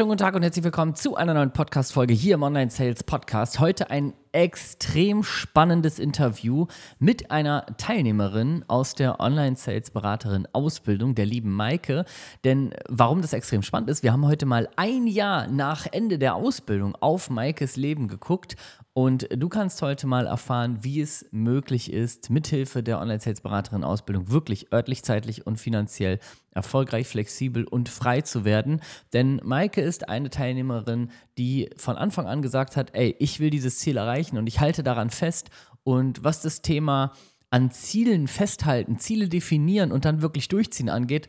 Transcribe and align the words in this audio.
wunderschönen 0.00 0.18
guten 0.18 0.24
Tag 0.32 0.34
und 0.34 0.42
herzlich 0.42 0.64
willkommen 0.64 0.94
zu 0.94 1.16
einer 1.16 1.34
neuen 1.34 1.52
Podcast-Folge 1.52 2.14
hier 2.14 2.36
im 2.36 2.42
Online 2.42 2.70
Sales 2.70 3.04
Podcast. 3.04 3.60
Heute 3.60 3.90
ein 3.90 4.14
extrem 4.32 5.22
spannendes 5.22 5.98
Interview 5.98 6.68
mit 6.98 7.30
einer 7.30 7.66
Teilnehmerin 7.76 8.64
aus 8.66 8.94
der 8.94 9.20
Online 9.20 9.56
Sales 9.56 9.90
Beraterin 9.90 10.48
Ausbildung, 10.52 11.14
der 11.14 11.26
lieben 11.26 11.52
Maike. 11.52 12.06
Denn 12.44 12.72
warum 12.88 13.20
das 13.20 13.34
extrem 13.34 13.62
spannend 13.62 13.90
ist, 13.90 14.02
wir 14.02 14.14
haben 14.14 14.26
heute 14.26 14.46
mal 14.46 14.70
ein 14.76 15.06
Jahr 15.06 15.48
nach 15.48 15.86
Ende 15.90 16.18
der 16.18 16.34
Ausbildung 16.34 16.94
auf 16.94 17.28
Maikes 17.28 17.76
Leben 17.76 18.08
geguckt 18.08 18.56
und 18.92 19.28
du 19.34 19.48
kannst 19.48 19.80
heute 19.82 20.08
mal 20.08 20.26
erfahren, 20.26 20.78
wie 20.82 21.00
es 21.00 21.24
möglich 21.30 21.92
ist, 21.92 22.28
mithilfe 22.28 22.82
der 22.82 22.98
Online-Sales-Beraterin-Ausbildung 22.98 24.30
wirklich 24.30 24.72
örtlich, 24.72 25.04
zeitlich 25.04 25.46
und 25.46 25.58
finanziell 25.58 26.18
erfolgreich, 26.50 27.06
flexibel 27.06 27.64
und 27.64 27.88
frei 27.88 28.22
zu 28.22 28.44
werden. 28.44 28.80
Denn 29.12 29.40
Maike 29.44 29.80
ist 29.80 30.08
eine 30.08 30.28
Teilnehmerin, 30.28 31.10
die 31.38 31.70
von 31.76 31.96
Anfang 31.96 32.26
an 32.26 32.42
gesagt 32.42 32.76
hat, 32.76 32.94
ey, 32.94 33.14
ich 33.20 33.38
will 33.38 33.50
dieses 33.50 33.78
Ziel 33.78 33.96
erreichen 33.96 34.38
und 34.38 34.48
ich 34.48 34.58
halte 34.58 34.82
daran 34.82 35.10
fest. 35.10 35.50
Und 35.84 36.24
was 36.24 36.42
das 36.42 36.60
Thema 36.60 37.12
an 37.50 37.70
Zielen 37.70 38.26
festhalten, 38.26 38.98
Ziele 38.98 39.28
definieren 39.28 39.92
und 39.92 40.04
dann 40.04 40.20
wirklich 40.20 40.48
durchziehen 40.48 40.88
angeht, 40.88 41.28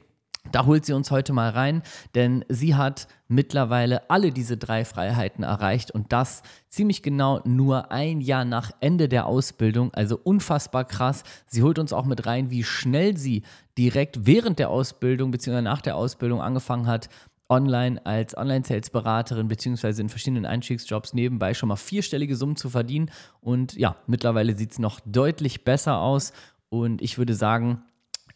da 0.52 0.66
holt 0.66 0.86
sie 0.86 0.94
uns 0.94 1.12
heute 1.12 1.34
mal 1.34 1.50
rein, 1.50 1.82
denn 2.16 2.44
sie 2.50 2.76
hat 2.76 3.08
mittlerweile 3.28 4.10
alle 4.10 4.32
diese 4.32 4.58
drei 4.58 4.86
Freiheiten 4.86 5.44
erreicht 5.44 5.92
und 5.92 6.12
das 6.12 6.42
ziemlich 6.70 7.04
genau 7.04 7.42
nur 7.46 7.92
ein 7.92 8.22
Jahr 8.22 8.44
nach 8.44 8.72
Ende 8.80 9.08
der 9.08 9.28
Ausbildung. 9.28 9.94
Also 9.94 10.20
unfassbar 10.22 10.86
krass. 10.86 11.24
Sie 11.46 11.64
holt 11.64 11.80
uns 11.80 11.94
auch 11.94 12.06
mit 12.06 12.26
rein, 12.26 12.50
wie 12.50 12.64
schnell 12.64 13.18
sie 13.18 13.44
direkt 13.78 14.26
während 14.26 14.60
der 14.60 14.70
Ausbildung 14.70 15.32
bzw. 15.32 15.62
nach 15.62 15.82
der 15.82 15.96
Ausbildung 15.96 16.42
angefangen 16.42 16.88
hat, 16.88 17.10
online 17.48 18.04
als 18.06 18.36
Online-Sales-Beraterin 18.36 19.50
beziehungsweise 19.50 20.02
in 20.02 20.10
verschiedenen 20.10 20.46
Einstiegsjobs 20.46 21.14
nebenbei 21.14 21.54
schon 21.54 21.70
mal 21.70 21.76
vierstellige 21.76 22.36
Summen 22.36 22.56
zu 22.56 22.70
verdienen. 22.70 23.12
Und 23.42 23.74
ja, 23.76 23.98
mittlerweile 24.08 24.56
sieht 24.56 24.72
es 24.72 24.80
noch 24.80 25.02
deutlich 25.06 25.66
besser 25.66 26.00
aus. 26.00 26.32
Und 26.70 27.02
ich 27.02 27.18
würde 27.18 27.34
sagen, 27.34 27.84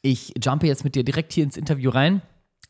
ich 0.05 0.33
jumpe 0.41 0.67
jetzt 0.67 0.83
mit 0.83 0.93
dir 0.93 1.03
direkt 1.03 1.33
hier 1.33 1.43
ins 1.43 1.57
Interview 1.57 1.89
rein. 1.89 2.21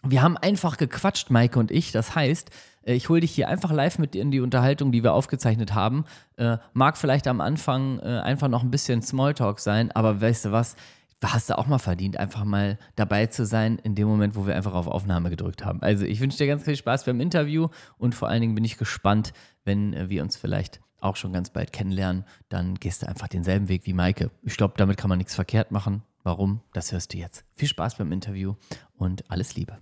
Wir 0.04 0.22
haben 0.22 0.38
einfach 0.38 0.78
gequatscht, 0.78 1.32
Maike 1.32 1.60
und 1.60 1.70
ich. 1.70 1.92
Das 1.92 2.16
heißt, 2.16 2.50
äh, 2.86 2.94
ich 2.94 3.10
hole 3.10 3.20
dich 3.20 3.32
hier 3.32 3.50
einfach 3.50 3.74
live 3.74 4.00
mit 4.00 4.14
dir 4.14 4.22
in 4.22 4.32
die 4.32 4.40
Unterhaltung, 4.40 4.94
die 4.94 5.04
wir 5.04 5.14
aufgezeichnet 5.14 5.74
haben. 5.74 6.06
Äh, 6.38 6.58
mag 6.74 6.98
vielleicht 6.98 7.28
am 7.28 7.42
Anfang 7.42 8.00
äh, 8.00 8.20
einfach 8.20 8.48
noch 8.48 8.64
ein 8.64 8.72
bisschen 8.72 9.02
Smalltalk 9.02 9.60
sein, 9.60 9.92
aber 9.92 10.22
weißt 10.22 10.46
du 10.46 10.52
was? 10.54 10.78
Hast 11.24 11.50
du 11.50 11.58
auch 11.58 11.66
mal 11.66 11.80
verdient, 11.80 12.18
einfach 12.18 12.44
mal 12.44 12.78
dabei 12.96 13.26
zu 13.26 13.46
sein, 13.46 13.80
in 13.84 13.96
dem 13.96 14.08
Moment, 14.08 14.36
wo 14.36 14.46
wir 14.46 14.56
einfach 14.56 14.76
auf 14.76 14.88
Aufnahme 14.88 15.30
gedrückt 15.30 15.66
haben. 15.66 15.82
Also, 15.82 16.06
ich 16.06 16.20
wünsche 16.22 16.38
dir 16.38 16.46
ganz 16.46 16.64
viel 16.64 16.76
Spaß 16.76 17.06
beim 17.06 17.20
Interview 17.20 17.70
und 17.98 18.14
vor 18.14 18.30
allen 18.30 18.42
Dingen 18.42 18.54
bin 18.54 18.64
ich 18.64 18.78
gespannt, 18.78 19.34
wenn 19.64 20.10
wir 20.10 20.22
uns 20.22 20.38
vielleicht 20.38 20.82
auch 21.00 21.16
schon 21.16 21.34
ganz 21.34 21.50
bald 21.50 21.74
kennenlernen. 21.74 22.26
Dann 22.50 22.76
gehst 22.76 23.02
du 23.02 23.08
einfach 23.08 23.28
denselben 23.28 23.70
Weg 23.70 23.88
wie 23.88 23.94
Maike. 23.94 24.30
Ich 24.44 24.56
glaube, 24.56 24.76
damit 24.78 24.98
kann 24.98 25.10
man 25.10 25.18
nichts 25.18 25.34
verkehrt 25.34 25.72
machen. 25.72 26.04
Warum? 26.26 26.62
Das 26.74 26.92
hörst 26.92 27.14
du 27.14 27.20
jetzt. 27.20 27.46
Viel 27.54 27.68
Spaß 27.68 28.00
beim 28.00 28.12
Interview 28.12 28.56
und 28.96 29.30
alles 29.30 29.56
Liebe. 29.56 29.78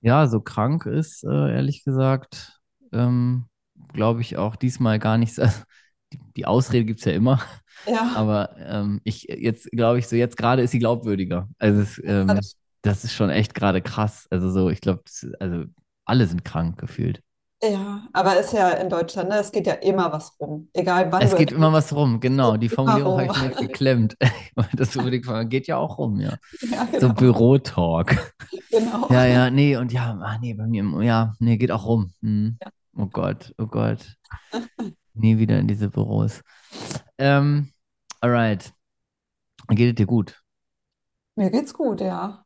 Ja, 0.00 0.28
so 0.28 0.40
krank 0.40 0.86
ist, 0.86 1.24
äh, 1.24 1.52
ehrlich 1.52 1.82
gesagt, 1.82 2.60
ähm, 2.92 3.46
glaube 3.92 4.20
ich 4.20 4.36
auch 4.36 4.54
diesmal 4.54 5.00
gar 5.00 5.18
nichts. 5.18 5.34
die, 6.12 6.20
die 6.36 6.46
Ausrede 6.46 6.84
gibt 6.84 7.00
es 7.00 7.06
ja 7.06 7.12
immer. 7.12 7.42
Ja. 7.88 8.12
Aber 8.14 8.54
ähm, 8.56 9.00
ich 9.02 9.24
jetzt 9.24 9.68
glaube 9.72 9.98
ich 9.98 10.06
so, 10.06 10.14
jetzt 10.14 10.36
gerade 10.36 10.62
ist 10.62 10.70
sie 10.70 10.78
glaubwürdiger. 10.78 11.48
Also 11.58 11.80
es, 11.80 12.00
ähm, 12.04 12.38
das 12.82 13.02
ist 13.02 13.12
schon 13.12 13.30
echt 13.30 13.52
gerade 13.52 13.82
krass. 13.82 14.28
Also 14.30 14.50
so, 14.50 14.70
ich 14.70 14.80
glaube, 14.80 15.02
also 15.40 15.64
alle 16.04 16.26
sind 16.28 16.44
krank 16.44 16.78
gefühlt. 16.78 17.20
Ja, 17.62 18.02
aber 18.12 18.38
ist 18.38 18.52
ja 18.52 18.70
in 18.70 18.90
Deutschland, 18.90 19.30
ne? 19.30 19.38
Es 19.38 19.50
geht 19.50 19.66
ja 19.66 19.74
immer 19.74 20.12
was 20.12 20.38
rum. 20.38 20.68
Egal 20.74 21.10
wann 21.10 21.22
Es 21.22 21.34
geht 21.34 21.50
immer 21.52 21.72
was 21.72 21.94
rum, 21.94 22.20
genau. 22.20 22.56
Die 22.56 22.68
Formulierung 22.68 23.20
habe 23.20 23.32
ich 23.32 23.42
mir 23.60 23.66
geklemmt. 23.68 24.16
Das 24.74 24.94
unbedingt 24.96 25.26
geht 25.50 25.66
ja 25.66 25.76
auch 25.78 25.98
rum, 25.98 26.20
ja. 26.20 26.36
Ja, 26.70 26.86
So 26.92 27.08
genau. 27.08 27.14
Bürotalk. 27.14 28.32
Genau. 28.70 29.08
Ja, 29.10 29.24
ja, 29.24 29.50
nee, 29.50 29.76
und 29.76 29.92
ja, 29.92 30.18
ah, 30.22 30.38
nee, 30.40 30.54
bei 30.54 30.66
mir, 30.66 30.84
ja, 31.02 31.34
nee, 31.38 31.56
geht 31.56 31.70
auch 31.70 31.86
rum. 31.86 32.12
Hm. 32.22 32.58
Ja. 32.62 32.70
Oh 32.96 33.06
Gott, 33.06 33.52
oh 33.58 33.66
Gott. 33.66 33.98
Nie 35.14 35.38
wieder 35.38 35.58
in 35.58 35.66
diese 35.66 35.88
Büros. 35.88 36.42
Ähm, 37.18 37.72
alright. 38.20 38.72
Geht 39.68 39.90
es 39.90 39.94
dir 39.94 40.06
gut? 40.06 40.42
Mir 41.36 41.50
geht's 41.50 41.72
gut, 41.74 42.00
ja. 42.00 42.43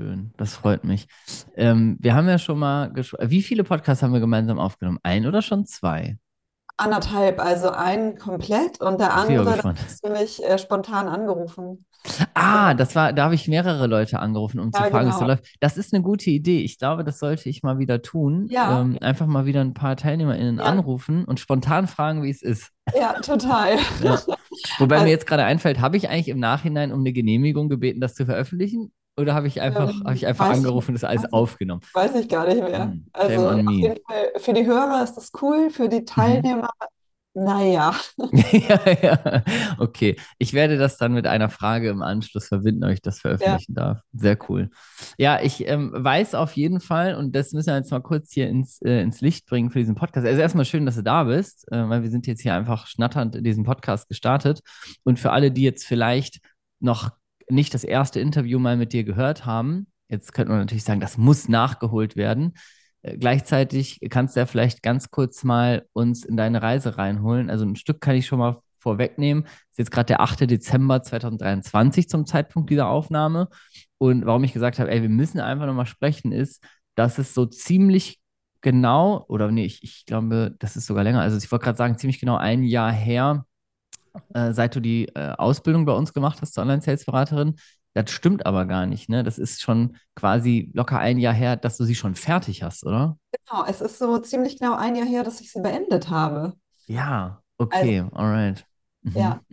Schön, 0.00 0.32
das 0.36 0.54
freut 0.54 0.84
mich. 0.84 1.08
Ähm, 1.56 1.96
wir 2.00 2.14
haben 2.14 2.28
ja 2.28 2.38
schon 2.38 2.58
mal 2.58 2.92
gesprochen. 2.92 3.30
Wie 3.30 3.42
viele 3.42 3.64
Podcasts 3.64 4.02
haben 4.02 4.12
wir 4.12 4.20
gemeinsam 4.20 4.58
aufgenommen? 4.58 4.98
Ein 5.02 5.26
oder 5.26 5.42
schon 5.42 5.66
zwei? 5.66 6.18
Anderthalb, 6.76 7.40
also 7.40 7.70
einen 7.70 8.16
komplett 8.18 8.80
und 8.80 9.00
der 9.00 9.12
andere, 9.14 9.62
hast 9.64 10.04
du 10.04 10.10
mich 10.10 10.42
äh, 10.44 10.58
spontan 10.58 11.06
angerufen. 11.08 11.84
Ah, 12.34 12.74
das 12.74 12.94
war, 12.94 13.12
da 13.12 13.24
habe 13.24 13.34
ich 13.34 13.48
mehrere 13.48 13.86
Leute 13.86 14.18
angerufen, 14.20 14.60
um 14.60 14.72
zu 14.72 14.82
Ja, 14.82 14.88
fragen, 14.90 15.06
wie 15.06 15.10
es 15.10 15.18
so 15.18 15.24
genau. 15.24 15.28
läuft. 15.34 15.56
Das 15.60 15.76
ist 15.76 15.92
eine 15.92 16.02
gute 16.02 16.30
Idee. 16.30 16.60
Ich 16.62 16.78
glaube, 16.78 17.04
das 17.04 17.18
sollte 17.18 17.48
ich 17.48 17.62
mal 17.62 17.78
wieder 17.78 18.00
tun. 18.02 18.48
Ja, 18.50 18.80
Ähm, 18.80 18.98
einfach 19.00 19.26
mal 19.26 19.46
wieder 19.46 19.60
ein 19.60 19.74
paar 19.74 19.96
TeilnehmerInnen 19.96 20.58
ja, 20.58 20.64
anrufen 20.64 21.24
und 21.24 21.40
spontan 21.40 21.86
fragen, 21.86 22.22
wie 22.22 22.30
es 22.30 22.42
ist. 22.42 22.70
ja, 22.94 23.14
total. 23.20 23.78
Wobei 24.78 25.00
mir 25.00 25.00
Also, 25.00 25.10
jetzt 25.10 25.26
gerade 25.26 25.44
einfällt, 25.44 25.80
habe 25.80 25.96
ich 25.96 26.08
eigentlich 26.08 26.28
im 26.28 26.38
Nachhinein 26.38 26.92
um 26.92 27.00
eine 27.00 27.12
Genehmigung 27.12 27.68
gebeten, 27.68 28.00
das 28.00 28.14
zu 28.14 28.24
veröffentlichen? 28.26 28.92
Oder 29.18 29.34
habe 29.34 29.46
ich 29.48 29.60
einfach, 29.60 29.90
ich 30.14 30.22
ähm, 30.22 30.28
einfach 30.28 30.48
weiß 30.48 30.58
ich, 30.58 30.64
angerufen 30.64 30.90
und 30.90 30.94
das 30.94 31.04
alles 31.04 31.32
aufgenommen? 31.32 31.82
weiß 31.92 32.14
ich 32.16 32.28
gar 32.28 32.46
nicht 32.46 32.62
mehr. 32.62 32.84
Hm, 32.84 33.06
Also 33.12 33.94
für 34.38 34.52
die 34.52 34.66
Hörer 34.66 35.02
ist 35.04 35.14
das 35.14 35.30
cool, 35.42 35.70
für 35.70 35.88
die 35.88 36.00
Mhm. 36.00 36.06
Teilnehmer, 36.06 36.70
naja. 37.34 37.94
Ja, 38.32 38.80
ja. 39.02 39.42
Okay. 39.78 40.16
Ich 40.38 40.52
werde 40.52 40.76
das 40.76 40.96
dann 40.98 41.12
mit 41.12 41.26
einer 41.26 41.48
Frage 41.50 41.88
im 41.90 42.02
Anschluss 42.02 42.48
verbinden, 42.48 42.84
ob 42.84 42.90
ich 42.90 43.00
das 43.02 43.16
Ja, 43.16 43.22
veröffentlichen 43.22 43.74
darf. 43.74 44.00
Sehr 44.12 44.36
cool. 44.48 44.70
Ja, 45.18 45.40
ich 45.40 45.66
ähm, 45.68 45.92
weiß 45.94 46.34
auf 46.34 46.52
jeden 46.56 46.80
Fall, 46.80 47.14
und 47.14 47.34
das 47.34 47.52
müssen 47.52 47.68
wir 47.68 47.76
jetzt 47.76 47.90
mal 47.90 48.00
kurz 48.00 48.32
hier 48.32 48.48
ins, 48.48 48.80
äh, 48.82 49.00
ins 49.02 49.20
Licht 49.20 49.46
bringen 49.46 49.70
für 49.70 49.78
diesen 49.78 49.94
Podcast. 49.94 50.26
Also 50.26 50.40
erstmal 50.40 50.64
schön, 50.64 50.84
dass 50.86 50.96
du 50.96 51.02
da 51.02 51.24
bist, 51.24 51.70
äh, 51.72 51.88
weil 51.88 52.02
wir 52.02 52.10
sind 52.10 52.26
jetzt 52.26 52.42
hier 52.42 52.54
einfach 52.54 52.86
schnatternd 52.86 53.36
in 53.36 53.44
diesen 53.44 53.64
Podcast 53.64 54.08
gestartet. 54.08 54.60
Und 55.04 55.18
für 55.18 55.30
alle, 55.32 55.50
die 55.50 55.62
jetzt 55.62 55.86
vielleicht 55.86 56.40
noch 56.80 57.10
nicht 57.50 57.74
das 57.74 57.84
erste 57.84 58.20
Interview 58.20 58.58
mal 58.58 58.76
mit 58.76 58.92
dir 58.92 59.04
gehört 59.04 59.46
haben, 59.46 59.86
jetzt 60.08 60.32
könnte 60.32 60.50
man 60.50 60.60
natürlich 60.60 60.84
sagen, 60.84 61.00
das 61.00 61.18
muss 61.18 61.48
nachgeholt 61.48 62.16
werden. 62.16 62.54
Äh, 63.02 63.16
Gleichzeitig 63.18 64.00
kannst 64.10 64.36
du 64.36 64.40
ja 64.40 64.46
vielleicht 64.46 64.82
ganz 64.82 65.10
kurz 65.10 65.44
mal 65.44 65.86
uns 65.92 66.24
in 66.24 66.36
deine 66.36 66.62
Reise 66.62 66.98
reinholen. 66.98 67.50
Also 67.50 67.64
ein 67.64 67.76
Stück 67.76 68.00
kann 68.00 68.16
ich 68.16 68.26
schon 68.26 68.38
mal 68.38 68.56
vorwegnehmen. 68.80 69.44
Ist 69.70 69.78
jetzt 69.78 69.90
gerade 69.90 70.06
der 70.06 70.20
8. 70.20 70.46
Dezember 70.46 71.02
2023 71.02 72.08
zum 72.08 72.26
Zeitpunkt 72.26 72.70
dieser 72.70 72.88
Aufnahme. 72.88 73.48
Und 73.98 74.26
warum 74.26 74.44
ich 74.44 74.52
gesagt 74.52 74.78
habe, 74.78 74.90
ey, 74.90 75.02
wir 75.02 75.08
müssen 75.08 75.40
einfach 75.40 75.66
nochmal 75.66 75.86
sprechen, 75.86 76.32
ist, 76.32 76.62
dass 76.94 77.18
es 77.18 77.34
so 77.34 77.46
ziemlich 77.46 78.20
genau, 78.60 79.24
oder 79.28 79.50
nee, 79.50 79.64
ich, 79.64 79.82
ich 79.82 80.04
glaube, 80.06 80.54
das 80.58 80.76
ist 80.76 80.86
sogar 80.86 81.04
länger. 81.04 81.20
Also 81.20 81.36
ich 81.36 81.50
wollte 81.50 81.64
gerade 81.64 81.78
sagen, 81.78 81.98
ziemlich 81.98 82.20
genau 82.20 82.36
ein 82.36 82.62
Jahr 82.62 82.92
her, 82.92 83.44
äh, 84.34 84.52
seit 84.52 84.74
du 84.76 84.80
die 84.80 85.08
äh, 85.14 85.32
Ausbildung 85.36 85.84
bei 85.84 85.92
uns 85.92 86.12
gemacht 86.12 86.40
hast 86.42 86.54
zur 86.54 86.62
Online-Sales-Beraterin. 86.62 87.56
Das 87.94 88.10
stimmt 88.10 88.46
aber 88.46 88.66
gar 88.66 88.86
nicht, 88.86 89.08
ne? 89.08 89.24
Das 89.24 89.38
ist 89.38 89.60
schon 89.62 89.96
quasi 90.14 90.70
locker 90.74 90.98
ein 90.98 91.18
Jahr 91.18 91.34
her, 91.34 91.56
dass 91.56 91.76
du 91.78 91.84
sie 91.84 91.94
schon 91.94 92.14
fertig 92.14 92.62
hast, 92.62 92.84
oder? 92.86 93.18
genau. 93.32 93.64
Es 93.66 93.80
ist 93.80 93.98
so 93.98 94.18
ziemlich 94.18 94.58
genau 94.58 94.74
ein 94.74 94.96
Jahr 94.96 95.06
her, 95.06 95.22
dass 95.24 95.40
ich 95.40 95.52
sie 95.52 95.60
beendet 95.60 96.08
habe. 96.10 96.54
Ja, 96.86 97.42
Also, 97.70 97.92
okay, 97.92 98.00
alright. 98.12 98.66
ja. 99.14 99.40
Mhm. 99.40 99.44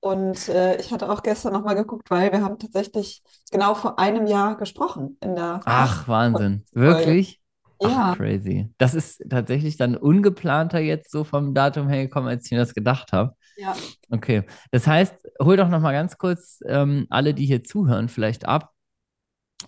Und 0.00 0.48
äh, 0.50 0.76
ich 0.80 0.92
hatte 0.92 1.10
auch 1.10 1.22
gestern 1.24 1.52
nochmal 1.54 1.76
geguckt, 1.76 2.10
weil 2.10 2.32
wir 2.32 2.42
haben 2.42 2.58
tatsächlich 2.58 3.22
genau 3.52 3.74
vor 3.74 3.98
einem 3.98 4.26
Jahr 4.26 4.56
gesprochen 4.56 5.18
in 5.22 5.36
der 5.36 5.62
Ach, 5.64 6.06
Wahnsinn. 6.08 6.64
Wirklich? 6.72 7.40
Ach, 7.82 8.00
Ja, 8.00 8.16
crazy. 8.16 8.72
Das 8.78 8.94
ist 8.94 9.22
tatsächlich 9.28 9.76
dann 9.76 9.96
ungeplanter 9.96 10.78
jetzt 10.80 11.10
so 11.10 11.24
vom 11.24 11.54
Datum 11.54 11.88
her 11.88 12.04
gekommen, 12.04 12.28
als 12.28 12.46
ich 12.46 12.52
mir 12.52 12.58
das 12.58 12.74
gedacht 12.74 13.12
habe. 13.12 13.34
Ja, 13.56 13.74
Okay. 14.10 14.44
Das 14.70 14.86
heißt, 14.86 15.14
hol 15.42 15.56
doch 15.56 15.68
noch 15.68 15.80
mal 15.80 15.92
ganz 15.92 16.18
kurz 16.18 16.60
ähm, 16.66 17.06
alle, 17.10 17.34
die 17.34 17.46
hier 17.46 17.64
zuhören, 17.64 18.08
vielleicht 18.08 18.46
ab, 18.46 18.72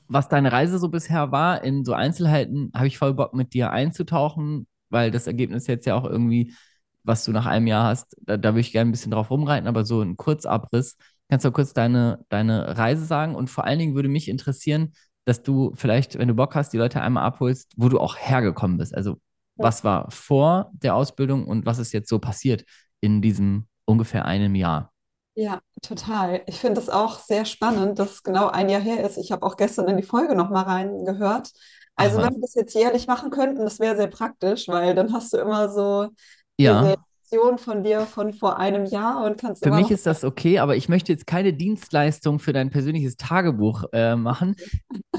was 0.06 0.28
deine 0.28 0.52
Reise 0.52 0.78
so 0.78 0.88
bisher 0.88 1.32
war. 1.32 1.64
In 1.64 1.84
so 1.84 1.92
Einzelheiten 1.94 2.70
habe 2.74 2.86
ich 2.86 2.98
voll 2.98 3.14
Bock, 3.14 3.34
mit 3.34 3.54
dir 3.54 3.70
einzutauchen, 3.70 4.66
weil 4.90 5.10
das 5.10 5.26
Ergebnis 5.26 5.66
jetzt 5.66 5.86
ja 5.86 5.94
auch 5.94 6.04
irgendwie, 6.04 6.54
was 7.02 7.24
du 7.24 7.32
nach 7.32 7.46
einem 7.46 7.66
Jahr 7.66 7.84
hast, 7.86 8.16
da, 8.22 8.36
da 8.36 8.50
würde 8.50 8.60
ich 8.60 8.72
gerne 8.72 8.90
ein 8.90 8.92
bisschen 8.92 9.12
drauf 9.12 9.30
rumreiten, 9.30 9.68
aber 9.68 9.84
so 9.84 10.02
ein 10.02 10.16
Kurzabriss. 10.16 10.96
Kannst 11.28 11.44
du 11.44 11.52
kurz 11.52 11.74
deine, 11.74 12.24
deine 12.28 12.78
Reise 12.78 13.04
sagen? 13.04 13.34
Und 13.34 13.50
vor 13.50 13.64
allen 13.64 13.78
Dingen 13.78 13.94
würde 13.94 14.08
mich 14.08 14.28
interessieren, 14.28 14.92
dass 15.24 15.42
du 15.42 15.72
vielleicht, 15.74 16.18
wenn 16.18 16.28
du 16.28 16.34
Bock 16.34 16.54
hast, 16.54 16.72
die 16.72 16.78
Leute 16.78 17.02
einmal 17.02 17.24
abholst, 17.24 17.72
wo 17.76 17.88
du 17.88 18.00
auch 18.00 18.16
hergekommen 18.16 18.78
bist. 18.78 18.94
Also, 18.94 19.20
was 19.56 19.84
war 19.84 20.10
vor 20.10 20.70
der 20.72 20.94
Ausbildung 20.94 21.46
und 21.46 21.66
was 21.66 21.78
ist 21.78 21.92
jetzt 21.92 22.08
so 22.08 22.18
passiert 22.18 22.64
in 23.00 23.20
diesem 23.20 23.66
ungefähr 23.88 24.24
einem 24.26 24.54
Jahr? 24.54 24.92
ja, 25.34 25.60
total. 25.82 26.42
Ich 26.46 26.58
finde 26.58 26.80
es 26.80 26.88
auch 26.88 27.20
sehr 27.20 27.44
spannend, 27.44 27.98
dass 27.98 28.12
es 28.12 28.22
genau 28.22 28.48
ein 28.48 28.68
Jahr 28.68 28.80
her 28.80 29.04
ist. 29.08 29.18
Ich 29.18 29.30
habe 29.30 29.46
auch 29.46 29.56
gestern 29.56 29.86
in 29.88 29.96
die 29.96 30.02
Folge 30.02 30.34
nochmal 30.34 30.64
reingehört. 30.64 31.50
Also 31.94 32.16
Ach 32.16 32.22
wenn 32.22 32.34
wir 32.34 32.40
das 32.40 32.54
jetzt 32.54 32.74
jährlich 32.74 33.06
machen 33.06 33.30
könnten, 33.30 33.62
das 33.64 33.78
wäre 33.80 33.96
sehr 33.96 34.08
praktisch, 34.08 34.66
weil 34.68 34.94
dann 34.94 35.12
hast 35.12 35.32
du 35.32 35.36
immer 35.38 35.68
so 35.68 36.08
diese 36.66 36.96
Version 37.30 37.58
von 37.58 37.82
dir 37.84 38.00
von 38.02 38.32
vor 38.32 38.58
einem 38.58 38.86
Jahr 38.86 39.24
und 39.24 39.38
kannst 39.40 39.62
Für 39.62 39.70
mich 39.70 39.90
ist 39.90 40.06
das 40.06 40.24
okay, 40.24 40.58
aber 40.58 40.76
ich 40.76 40.88
möchte 40.88 41.12
jetzt 41.12 41.26
keine 41.26 41.52
Dienstleistung 41.52 42.38
für 42.38 42.52
dein 42.52 42.70
persönliches 42.70 43.16
Tagebuch 43.16 43.84
äh, 43.92 44.16
machen. 44.16 44.56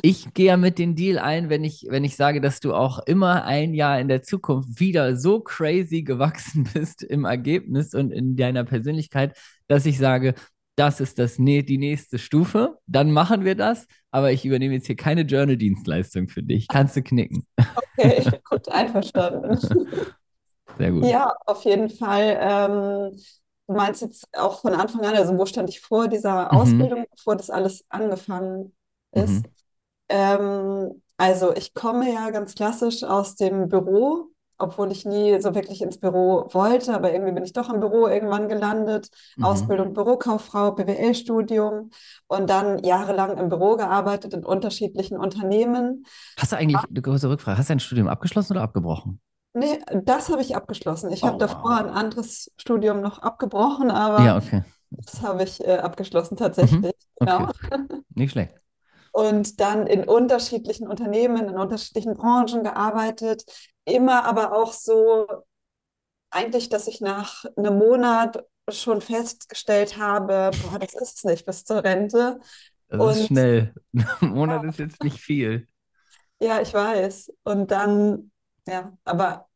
Ich 0.02 0.34
gehe 0.34 0.48
ja 0.48 0.58
mit 0.58 0.80
den 0.80 0.96
Deal 0.96 1.20
ein, 1.20 1.50
wenn 1.50 1.64
ich, 1.64 1.86
wenn 1.90 2.04
ich 2.04 2.16
sage, 2.16 2.42
dass 2.42 2.60
du 2.60 2.74
auch 2.74 3.00
immer 3.06 3.44
ein 3.46 3.74
Jahr 3.74 4.00
in 4.00 4.08
der 4.08 4.24
Zukunft 4.24 4.80
wieder 4.80 5.16
so 5.16 5.40
crazy 5.42 6.02
gewachsen 6.02 6.68
bist 6.74 7.04
im 7.04 7.26
Ergebnis 7.26 7.94
und 7.94 8.12
in 8.12 8.36
deiner 8.36 8.64
Persönlichkeit, 8.64 9.38
dass 9.68 9.86
ich 9.86 9.98
sage, 9.98 10.34
das 10.76 11.02
ist 11.02 11.20
das, 11.20 11.36
die 11.36 11.78
nächste 11.78 12.18
Stufe. 12.18 12.78
Dann 12.88 13.12
machen 13.12 13.44
wir 13.44 13.56
das, 13.56 13.86
aber 14.12 14.32
ich 14.32 14.46
übernehme 14.46 14.76
jetzt 14.76 14.88
hier 14.88 14.96
keine 14.96 15.24
Journal-Dienstleistung 15.24 16.30
für 16.30 16.42
dich. 16.42 16.70
Kannst 16.70 16.96
du 16.96 17.04
knicken. 17.04 17.46
Okay, 17.98 18.24
gut, 18.50 18.70
einverstanden. 18.70 19.60
Sehr 20.77 20.92
gut. 20.92 21.06
Ja, 21.06 21.33
auf 21.45 21.63
jeden 21.66 21.89
Fall. 21.89 22.38
Ähm, 22.39 23.18
du 23.68 23.74
meinst 23.74 24.01
jetzt 24.01 24.27
auch 24.38 24.62
von 24.62 24.74
Anfang 24.74 25.06
an, 25.06 25.16
also 25.16 25.38
wo 25.38 25.45
stand 25.45 25.69
ich 25.69 25.81
vor 25.81 26.07
dieser 26.07 26.51
Mhm. 26.51 26.56
Ausbildung, 26.56 27.06
bevor 27.16 27.36
das 27.36 27.50
alles 27.50 27.86
angefangen 27.89 28.75
ist? 29.12 29.45
Mhm. 29.45 29.50
Ähm, 30.10 31.01
also 31.18 31.56
ich 31.56 31.74
komme 31.74 32.12
ja 32.13 32.30
ganz 32.31 32.56
klassisch 32.56 33.04
aus 33.04 33.36
dem 33.36 33.69
Büro, 33.69 34.27
obwohl 34.57 34.92
ich 34.92 35.06
nie 35.06 35.39
so 35.42 35.56
wirklich 35.56 35.81
ins 35.81 36.00
Büro 36.00 36.48
wollte, 36.51 36.94
aber 36.94 37.13
irgendwie 37.13 37.33
bin 37.33 37.44
ich 37.45 37.54
doch 37.54 37.69
im 37.74 37.80
Büro 37.80 38.07
irgendwann 38.07 38.50
gelandet. 38.50 39.10
Mhm. 39.38 39.45
Ausbildung 39.45 39.94
Bürokauffrau, 39.94 40.71
BWL-Studium 40.74 41.92
und 42.27 42.50
dann 42.50 42.83
jahrelang 42.83 43.38
im 43.38 43.50
Büro 43.50 43.75
gearbeitet 43.77 44.33
in 44.33 44.44
unterschiedlichen 44.45 45.18
Unternehmen. 45.18 46.06
Hast 46.38 46.51
du 46.51 46.57
eigentlich, 46.57 46.89
eine 46.89 47.01
kurze 47.01 47.30
Rückfrage, 47.30 47.57
hast 47.57 47.69
du 47.69 47.74
dein 47.74 47.80
Studium 47.80 48.07
abgeschlossen 48.07 48.54
oder 48.54 48.62
abgebrochen? 48.63 49.21
Nee, 49.54 49.80
das 50.04 50.30
habe 50.30 50.42
ich 50.42 50.56
abgeschlossen. 50.56 51.12
Ich 51.12 51.24
Oh, 51.24 51.28
habe 51.28 51.38
davor 51.38 51.72
wow. 51.72 51.80
ein 51.80 51.90
anderes 51.90 52.51
Studium 52.57 53.01
noch 53.01 53.19
abgebrochen, 53.19 53.90
Ja, 54.16 54.36
aber 54.36 54.38
okay. 54.38 54.63
das 55.06 55.22
habe 55.22 55.44
ich 55.44 55.62
äh, 55.66 55.78
abgeschlossen 55.78 56.38
Mhm. 56.62 56.86
tatsächlich. 56.86 56.94
Genau. 57.19 57.50
Okay. 57.50 57.72
Nicht 58.16 58.31
schlecht. 58.31 58.54
Und 59.12 59.60
dann 59.60 59.88
in 59.88 60.04
unterschiedlichen 60.07 60.88
Unternehmen, 60.88 61.48
in 61.50 61.57
unterschiedlichen 61.57 62.16
Branchen 62.16 62.63
gearbeitet. 62.63 63.44
Immer 63.86 64.25
aber 64.25 64.54
auch 64.54 64.72
so, 64.74 65.28
eigentlich, 66.31 66.69
dass 66.69 66.88
ich 66.88 67.02
nach 67.02 67.45
einem 67.56 67.78
Monat 67.78 68.44
schon 68.69 69.02
festgestellt 69.02 69.98
habe, 69.98 70.57
boah, 70.62 70.80
das 70.80 70.94
ist 70.94 71.18
es 71.18 71.24
nicht 71.24 71.45
bis 71.45 71.66
zur 71.66 71.84
Rente. 71.84 72.40
Das 72.90 73.04
ist 73.06 73.18
Und 73.18 73.28
schnell. 73.28 73.74
Ein 74.22 74.30
Monat 74.30 74.63
ja, 74.63 74.63
ist 74.63 74.80
jetzt 74.80 75.04
nicht 75.04 75.19
viel. 75.19 75.68
ja, 76.40 76.62
ich 76.62 76.74
weiß. 76.74 77.34
Und 77.44 77.72
dann, 77.72 78.31
ja, 78.69 78.98
aber 79.06 79.50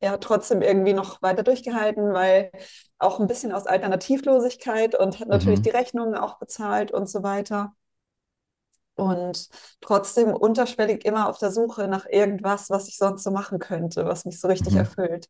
ja, 0.00 0.16
trotzdem 0.18 0.62
irgendwie 0.62 0.92
noch 0.92 1.22
weiter 1.22 1.42
durchgehalten, 1.42 2.12
weil 2.12 2.50
auch 2.98 3.18
ein 3.20 3.26
bisschen 3.26 3.52
aus 3.52 3.66
Alternativlosigkeit 3.66 4.94
und 4.94 5.20
hat 5.20 5.28
natürlich 5.28 5.62
die 5.62 5.70
Mhm. 5.70 5.70
Rechnungen 5.70 6.14
auch 6.16 6.38
bezahlt 6.38 6.92
und 6.92 7.08
so 7.08 7.22
weiter. 7.22 7.74
Und 8.94 9.48
trotzdem 9.80 10.32
unterschwellig 10.32 11.04
immer 11.04 11.28
auf 11.28 11.38
der 11.38 11.50
Suche 11.52 11.86
nach 11.88 12.06
irgendwas, 12.06 12.68
was 12.70 12.88
ich 12.88 12.96
sonst 12.98 13.22
so 13.24 13.30
machen 13.30 13.58
könnte, 13.58 14.06
was 14.06 14.24
mich 14.24 14.40
so 14.40 14.48
richtig 14.48 14.74
Mhm. 14.74 14.76
erfüllt. 14.76 15.28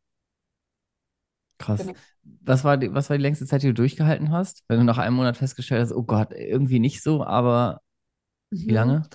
Krass. 1.58 1.88
Genau. 1.88 2.00
Was 2.44 2.64
war 2.64 2.76
die, 2.76 2.92
was 2.92 3.08
war 3.10 3.16
die 3.16 3.22
längste 3.22 3.46
Zeit, 3.46 3.62
die 3.62 3.68
du 3.68 3.74
durchgehalten 3.74 4.30
hast? 4.30 4.64
Wenn 4.68 4.78
du 4.78 4.84
nach 4.84 4.98
einem 4.98 5.16
Monat 5.16 5.36
festgestellt 5.36 5.82
hast, 5.82 5.92
oh 5.92 6.02
Gott, 6.02 6.32
irgendwie 6.32 6.78
nicht 6.80 7.02
so, 7.02 7.24
aber 7.24 7.80
wie 8.66 8.74
Mhm. 8.74 8.74
lange? 8.74 9.10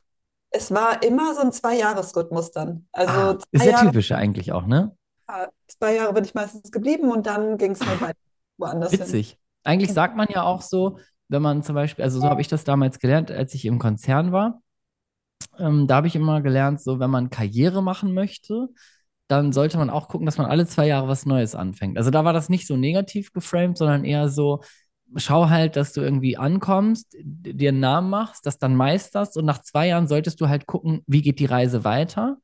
Es 0.51 0.71
war 0.71 1.01
immer 1.01 1.33
so 1.33 1.41
ein 1.41 1.51
Zwei-Jahres-Rhythmus 1.51 2.51
dann. 2.51 2.85
Also 2.91 3.13
Ah, 3.13 3.37
ist 3.51 3.65
ja 3.65 3.71
Jahre, 3.71 3.85
typisch 3.87 4.11
eigentlich 4.11 4.51
auch, 4.51 4.65
ne? 4.65 4.95
zwei 5.67 5.95
Jahre 5.95 6.13
bin 6.13 6.25
ich 6.25 6.33
meistens 6.33 6.71
geblieben 6.71 7.09
und 7.09 7.25
dann 7.25 7.57
ging 7.57 7.71
es 7.71 7.85
halt 7.85 8.01
weiter 8.01 8.19
woanders 8.57 8.91
hin. 8.91 8.99
Witzig. 9.01 9.37
Eigentlich 9.63 9.93
sagt 9.93 10.15
man 10.15 10.27
ja 10.29 10.43
auch 10.43 10.61
so, 10.61 10.97
wenn 11.29 11.41
man 11.41 11.63
zum 11.63 11.75
Beispiel, 11.75 12.03
also 12.03 12.19
so 12.19 12.27
habe 12.27 12.41
ich 12.41 12.47
das 12.47 12.63
damals 12.63 12.99
gelernt, 12.99 13.31
als 13.31 13.53
ich 13.53 13.65
im 13.65 13.79
Konzern 13.79 14.31
war. 14.31 14.61
Ähm, 15.57 15.87
da 15.87 15.95
habe 15.95 16.07
ich 16.07 16.15
immer 16.15 16.41
gelernt, 16.41 16.81
so 16.81 16.99
wenn 16.99 17.09
man 17.09 17.29
Karriere 17.29 17.81
machen 17.81 18.13
möchte, 18.13 18.67
dann 19.27 19.53
sollte 19.53 19.77
man 19.77 19.89
auch 19.89 20.09
gucken, 20.09 20.25
dass 20.25 20.37
man 20.37 20.47
alle 20.47 20.65
zwei 20.65 20.87
Jahre 20.87 21.07
was 21.07 21.25
Neues 21.25 21.55
anfängt. 21.55 21.97
Also 21.97 22.11
da 22.11 22.25
war 22.25 22.33
das 22.33 22.49
nicht 22.49 22.67
so 22.67 22.75
negativ 22.75 23.31
geframed, 23.31 23.77
sondern 23.77 24.03
eher 24.03 24.27
so, 24.27 24.61
schau 25.17 25.49
halt, 25.49 25.75
dass 25.75 25.93
du 25.93 26.01
irgendwie 26.01 26.37
ankommst, 26.37 27.15
dir 27.19 27.69
einen 27.69 27.79
Namen 27.79 28.09
machst, 28.09 28.45
das 28.45 28.57
dann 28.57 28.75
meisterst 28.75 29.37
und 29.37 29.45
nach 29.45 29.61
zwei 29.61 29.87
Jahren 29.87 30.07
solltest 30.07 30.41
du 30.41 30.49
halt 30.49 30.67
gucken, 30.67 31.01
wie 31.07 31.21
geht 31.21 31.39
die 31.39 31.45
Reise 31.45 31.83
weiter. 31.83 32.37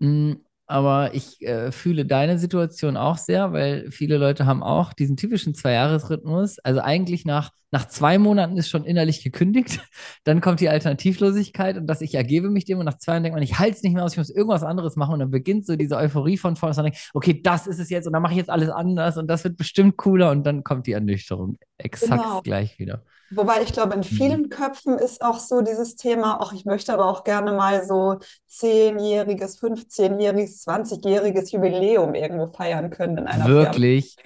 Mm, 0.00 0.34
Aber 0.66 1.12
ich 1.14 1.42
äh, 1.42 1.72
fühle 1.72 2.06
deine 2.06 2.38
Situation 2.38 2.96
auch 2.96 3.18
sehr, 3.18 3.52
weil 3.52 3.90
viele 3.90 4.16
Leute 4.16 4.46
haben 4.46 4.62
auch 4.62 4.92
diesen 4.92 5.16
typischen 5.16 5.54
Zwei-Jahres-Rhythmus. 5.54 6.60
Also 6.60 6.80
eigentlich 6.80 7.24
nach, 7.24 7.50
nach 7.72 7.88
zwei 7.88 8.16
Monaten 8.18 8.56
ist 8.56 8.70
schon 8.70 8.84
innerlich 8.84 9.22
gekündigt. 9.22 9.80
Dann 10.24 10.40
kommt 10.40 10.60
die 10.60 10.68
Alternativlosigkeit 10.68 11.76
und 11.76 11.86
dass 11.86 12.00
ich 12.00 12.14
ergebe 12.14 12.48
mich 12.48 12.64
dem 12.64 12.78
und 12.78 12.86
nach 12.86 12.98
zwei 12.98 13.12
Jahren 13.12 13.24
denkt 13.24 13.34
man, 13.34 13.42
ich 13.42 13.58
halte 13.58 13.76
es 13.76 13.82
nicht 13.82 13.94
mehr 13.94 14.04
aus, 14.04 14.12
ich 14.12 14.18
muss 14.18 14.30
irgendwas 14.30 14.62
anderes 14.62 14.96
machen 14.96 15.14
und 15.14 15.20
dann 15.20 15.30
beginnt 15.30 15.66
so 15.66 15.76
diese 15.76 15.96
Euphorie 15.96 16.38
von 16.38 16.56
vorne, 16.56 16.70
dass 16.70 16.76
man 16.76 16.86
denkt, 16.86 17.10
okay, 17.12 17.40
das 17.42 17.66
ist 17.66 17.78
es 17.80 17.90
jetzt 17.90 18.06
und 18.06 18.12
dann 18.12 18.22
mache 18.22 18.32
ich 18.32 18.38
jetzt 18.38 18.50
alles 18.50 18.70
anders 18.70 19.18
und 19.18 19.26
das 19.26 19.44
wird 19.44 19.56
bestimmt 19.56 19.96
cooler 19.96 20.30
und 20.30 20.44
dann 20.44 20.64
kommt 20.64 20.86
die 20.86 20.92
Ernüchterung. 20.92 21.58
Exakt 21.76 22.22
Genau. 22.22 22.40
gleich 22.42 22.78
wieder. 22.78 23.02
Wobei 23.34 23.62
ich 23.62 23.72
glaube, 23.72 23.94
in 23.94 24.00
Mhm. 24.00 24.04
vielen 24.04 24.48
Köpfen 24.48 24.98
ist 24.98 25.22
auch 25.22 25.38
so 25.38 25.60
dieses 25.62 25.96
Thema, 25.96 26.40
auch 26.40 26.52
ich 26.52 26.64
möchte 26.64 26.92
aber 26.92 27.06
auch 27.06 27.24
gerne 27.24 27.52
mal 27.52 27.84
so 27.84 28.18
zehnjähriges, 28.46 29.58
15-jähriges, 29.60 30.62
20-jähriges 30.64 31.52
Jubiläum 31.52 32.14
irgendwo 32.14 32.46
feiern 32.48 32.90
können 32.90 33.18
in 33.18 33.26
einer 33.26 33.44
Firma. 33.44 33.60
Wirklich, 33.60 34.16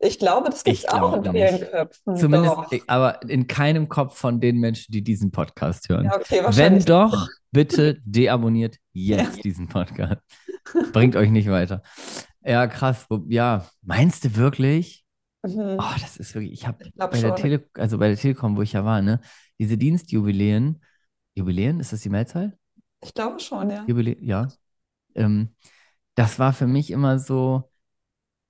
Ich 0.00 0.18
glaube, 0.20 0.48
das 0.50 0.62
gibt 0.62 0.78
es 0.78 0.88
auch 0.88 1.12
in 1.16 1.22
vielen 1.24 1.54
nicht. 1.54 1.70
Köpfen. 1.72 2.16
Zumindest, 2.16 2.56
Doch. 2.56 2.72
äh, 2.72 2.80
aber 2.86 3.20
in 3.28 3.46
keinem 3.48 3.88
Kopf 3.88 4.16
von 4.16 4.38
den 4.40 4.58
Menschen, 4.58 4.92
die 4.92 5.02
diesen 5.02 5.30
Podcast 5.32 5.88
hören. 5.88 6.04
Ja, 6.04 6.14
okay, 6.16 6.42
Wenn 6.50 6.78
doch, 6.84 7.26
bitte 7.50 7.98
deabonniert 8.04 8.76
Ja. 8.92 9.16
jetzt 9.18 9.42
diesen 9.42 9.66
Podcast. 9.68 10.22
Bringt 10.92 11.16
euch 11.16 11.30
nicht 11.30 11.50
weiter. 11.50 11.82
Ja, 12.44 12.66
krass. 12.68 13.06
Ja, 13.28 13.66
meinst 13.82 14.24
du 14.24 14.36
wirklich? 14.36 15.04
Mhm. 15.42 15.76
Oh, 15.80 15.94
das 16.00 16.16
ist 16.16 16.34
wirklich, 16.34 16.52
ich 16.52 16.66
habe 16.66 16.78
bei 16.96 17.20
der. 17.20 17.34
Tele, 17.34 17.68
also 17.74 17.98
bei 17.98 18.08
der 18.08 18.16
Telekom, 18.16 18.56
wo 18.56 18.62
ich 18.62 18.72
ja 18.72 18.84
war, 18.84 19.00
ne, 19.02 19.20
diese 19.58 19.78
Dienstjubiläen, 19.78 20.82
Jubiläen, 21.34 21.80
ist 21.80 21.92
das 21.92 22.00
die 22.02 22.10
Mehrzahl? 22.10 22.58
Ich 23.00 23.14
glaube 23.14 23.38
schon, 23.40 23.70
ja. 23.70 23.84
Jubiläen, 23.86 24.22
ja. 24.24 24.48
Ähm, 25.14 25.54
das 26.14 26.38
war 26.38 26.52
für 26.52 26.66
mich 26.66 26.90
immer 26.90 27.18
so, 27.18 27.70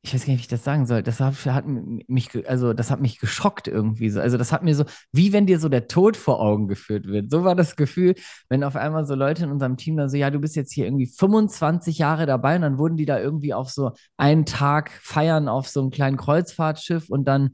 ich 0.02 0.14
weiß 0.14 0.22
gar 0.22 0.32
nicht, 0.32 0.38
wie 0.38 0.42
ich 0.42 0.48
das 0.48 0.62
sagen 0.62 0.86
soll. 0.86 1.02
Das 1.02 1.18
hat, 1.18 1.34
hat 1.46 1.64
mich, 1.66 2.48
also 2.48 2.72
das 2.72 2.90
hat 2.90 3.00
mich 3.00 3.18
geschockt 3.18 3.66
irgendwie 3.66 4.10
so. 4.10 4.20
Also 4.20 4.38
das 4.38 4.52
hat 4.52 4.62
mir 4.62 4.74
so, 4.74 4.84
wie 5.12 5.32
wenn 5.32 5.46
dir 5.46 5.58
so 5.58 5.68
der 5.68 5.88
Tod 5.88 6.16
vor 6.16 6.40
Augen 6.40 6.68
geführt 6.68 7.06
wird. 7.06 7.30
So 7.30 7.42
war 7.42 7.56
das 7.56 7.74
Gefühl, 7.74 8.14
wenn 8.48 8.62
auf 8.62 8.76
einmal 8.76 9.06
so 9.06 9.14
Leute 9.16 9.44
in 9.44 9.50
unserem 9.50 9.76
Team 9.76 9.96
dann 9.96 10.08
so, 10.08 10.16
ja, 10.16 10.30
du 10.30 10.38
bist 10.38 10.54
jetzt 10.54 10.72
hier 10.72 10.86
irgendwie 10.86 11.06
25 11.06 11.98
Jahre 11.98 12.26
dabei 12.26 12.56
und 12.56 12.62
dann 12.62 12.78
wurden 12.78 12.96
die 12.96 13.06
da 13.06 13.18
irgendwie 13.18 13.54
auf 13.54 13.70
so 13.70 13.90
einen 14.16 14.46
Tag 14.46 14.92
feiern 15.02 15.48
auf 15.48 15.68
so 15.68 15.80
einem 15.80 15.90
kleinen 15.90 16.16
Kreuzfahrtschiff 16.16 17.08
und 17.10 17.26
dann 17.26 17.50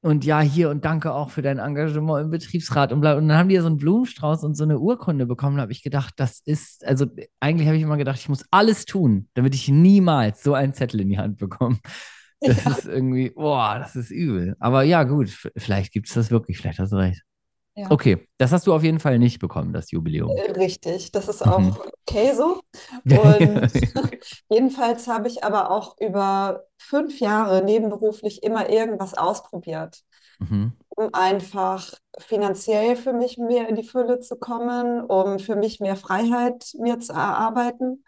und 0.00 0.24
ja, 0.24 0.40
hier 0.40 0.70
und 0.70 0.84
danke 0.84 1.12
auch 1.12 1.30
für 1.30 1.42
dein 1.42 1.58
Engagement 1.58 2.24
im 2.24 2.30
Betriebsrat 2.30 2.92
und 2.92 3.00
bla. 3.00 3.14
Und 3.14 3.28
dann 3.28 3.36
haben 3.36 3.48
die 3.48 3.56
ja 3.56 3.62
so 3.62 3.66
einen 3.66 3.78
Blumenstrauß 3.78 4.44
und 4.44 4.54
so 4.56 4.64
eine 4.64 4.78
Urkunde 4.78 5.26
bekommen. 5.26 5.56
Da 5.56 5.62
habe 5.62 5.72
ich 5.72 5.82
gedacht, 5.82 6.14
das 6.16 6.40
ist, 6.44 6.84
also 6.86 7.06
eigentlich 7.40 7.66
habe 7.66 7.76
ich 7.76 7.82
immer 7.82 7.96
gedacht, 7.96 8.18
ich 8.18 8.28
muss 8.28 8.44
alles 8.50 8.84
tun, 8.84 9.28
damit 9.34 9.54
ich 9.54 9.68
niemals 9.68 10.42
so 10.42 10.54
einen 10.54 10.74
Zettel 10.74 11.00
in 11.00 11.08
die 11.08 11.18
Hand 11.18 11.38
bekomme. 11.38 11.78
Das 12.44 12.64
Ja, 12.64 12.70
ist 12.70 12.86
irgendwie, 12.86 13.30
boah, 13.30 13.78
das 13.80 13.96
ist 13.96 14.10
übel. 14.10 14.54
Aber 14.60 14.82
ja, 14.84 15.02
gut, 15.04 15.28
vielleicht 15.56 15.92
gibt 15.92 16.08
es 16.08 16.14
das 16.14 16.30
wirklich, 16.30 16.58
vielleicht 16.58 16.78
hast 16.78 16.92
du 16.92 16.96
recht. 16.96 17.22
Ja. 17.78 17.90
Okay, 17.90 18.28
das 18.38 18.52
hast 18.52 18.66
du 18.66 18.74
auf 18.74 18.82
jeden 18.82 19.00
Fall 19.00 19.18
nicht 19.18 19.38
bekommen, 19.38 19.72
das 19.72 19.90
Jubiläum. 19.90 20.30
Äh, 20.36 20.52
Richtig, 20.52 21.12
das 21.12 21.28
ist 21.28 21.44
Mhm. 21.44 21.52
auch 21.52 21.86
okay 22.06 22.32
so. 22.34 22.60
Und 23.04 23.70
jedenfalls 24.50 25.06
habe 25.06 25.28
ich 25.28 25.44
aber 25.44 25.70
auch 25.70 25.96
über 26.00 26.64
fünf 26.78 27.20
Jahre 27.20 27.64
nebenberuflich 27.64 28.42
immer 28.42 28.68
irgendwas 28.68 29.14
ausprobiert, 29.14 30.02
Mhm. 30.40 30.72
um 30.90 31.12
einfach 31.14 31.92
finanziell 32.18 32.96
für 32.96 33.12
mich 33.12 33.38
mehr 33.38 33.68
in 33.68 33.76
die 33.76 33.84
Fülle 33.84 34.20
zu 34.20 34.36
kommen, 34.36 35.02
um 35.04 35.38
für 35.38 35.56
mich 35.56 35.80
mehr 35.80 35.96
Freiheit 35.96 36.72
mir 36.78 36.98
zu 37.00 37.12
erarbeiten. 37.12 38.04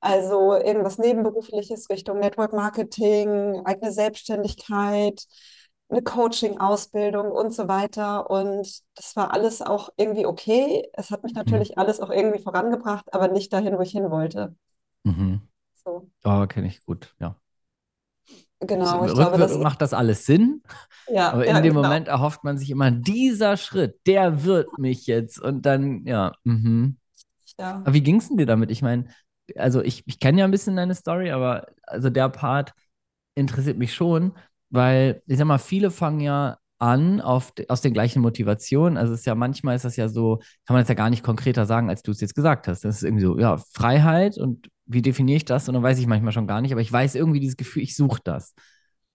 Also 0.00 0.54
irgendwas 0.54 0.96
Nebenberufliches 0.98 1.90
Richtung 1.90 2.20
Network 2.20 2.54
Marketing, 2.54 3.60
eigene 3.66 3.92
Selbstständigkeit, 3.92 5.24
eine 5.90 6.02
Coaching-Ausbildung 6.02 7.30
und 7.32 7.52
so 7.52 7.68
weiter. 7.68 8.30
Und 8.30 8.82
das 8.96 9.16
war 9.16 9.32
alles 9.32 9.62
auch 9.62 9.90
irgendwie 9.96 10.26
okay. 10.26 10.88
Es 10.94 11.10
hat 11.10 11.22
mich 11.24 11.34
Mhm. 11.34 11.34
natürlich 11.34 11.78
alles 11.78 12.00
auch 12.00 12.10
irgendwie 12.10 12.42
vorangebracht, 12.42 13.12
aber 13.14 13.28
nicht 13.28 13.52
dahin, 13.52 13.76
wo 13.78 13.82
ich 13.82 13.92
hin 13.92 14.10
wollte. 14.10 14.54
Mhm. 15.04 15.40
So, 15.84 16.08
Oh, 16.24 16.46
kenne 16.48 16.68
ich 16.68 16.84
gut, 16.86 17.14
ja. 17.20 17.40
genau, 18.60 19.04
ich 19.06 19.14
glaube, 19.16 19.38
das 19.38 19.58
macht 19.58 19.80
das 19.82 19.92
alles 19.94 20.26
Sinn, 20.26 20.62
ja, 21.06 21.30
aber 21.30 21.46
in 21.46 21.54
ja, 21.54 21.60
dem 21.62 21.74
genau. 21.74 21.82
Moment 21.82 22.08
erhofft 22.08 22.44
man 22.44 22.58
sich 22.58 22.70
immer, 22.70 22.90
dieser 22.90 23.56
Schritt, 23.56 24.00
der 24.06 24.44
wird 24.44 24.78
mich 24.78 25.06
jetzt 25.06 25.40
und 25.40 25.62
dann, 25.66 26.06
ja, 26.06 26.32
mhm. 26.44 26.98
ja. 27.58 27.84
Aber 27.84 27.94
wie 27.94 28.02
ging 28.02 28.16
es 28.18 28.28
denn 28.28 28.38
dir 28.38 28.46
damit? 28.46 28.70
Ich 28.70 28.82
meine, 28.82 29.06
also 29.56 29.82
ich, 29.82 30.04
ich 30.06 30.20
kenne 30.20 30.40
ja 30.40 30.44
ein 30.46 30.50
bisschen 30.50 30.76
deine 30.76 30.94
Story, 30.94 31.30
aber 31.32 31.66
also 31.84 32.10
der 32.10 32.28
Part 32.28 32.72
interessiert 33.34 33.78
mich 33.78 33.94
schon, 33.94 34.32
weil 34.70 35.22
ich 35.26 35.38
sag 35.38 35.46
mal, 35.46 35.58
viele 35.58 35.90
fangen 35.90 36.20
ja 36.20 36.58
an 36.78 37.20
auf, 37.20 37.52
aus 37.68 37.82
den 37.82 37.92
gleichen 37.92 38.22
Motivationen. 38.22 38.96
Also 38.96 39.12
es 39.12 39.20
ist 39.20 39.26
ja 39.26 39.34
manchmal 39.34 39.76
ist 39.76 39.84
das 39.84 39.96
ja 39.96 40.08
so, 40.08 40.38
kann 40.66 40.74
man 40.74 40.82
das 40.82 40.88
ja 40.88 40.94
gar 40.94 41.10
nicht 41.10 41.22
konkreter 41.22 41.66
sagen, 41.66 41.90
als 41.90 42.02
du 42.02 42.10
es 42.10 42.20
jetzt 42.20 42.34
gesagt 42.34 42.68
hast. 42.68 42.84
Das 42.84 42.96
ist 42.96 43.02
irgendwie 43.02 43.24
so, 43.24 43.38
ja, 43.38 43.58
Freiheit 43.72 44.38
und 44.38 44.68
wie 44.86 45.02
definiere 45.02 45.36
ich 45.36 45.44
das? 45.44 45.68
Und 45.68 45.74
dann 45.74 45.82
weiß 45.82 45.98
ich 45.98 46.06
manchmal 46.06 46.32
schon 46.32 46.46
gar 46.46 46.60
nicht, 46.62 46.72
aber 46.72 46.80
ich 46.80 46.90
weiß 46.90 47.14
irgendwie 47.14 47.40
dieses 47.40 47.58
Gefühl, 47.58 47.82
ich 47.82 47.94
suche 47.94 48.20
das. 48.24 48.54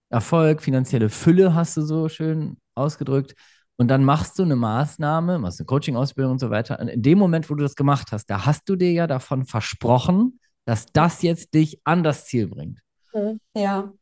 Erfolg, 0.08 0.62
finanzielle 0.62 1.08
Fülle 1.08 1.54
hast 1.54 1.76
du 1.76 1.82
so 1.82 2.08
schön 2.08 2.56
ausgedrückt. 2.76 3.34
Und 3.78 3.88
dann 3.88 4.04
machst 4.04 4.38
du 4.38 4.44
eine 4.44 4.56
Maßnahme, 4.56 5.38
machst 5.38 5.60
eine 5.60 5.66
Coaching-Ausbildung 5.66 6.32
und 6.32 6.38
so 6.38 6.50
weiter. 6.50 6.78
Und 6.78 6.88
in 6.88 7.02
dem 7.02 7.18
Moment, 7.18 7.50
wo 7.50 7.54
du 7.54 7.62
das 7.62 7.74
gemacht 7.74 8.08
hast, 8.12 8.26
da 8.30 8.46
hast 8.46 8.68
du 8.68 8.76
dir 8.76 8.92
ja 8.92 9.06
davon 9.06 9.44
versprochen, 9.44 10.38
dass 10.64 10.86
das 10.86 11.20
jetzt 11.22 11.52
dich 11.52 11.80
an 11.84 12.02
das 12.02 12.26
Ziel 12.26 12.48
bringt. 12.48 12.80
Ja. 13.54 13.92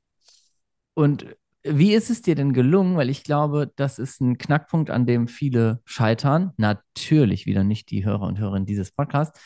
Und 0.95 1.27
wie 1.65 1.95
ist 1.95 2.11
es 2.11 2.23
dir 2.23 2.35
denn 2.35 2.53
gelungen? 2.53 2.97
Weil 2.97 3.11
ich 3.11 3.25
glaube, 3.25 3.73
das 3.77 3.99
ist 3.99 4.21
ein 4.21 4.39
Knackpunkt, 4.39 4.91
an 4.91 5.07
dem 5.07 5.29
viele 5.29 5.81
scheitern. 5.85 6.53
Natürlich 6.57 7.47
wieder 7.47 7.65
nicht 7.65 7.91
die 7.91 8.05
Hörer 8.05 8.23
und 8.27 8.39
Hörerinnen 8.39 8.67
dieses 8.67 8.93
Podcasts. 8.93 9.41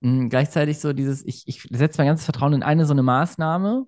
Mhm, 0.00 0.28
gleichzeitig 0.28 0.78
so 0.78 0.92
dieses, 0.92 1.24
ich, 1.26 1.42
ich 1.46 1.62
setze 1.70 1.98
mein 1.98 2.08
ganzes 2.08 2.24
Vertrauen 2.24 2.52
in 2.52 2.62
eine 2.62 2.86
so 2.86 2.92
eine 2.92 3.02
Maßnahme. 3.02 3.86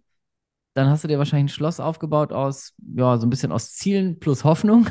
Dann 0.75 0.89
hast 0.91 1.05
du 1.05 1.09
dir 1.09 1.19
wahrscheinlich 1.19 1.53
ein 1.53 1.55
Schloss 1.57 1.81
aufgebaut 1.81 2.33
aus, 2.33 2.75
ja, 2.97 3.19
so 3.19 3.27
ein 3.27 3.31
bisschen 3.31 3.53
aus 3.53 3.73
Zielen 3.75 4.19
plus 4.21 4.45
Hoffnung. 4.45 4.89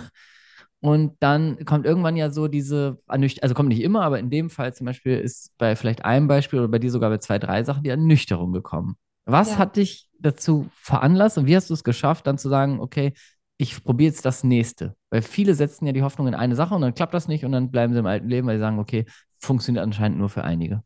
Und 0.81 1.15
dann 1.19 1.65
kommt 1.65 1.85
irgendwann 1.85 2.15
ja 2.15 2.29
so 2.31 2.47
diese, 2.47 2.99
also 3.07 3.55
kommt 3.55 3.69
nicht 3.69 3.81
immer, 3.81 4.03
aber 4.03 4.19
in 4.19 4.29
dem 4.29 4.49
Fall 4.49 4.73
zum 4.73 4.85
Beispiel 4.85 5.17
ist 5.17 5.57
bei 5.57 5.75
vielleicht 5.75 6.05
einem 6.05 6.27
Beispiel 6.27 6.59
oder 6.59 6.67
bei 6.67 6.79
dir 6.79 6.91
sogar 6.91 7.09
bei 7.09 7.17
zwei, 7.17 7.39
drei 7.39 7.63
Sachen 7.63 7.83
die 7.83 7.89
Ernüchterung 7.89 8.53
gekommen. 8.53 8.97
Was 9.25 9.51
Ja. 9.51 9.57
hat 9.57 9.75
dich 9.77 10.09
dazu 10.19 10.69
veranlasst 10.75 11.37
und 11.37 11.47
wie 11.47 11.55
hast 11.55 11.69
du 11.69 11.73
es 11.73 11.83
geschafft, 11.83 12.27
dann 12.27 12.37
zu 12.37 12.49
sagen, 12.49 12.79
okay, 12.79 13.13
ich 13.57 13.83
probiere 13.83 14.11
jetzt 14.11 14.25
das 14.25 14.43
nächste? 14.43 14.95
Weil 15.09 15.21
viele 15.21 15.55
setzen 15.55 15.85
ja 15.85 15.93
die 15.93 16.03
Hoffnung 16.03 16.27
in 16.27 16.35
eine 16.35 16.55
Sache 16.55 16.75
und 16.75 16.81
dann 16.81 16.93
klappt 16.93 17.13
das 17.13 17.27
nicht 17.27 17.45
und 17.45 17.51
dann 17.51 17.71
bleiben 17.71 17.93
sie 17.93 17.99
im 17.99 18.05
alten 18.05 18.29
Leben, 18.29 18.47
weil 18.47 18.57
sie 18.57 18.61
sagen, 18.61 18.79
okay, 18.79 19.05
funktioniert 19.39 19.83
anscheinend 19.83 20.17
nur 20.19 20.29
für 20.29 20.43
einige. 20.43 20.83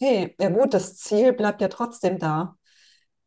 Okay, 0.00 0.34
ja 0.40 0.48
gut, 0.50 0.74
das 0.74 0.96
Ziel 0.98 1.32
bleibt 1.32 1.60
ja 1.60 1.68
trotzdem 1.68 2.18
da. 2.18 2.56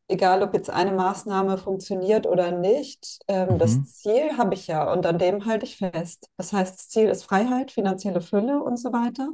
Egal, 0.10 0.44
ob 0.44 0.54
jetzt 0.56 0.70
eine 0.70 0.92
Maßnahme 0.94 1.58
funktioniert 1.58 2.28
oder 2.28 2.52
nicht, 2.52 3.20
ähm, 3.28 3.58
das 3.60 3.84
Mhm. 3.84 3.86
Ziel 3.86 4.38
habe 4.38 4.56
ich 4.56 4.68
ja 4.68 4.92
und 4.92 5.06
an 5.06 5.20
dem 5.20 5.46
halte 5.46 5.66
ich 5.66 5.78
fest. 5.78 6.30
Das 6.38 6.54
heißt, 6.54 6.80
das 6.80 6.90
Ziel 6.90 7.10
ist 7.10 7.24
Freiheit, 7.26 7.72
finanzielle 7.72 8.22
Fülle 8.22 8.62
und 8.64 8.78
so 8.78 8.94
weiter. 8.94 9.30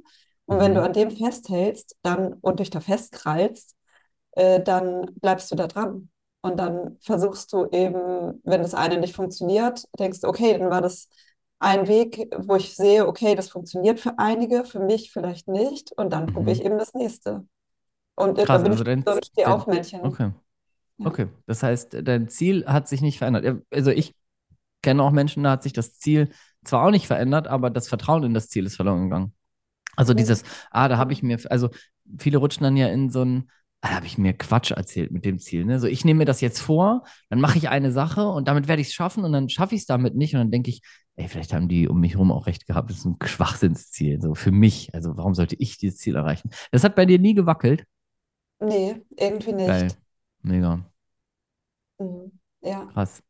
Und 0.46 0.60
wenn 0.60 0.76
du 0.76 0.82
Mhm. 0.82 0.84
an 0.84 0.94
dem 0.94 1.12
festhältst 1.12 1.98
dann 2.04 2.34
und 2.36 2.60
dich 2.62 2.70
da 2.72 2.82
festkrallst, 2.82 3.76
äh, 4.34 4.62
dann 4.62 5.08
bleibst 5.22 5.52
du 5.52 5.56
da 5.56 5.68
dran. 5.68 6.10
Und 6.42 6.58
dann 6.60 6.98
versuchst 7.02 7.54
du 7.54 7.68
eben, 7.72 8.42
wenn 8.44 8.62
das 8.64 8.74
eine 8.74 9.00
nicht 9.00 9.16
funktioniert, 9.16 9.86
denkst 10.00 10.22
du, 10.22 10.28
okay, 10.28 10.58
dann 10.58 10.72
war 10.72 10.82
das 10.82 11.08
ein 11.60 11.88
Weg, 11.88 12.34
wo 12.38 12.56
ich 12.56 12.76
sehe, 12.76 13.08
okay, 13.08 13.36
das 13.36 13.50
funktioniert 13.50 14.00
für 14.00 14.18
einige, 14.18 14.66
für 14.66 14.80
mich 14.80 15.12
vielleicht 15.12 15.48
nicht. 15.48 15.92
Und 15.98 16.12
dann 16.14 16.26
probiere 16.28 16.56
ich 16.56 16.64
Mhm. 16.64 16.66
eben 16.66 16.80
das 16.80 16.94
nächste. 16.96 17.46
Und 18.16 18.40
äh, 18.40 18.48
da 18.50 18.58
Krass, 18.58 18.60
bin 18.60 18.72
also 18.72 18.84
ich 18.84 18.84
dein, 18.84 19.06
so 19.06 19.14
ein 19.14 19.24
Steh-auf-Männchen. 19.24 20.02
okay, 20.02 20.32
okay. 21.04 21.28
Das 21.48 21.64
heißt, 21.64 21.98
dein 22.04 22.30
Ziel 22.30 22.66
hat 22.68 22.88
sich 22.90 23.02
nicht 23.02 23.20
verändert. 23.20 23.64
Also 23.72 23.92
ich 23.92 24.16
kenne 24.84 25.04
auch 25.04 25.12
Menschen, 25.12 25.44
da 25.44 25.52
hat 25.52 25.64
sich 25.64 25.74
das 25.74 26.00
Ziel 26.00 26.32
zwar 26.66 26.86
auch 26.88 26.92
nicht 26.92 27.08
verändert, 27.08 27.48
aber 27.48 27.70
das 27.72 27.90
Vertrauen 27.90 28.24
in 28.24 28.34
das 28.34 28.50
Ziel 28.50 28.66
ist 28.68 28.78
verloren 28.78 29.04
gegangen. 29.06 29.34
Also 29.98 30.14
dieses, 30.14 30.44
ah, 30.72 30.88
da 30.90 30.98
habe 30.98 31.14
ich 31.14 31.24
mir, 31.24 31.40
also 31.52 31.70
viele 32.20 32.38
rutschen 32.40 32.64
dann 32.64 32.78
ja 32.78 32.88
in 32.90 33.10
so 33.12 33.24
ein, 33.24 33.52
habe 33.84 34.06
ich 34.06 34.18
mir 34.18 34.34
Quatsch 34.34 34.72
erzählt 34.72 35.12
mit 35.12 35.26
dem 35.26 35.40
Ziel. 35.40 35.66
Ne? 35.66 35.80
So, 35.80 35.88
ich 35.88 36.06
nehme 36.06 36.20
mir 36.20 36.26
das 36.26 36.42
jetzt 36.42 36.60
vor, 36.60 37.04
dann 37.30 37.40
mache 37.42 37.58
ich 37.58 37.70
eine 37.70 37.92
Sache 37.92 38.28
und 38.28 38.48
damit 38.48 38.68
werde 38.68 38.82
ich 38.82 38.90
es 38.90 38.94
schaffen 38.94 39.24
und 39.24 39.32
dann 39.34 39.50
schaffe 39.50 39.76
ich 39.76 39.82
es 39.82 39.88
damit 39.88 40.16
nicht 40.16 40.34
und 40.36 40.40
dann 40.40 40.52
denke 40.52 40.70
ich, 40.70 40.82
ey, 41.16 41.28
vielleicht 41.28 41.54
haben 41.54 41.68
die 41.68 41.88
um 41.88 42.00
mich 42.00 42.14
herum 42.14 42.32
auch 42.32 42.46
recht 42.48 42.68
gehabt. 42.68 42.90
Das 42.90 42.98
ist 43.00 43.06
ein 43.06 43.18
Schwachsinnsziel, 43.24 44.22
so 44.22 44.36
für 44.36 44.52
mich. 44.52 44.94
Also 44.94 45.18
warum 45.18 45.34
sollte 45.34 45.56
ich 45.58 45.78
dieses 45.78 46.00
Ziel 46.00 46.16
erreichen? 46.16 46.52
Das 46.72 46.84
hat 46.84 46.96
bei 46.96 47.06
dir 47.06 47.20
nie 47.20 47.34
gewackelt. 47.34 47.86
Nee, 48.60 49.02
irgendwie 49.18 49.52
Geil, 49.66 49.84
nicht. 49.84 49.98
mega, 50.44 50.86
Mhm. 52.00 52.32
Ja. 52.62 52.94
krass. 52.94 53.24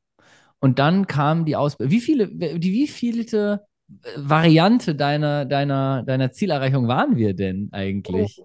Und 0.60 0.80
dann 0.80 1.08
kam 1.08 1.46
die 1.46 1.56
Ausbildung. 1.56 1.92
Wie 1.92 2.02
viele, 2.02 2.28
die 2.30 2.74
wievielte 2.74 3.68
Variante 4.18 4.96
deiner, 4.96 5.46
deiner, 5.46 6.04
deiner 6.04 6.32
Zielerreichung 6.32 6.88
waren 6.88 7.16
wir 7.18 7.36
denn 7.36 7.70
eigentlich? 7.74 8.44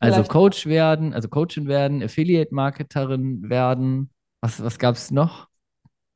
Also 0.00 0.22
vielleicht 0.22 0.30
Coach 0.30 0.66
werden, 0.66 1.12
also 1.14 1.28
Coachin 1.28 1.66
werden, 1.68 2.02
Affiliate-Marketerin 2.02 3.48
werden. 3.50 4.10
Was, 4.40 4.62
was 4.62 4.78
gab 4.78 4.96
es 4.96 5.10
noch? 5.10 5.48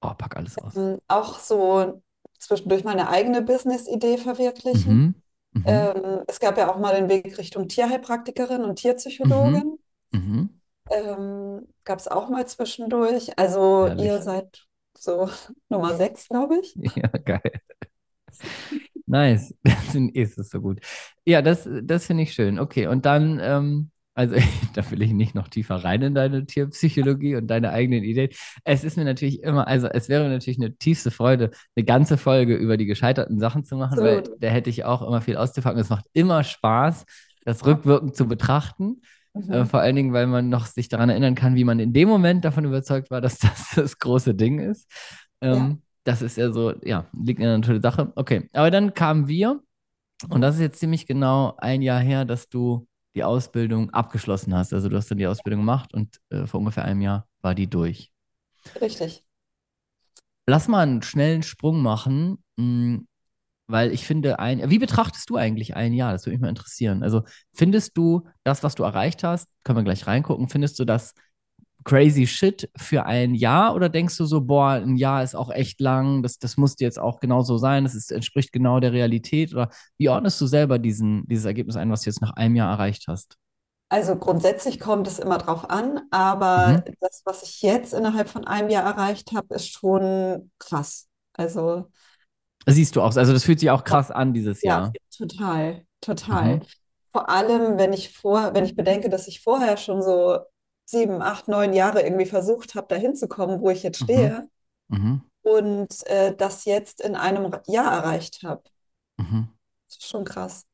Oh, 0.02 0.14
pack 0.14 0.36
alles 0.36 0.58
aus. 0.58 0.74
ähm, 0.74 1.00
auch 1.08 1.38
so 1.38 2.02
zwischendurch 2.38 2.84
meine 2.84 3.08
eigene 3.08 3.42
Business-Idee 3.42 4.18
verwirklichen. 4.18 4.90
Mhm. 4.90 5.14
Mhm. 5.52 5.64
Ähm, 5.66 6.22
es 6.28 6.40
gab 6.40 6.58
ja 6.58 6.70
auch 6.72 6.78
mal 6.78 6.94
den 6.94 7.08
Weg 7.08 7.38
Richtung 7.38 7.68
Tierheilpraktikerin 7.68 8.64
und 8.64 8.78
Mhm. 8.78 8.80
Tierpsychologin. 8.80 9.78
Mhm. 10.12 10.48
Ähm, 10.90 11.66
gab 11.84 11.98
es 11.98 12.08
auch 12.08 12.28
mal 12.28 12.46
zwischendurch. 12.46 13.38
Also 13.38 13.88
ihr 13.96 14.20
Herrlich. 14.20 14.22
seid 14.22 14.66
so 14.98 15.28
Nummer 15.68 15.94
sechs, 15.96 16.28
glaube 16.28 16.58
ich. 16.60 16.78
Ja, 16.96 17.08
geil. 17.24 17.60
Nice. 19.06 19.54
Das 19.64 19.92
sind- 19.92 20.14
ist 20.16 20.38
es 20.38 20.50
so 20.50 20.60
gut. 20.60 20.80
Ja, 21.26 21.42
das, 21.42 21.68
das 21.82 22.06
finde 22.06 22.22
ich 22.24 22.32
schön. 22.32 22.58
Okay, 22.58 22.86
und 22.86 23.04
dann, 23.06 23.38
ähm, 23.42 23.90
also 24.14 24.34
da 24.74 24.90
will 24.90 25.02
ich 25.02 25.12
nicht 25.12 25.34
noch 25.34 25.48
tiefer 25.48 25.76
rein 25.76 26.02
in 26.02 26.14
deine 26.14 26.46
Tierpsychologie 26.46 27.36
und 27.36 27.48
deine 27.48 27.70
eigenen 27.70 28.04
Ideen. 28.04 28.30
Es 28.64 28.84
ist 28.84 28.96
mir 28.96 29.04
natürlich 29.04 29.42
immer, 29.42 29.66
also 29.68 29.88
es 29.88 30.08
wäre 30.08 30.24
mir 30.24 30.30
natürlich 30.30 30.58
eine 30.58 30.74
tiefste 30.76 31.10
Freude, 31.10 31.50
eine 31.76 31.84
ganze 31.84 32.16
Folge 32.16 32.54
über 32.56 32.76
die 32.76 32.86
gescheiterten 32.86 33.38
Sachen 33.40 33.64
zu 33.64 33.76
machen, 33.76 33.98
weil 33.98 34.18
Absolut. 34.20 34.42
da 34.42 34.48
hätte 34.48 34.70
ich 34.70 34.84
auch 34.84 35.02
immer 35.06 35.20
viel 35.20 35.36
auszupacken. 35.36 35.80
Es 35.80 35.90
macht 35.90 36.06
immer 36.12 36.42
Spaß, 36.44 37.04
das 37.44 37.66
rückwirkend 37.66 38.16
zu 38.16 38.26
betrachten. 38.26 39.00
Äh, 39.34 39.62
Mhm. 39.62 39.66
vor 39.66 39.80
allen 39.80 39.96
Dingen, 39.96 40.12
weil 40.12 40.28
man 40.28 40.48
noch 40.48 40.64
sich 40.66 40.88
daran 40.88 41.10
erinnern 41.10 41.34
kann, 41.34 41.56
wie 41.56 41.64
man 41.64 41.80
in 41.80 41.92
dem 41.92 42.08
Moment 42.08 42.44
davon 42.44 42.64
überzeugt 42.64 43.10
war, 43.10 43.20
dass 43.20 43.38
das 43.40 43.72
das 43.74 43.98
große 43.98 44.34
Ding 44.36 44.60
ist. 44.60 44.88
Ja. 45.42 45.76
Das 46.04 46.22
ist 46.22 46.36
ja 46.36 46.52
so, 46.52 46.74
ja, 46.82 47.06
liegt 47.12 47.40
in 47.40 47.46
der 47.46 47.58
Natur 47.58 47.74
der 47.78 47.90
Sache. 47.90 48.12
Okay, 48.14 48.48
aber 48.52 48.70
dann 48.70 48.94
kamen 48.94 49.26
wir, 49.26 49.60
und 50.28 50.40
das 50.40 50.56
ist 50.56 50.60
jetzt 50.60 50.78
ziemlich 50.78 51.06
genau 51.06 51.54
ein 51.58 51.82
Jahr 51.82 52.00
her, 52.00 52.24
dass 52.24 52.48
du 52.48 52.86
die 53.14 53.24
Ausbildung 53.24 53.90
abgeschlossen 53.90 54.54
hast. 54.54 54.72
Also 54.72 54.88
du 54.88 54.96
hast 54.96 55.10
dann 55.10 55.18
die 55.18 55.26
Ausbildung 55.26 55.60
gemacht 55.60 55.94
und 55.94 56.20
äh, 56.30 56.46
vor 56.46 56.60
ungefähr 56.60 56.84
einem 56.84 57.00
Jahr 57.00 57.26
war 57.42 57.54
die 57.54 57.68
durch. 57.68 58.10
Richtig. 58.80 59.24
Lass 60.46 60.68
mal 60.68 60.82
einen 60.82 61.02
schnellen 61.02 61.42
Sprung 61.42 61.80
machen, 61.80 62.42
mh, 62.56 63.00
weil 63.66 63.92
ich 63.92 64.06
finde, 64.06 64.38
ein, 64.38 64.68
wie 64.70 64.78
betrachtest 64.78 65.30
du 65.30 65.36
eigentlich 65.36 65.74
ein 65.74 65.94
Jahr? 65.94 66.12
Das 66.12 66.26
würde 66.26 66.34
mich 66.34 66.42
mal 66.42 66.48
interessieren. 66.48 67.02
Also 67.02 67.22
findest 67.54 67.96
du 67.96 68.26
das, 68.42 68.62
was 68.62 68.74
du 68.74 68.82
erreicht 68.82 69.24
hast, 69.24 69.48
können 69.62 69.78
wir 69.78 69.84
gleich 69.84 70.06
reingucken, 70.06 70.48
findest 70.48 70.78
du 70.78 70.84
das 70.84 71.14
crazy 71.84 72.26
shit 72.26 72.70
für 72.76 73.06
ein 73.06 73.34
Jahr 73.34 73.74
oder 73.74 73.88
denkst 73.88 74.16
du 74.16 74.24
so, 74.26 74.40
boah, 74.40 74.72
ein 74.72 74.96
Jahr 74.96 75.22
ist 75.22 75.34
auch 75.36 75.50
echt 75.50 75.80
lang, 75.80 76.22
das, 76.22 76.38
das 76.38 76.56
muss 76.56 76.76
jetzt 76.80 76.98
auch 76.98 77.20
genau 77.20 77.42
so 77.42 77.58
sein, 77.58 77.84
das 77.84 77.94
ist, 77.94 78.12
entspricht 78.12 78.52
genau 78.52 78.80
der 78.80 78.92
Realität 78.92 79.52
oder 79.54 79.70
wie 79.98 80.08
ordnest 80.08 80.40
du 80.40 80.46
selber 80.46 80.78
diesen, 80.78 81.26
dieses 81.28 81.44
Ergebnis 81.44 81.76
ein, 81.76 81.90
was 81.90 82.02
du 82.02 82.10
jetzt 82.10 82.22
nach 82.22 82.32
einem 82.36 82.56
Jahr 82.56 82.70
erreicht 82.72 83.04
hast? 83.08 83.36
Also 83.88 84.16
grundsätzlich 84.16 84.80
kommt 84.80 85.06
es 85.06 85.18
immer 85.20 85.38
drauf 85.38 85.70
an, 85.70 86.00
aber 86.10 86.82
Mhm. 86.82 86.84
das, 87.00 87.22
was 87.24 87.42
ich 87.44 87.62
jetzt 87.62 87.94
innerhalb 87.94 88.28
von 88.28 88.46
einem 88.46 88.68
Jahr 88.70 88.84
erreicht 88.84 89.32
habe, 89.32 89.54
ist 89.54 89.68
schon 89.70 90.50
krass. 90.58 91.08
Also 91.34 91.90
Siehst 92.66 92.96
du 92.96 93.00
auch, 93.02 93.14
also 93.16 93.32
das 93.32 93.44
fühlt 93.44 93.60
sich 93.60 93.70
auch 93.70 93.84
krass 93.84 94.10
an 94.10 94.32
dieses 94.34 94.62
ja, 94.62 94.64
Jahr. 94.64 94.96
total, 95.16 95.86
total. 96.00 96.60
Mhm. 96.60 96.66
Vor 97.12 97.28
allem, 97.28 97.78
wenn 97.78 97.92
ich 97.92 98.12
vor, 98.16 98.54
wenn 98.54 98.64
ich 98.64 98.76
bedenke, 98.76 99.08
dass 99.08 99.28
ich 99.28 99.40
vorher 99.42 99.76
schon 99.76 100.02
so 100.02 100.38
sieben, 100.86 101.22
acht, 101.22 101.48
neun 101.48 101.72
Jahre 101.72 102.02
irgendwie 102.02 102.26
versucht 102.26 102.74
habe, 102.74 102.88
dahin 102.88 103.14
zu 103.16 103.28
kommen, 103.28 103.60
wo 103.60 103.70
ich 103.70 103.82
jetzt 103.82 104.00
Mhm. 104.00 104.04
stehe 104.04 104.48
Mhm. 104.88 105.22
und 105.42 106.06
äh, 106.08 106.34
das 106.36 106.64
jetzt 106.66 107.00
in 107.00 107.16
einem 107.16 107.52
Jahr 107.68 107.92
erreicht 107.92 108.42
habe. 108.44 108.62
Mhm. 109.18 109.48
Das 109.88 109.96
ist 109.98 110.08
schon 110.10 110.24
krass. 110.26 110.66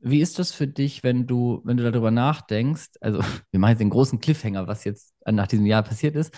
Wie 0.00 0.20
ist 0.20 0.38
das 0.38 0.52
für 0.52 0.66
dich, 0.66 1.04
wenn 1.04 1.26
du, 1.26 1.60
wenn 1.64 1.76
du 1.76 1.88
darüber 1.90 2.10
nachdenkst? 2.10 2.88
Also, 3.00 3.20
wir 3.50 3.60
machen 3.60 3.70
jetzt 3.72 3.80
den 3.80 3.90
großen 3.90 4.18
Cliffhanger, 4.20 4.66
was 4.66 4.84
jetzt 4.84 5.14
nach 5.24 5.46
diesem 5.46 5.66
Jahr 5.66 5.82
passiert 5.82 6.16
ist. 6.16 6.34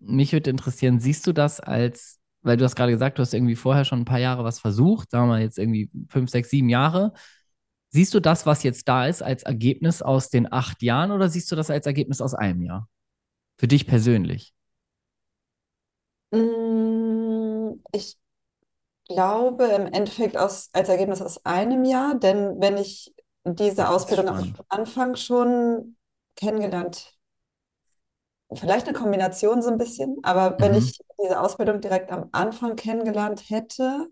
Mich 0.00 0.32
würde 0.32 0.50
interessieren, 0.50 1.00
siehst 1.00 1.26
du 1.26 1.32
das 1.32 1.60
als, 1.60 2.18
weil 2.42 2.56
du 2.56 2.64
hast 2.64 2.74
gerade 2.76 2.92
gesagt, 2.92 3.18
du 3.18 3.22
hast 3.22 3.32
irgendwie 3.32 3.54
vorher 3.56 3.84
schon 3.84 4.00
ein 4.00 4.04
paar 4.04 4.18
Jahre 4.18 4.44
was 4.44 4.58
versucht, 4.58 5.10
sagen 5.10 5.24
wir 5.24 5.34
mal 5.34 5.42
jetzt 5.42 5.58
irgendwie 5.58 5.90
fünf, 6.08 6.30
sechs, 6.30 6.50
sieben 6.50 6.68
Jahre. 6.68 7.12
Siehst 7.94 8.12
du 8.14 8.20
das, 8.20 8.44
was 8.46 8.62
jetzt 8.64 8.88
da 8.88 9.06
ist, 9.06 9.22
als 9.22 9.44
Ergebnis 9.44 10.02
aus 10.02 10.28
den 10.28 10.52
acht 10.52 10.82
Jahren 10.82 11.12
oder 11.12 11.30
siehst 11.30 11.50
du 11.52 11.56
das 11.56 11.70
als 11.70 11.86
Ergebnis 11.86 12.20
aus 12.20 12.34
einem 12.34 12.62
Jahr? 12.62 12.90
Für 13.58 13.68
dich 13.68 13.86
persönlich. 13.86 14.54
Mm, 16.30 17.80
Ich 17.92 18.18
glaube 19.08 19.66
im 19.66 19.86
Endeffekt 19.88 20.36
aus, 20.36 20.70
als 20.74 20.88
Ergebnis 20.90 21.22
aus 21.22 21.44
einem 21.46 21.84
Jahr, 21.84 22.16
denn 22.18 22.60
wenn 22.60 22.76
ich 22.78 23.14
diese 23.44 23.88
Ausbildung 23.90 24.28
am. 24.30 24.56
Anfang 24.68 25.16
schon 25.16 25.96
kennengelernt. 26.36 27.14
Vielleicht 28.54 28.86
eine 28.88 28.96
Kombination 28.96 29.60
so 29.62 29.68
ein 29.70 29.76
bisschen, 29.78 30.16
aber 30.22 30.58
wenn 30.60 30.72
Mhm. 30.72 30.78
ich 30.78 30.98
diese 31.22 31.40
Ausbildung 31.40 31.80
direkt 31.82 32.10
am 32.12 32.28
Anfang 32.32 32.74
kennengelernt 32.76 33.50
hätte, 33.50 34.08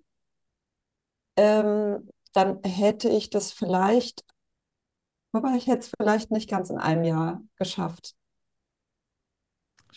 ähm, 1.36 2.08
dann 2.32 2.62
hätte 2.64 3.08
ich 3.08 3.30
das 3.30 3.52
vielleicht, 3.52 4.24
wobei 5.32 5.56
ich 5.56 5.66
hätte 5.66 5.80
es 5.80 5.90
vielleicht 5.98 6.30
nicht 6.30 6.48
ganz 6.50 6.70
in 6.70 6.78
einem 6.78 7.04
Jahr 7.04 7.42
geschafft. 7.56 8.14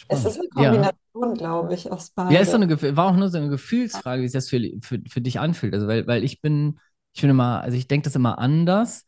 Es 0.07 0.25
ist 0.25 0.37
Spannend. 0.37 0.39
eine 0.39 0.49
Ja. 0.53 0.91
Kombination, 1.13 1.33
glaube 1.35 1.73
ich, 1.75 1.91
aus 1.91 2.11
Ja, 2.27 2.39
ist 2.39 2.51
so 2.51 2.57
eine, 2.57 2.69
war 2.97 3.05
auch 3.05 3.15
nur 3.15 3.29
so 3.29 3.37
eine 3.37 3.49
Gefühlsfrage, 3.49 4.23
wie 4.23 4.27
sich 4.27 4.33
das 4.33 4.49
für, 4.49 4.59
für, 4.81 4.99
für 5.07 5.21
dich 5.21 5.39
anfühlt. 5.39 5.73
Also, 5.73 5.87
weil, 5.87 6.07
weil 6.07 6.23
ich 6.23 6.41
bin, 6.41 6.79
ich 7.13 7.21
bin 7.21 7.29
immer, 7.29 7.61
also 7.61 7.77
ich 7.77 7.87
denke 7.87 8.05
das 8.05 8.15
immer 8.15 8.39
anders. 8.39 9.05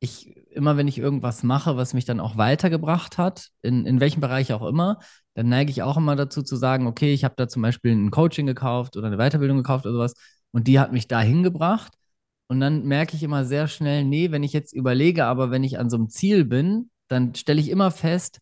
Ich, 0.00 0.36
immer 0.50 0.76
wenn 0.76 0.86
ich 0.86 0.98
irgendwas 0.98 1.42
mache, 1.42 1.76
was 1.76 1.94
mich 1.94 2.04
dann 2.04 2.20
auch 2.20 2.36
weitergebracht 2.36 3.18
hat, 3.18 3.48
in, 3.62 3.86
in 3.86 4.00
welchem 4.00 4.20
Bereich 4.20 4.52
auch 4.52 4.66
immer, 4.66 4.98
dann 5.34 5.48
neige 5.48 5.70
ich 5.70 5.82
auch 5.82 5.96
immer 5.96 6.14
dazu 6.14 6.42
zu 6.42 6.56
sagen, 6.56 6.86
okay, 6.86 7.12
ich 7.14 7.24
habe 7.24 7.34
da 7.36 7.48
zum 7.48 7.62
Beispiel 7.62 7.92
ein 7.92 8.10
Coaching 8.10 8.46
gekauft 8.46 8.96
oder 8.96 9.06
eine 9.08 9.16
Weiterbildung 9.16 9.56
gekauft 9.58 9.86
oder 9.86 9.94
sowas 9.94 10.14
und 10.52 10.68
die 10.68 10.78
hat 10.78 10.92
mich 10.92 11.08
dahin 11.08 11.42
gebracht. 11.42 11.94
Und 12.48 12.60
dann 12.60 12.84
merke 12.84 13.14
ich 13.14 13.22
immer 13.22 13.44
sehr 13.44 13.68
schnell, 13.68 14.04
nee, 14.04 14.30
wenn 14.30 14.42
ich 14.42 14.52
jetzt 14.52 14.72
überlege, 14.72 15.26
aber 15.26 15.50
wenn 15.50 15.64
ich 15.64 15.78
an 15.78 15.90
so 15.90 15.96
einem 15.96 16.08
Ziel 16.08 16.44
bin, 16.44 16.90
dann 17.08 17.34
stelle 17.34 17.60
ich 17.60 17.68
immer 17.70 17.90
fest, 17.90 18.40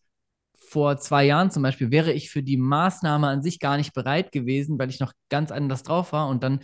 vor 0.57 0.97
zwei 0.97 1.25
Jahren 1.25 1.51
zum 1.51 1.63
Beispiel 1.63 1.91
wäre 1.91 2.11
ich 2.11 2.29
für 2.29 2.43
die 2.43 2.57
Maßnahme 2.57 3.27
an 3.27 3.41
sich 3.41 3.59
gar 3.59 3.77
nicht 3.77 3.93
bereit 3.93 4.31
gewesen, 4.31 4.77
weil 4.77 4.89
ich 4.89 4.99
noch 4.99 5.13
ganz 5.29 5.51
anders 5.51 5.83
drauf 5.83 6.11
war. 6.11 6.27
Und 6.27 6.43
dann, 6.43 6.59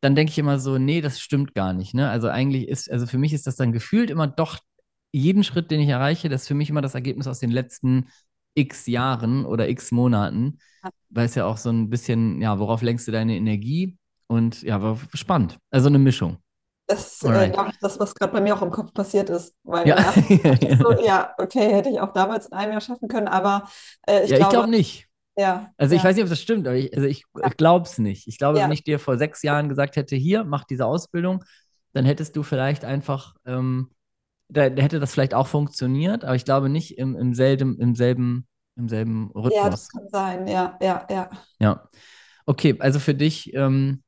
dann 0.00 0.14
denke 0.16 0.30
ich 0.30 0.38
immer 0.38 0.58
so, 0.58 0.78
nee, 0.78 1.00
das 1.00 1.20
stimmt 1.20 1.54
gar 1.54 1.72
nicht. 1.72 1.94
Ne? 1.94 2.10
Also 2.10 2.28
eigentlich 2.28 2.68
ist, 2.68 2.90
also 2.90 3.06
für 3.06 3.18
mich 3.18 3.32
ist 3.32 3.46
das 3.46 3.56
dann 3.56 3.72
gefühlt 3.72 4.10
immer 4.10 4.26
doch 4.26 4.58
jeden 5.12 5.44
Schritt, 5.44 5.70
den 5.70 5.80
ich 5.80 5.88
erreiche, 5.88 6.28
das 6.28 6.42
ist 6.42 6.48
für 6.48 6.54
mich 6.54 6.70
immer 6.70 6.82
das 6.82 6.96
Ergebnis 6.96 7.28
aus 7.28 7.38
den 7.38 7.52
letzten 7.52 8.08
x 8.54 8.86
Jahren 8.86 9.44
oder 9.44 9.68
x 9.68 9.92
Monaten, 9.92 10.58
weil 11.10 11.26
es 11.26 11.36
ja 11.36 11.46
auch 11.46 11.56
so 11.56 11.70
ein 11.70 11.90
bisschen, 11.90 12.42
ja, 12.42 12.58
worauf 12.58 12.82
lenkst 12.82 13.06
du 13.06 13.12
deine 13.12 13.36
Energie? 13.36 13.96
Und 14.26 14.62
ja, 14.62 14.82
war 14.82 14.98
spannend. 15.12 15.58
Also 15.70 15.88
eine 15.88 16.00
Mischung. 16.00 16.38
Das 16.86 17.14
ist, 17.14 17.24
äh, 17.24 17.48
glaube 17.50 17.70
ich, 17.70 17.78
das, 17.80 17.98
was 17.98 18.14
gerade 18.14 18.32
bei 18.32 18.40
mir 18.40 18.54
auch 18.56 18.62
im 18.62 18.70
Kopf 18.70 18.92
passiert 18.92 19.30
ist. 19.30 19.54
Weil 19.62 19.86
Ja. 19.86 19.96
ich 20.60 20.76
so, 20.78 20.92
ja, 21.04 21.34
okay, 21.38 21.72
hätte 21.72 21.88
ich 21.90 22.00
auch 22.00 22.12
damals 22.12 22.46
in 22.46 22.52
einem 22.52 22.72
Jahr 22.72 22.80
schaffen 22.82 23.08
können, 23.08 23.28
aber 23.28 23.68
äh, 24.06 24.24
ich 24.24 24.32
Ja, 24.32 24.38
ich 24.38 24.48
glaube, 24.48 24.48
glaube 24.48 24.70
nicht. 24.70 25.08
ja, 25.36 25.74
Also 25.78 25.94
ich 25.96 26.02
ja, 26.02 26.04
weiß 26.04 26.16
nicht, 26.16 26.24
ob 26.24 26.30
das 26.30 26.40
stimmt, 26.42 26.66
aber 26.68 26.76
ich, 26.76 26.94
also 26.96 27.08
ich, 27.08 27.24
ja, 27.42 27.48
ich 27.48 27.56
glaube 27.56 27.86
es 27.86 27.98
nicht. 27.98 28.28
Ich 28.28 28.38
glaube, 28.38 28.62
wenn 28.62 28.70
ja. 28.70 28.72
ich 28.72 28.84
dir 28.84 28.98
vor 29.00 29.18
sechs 29.18 29.42
Jahren 29.42 29.68
gesagt 29.68 29.96
hätte, 29.96 30.16
hier, 30.16 30.44
mach 30.44 30.64
diese 30.64 30.86
Ausbildung, 30.86 31.44
dann 31.94 32.04
hättest 32.06 32.36
du 32.36 32.42
vielleicht 32.44 32.84
einfach, 32.84 33.34
ähm, 33.46 33.90
da, 34.48 34.70
da 34.70 34.82
hätte 34.82 35.00
das 35.00 35.12
vielleicht 35.14 35.34
auch 35.34 35.48
funktioniert, 35.48 36.24
aber 36.24 36.36
ich 36.36 36.44
glaube 36.46 36.68
nicht 36.70 36.98
im, 36.98 37.16
im 37.16 37.34
selben, 37.34 37.78
im 37.80 37.94
selben, 37.96 38.48
im 38.76 38.88
selben 38.88 39.30
Ja, 39.46 39.68
das 39.70 39.80
Rhythmus. 39.80 39.88
kann 39.88 40.08
sein, 40.10 40.46
ja, 40.48 40.76
ja, 40.80 41.06
ja. 41.10 41.30
Ja. 41.60 41.88
Okay, 42.46 42.76
also 42.80 43.00
für 43.00 43.14
dich 43.14 43.54
ähm, 43.54 44.02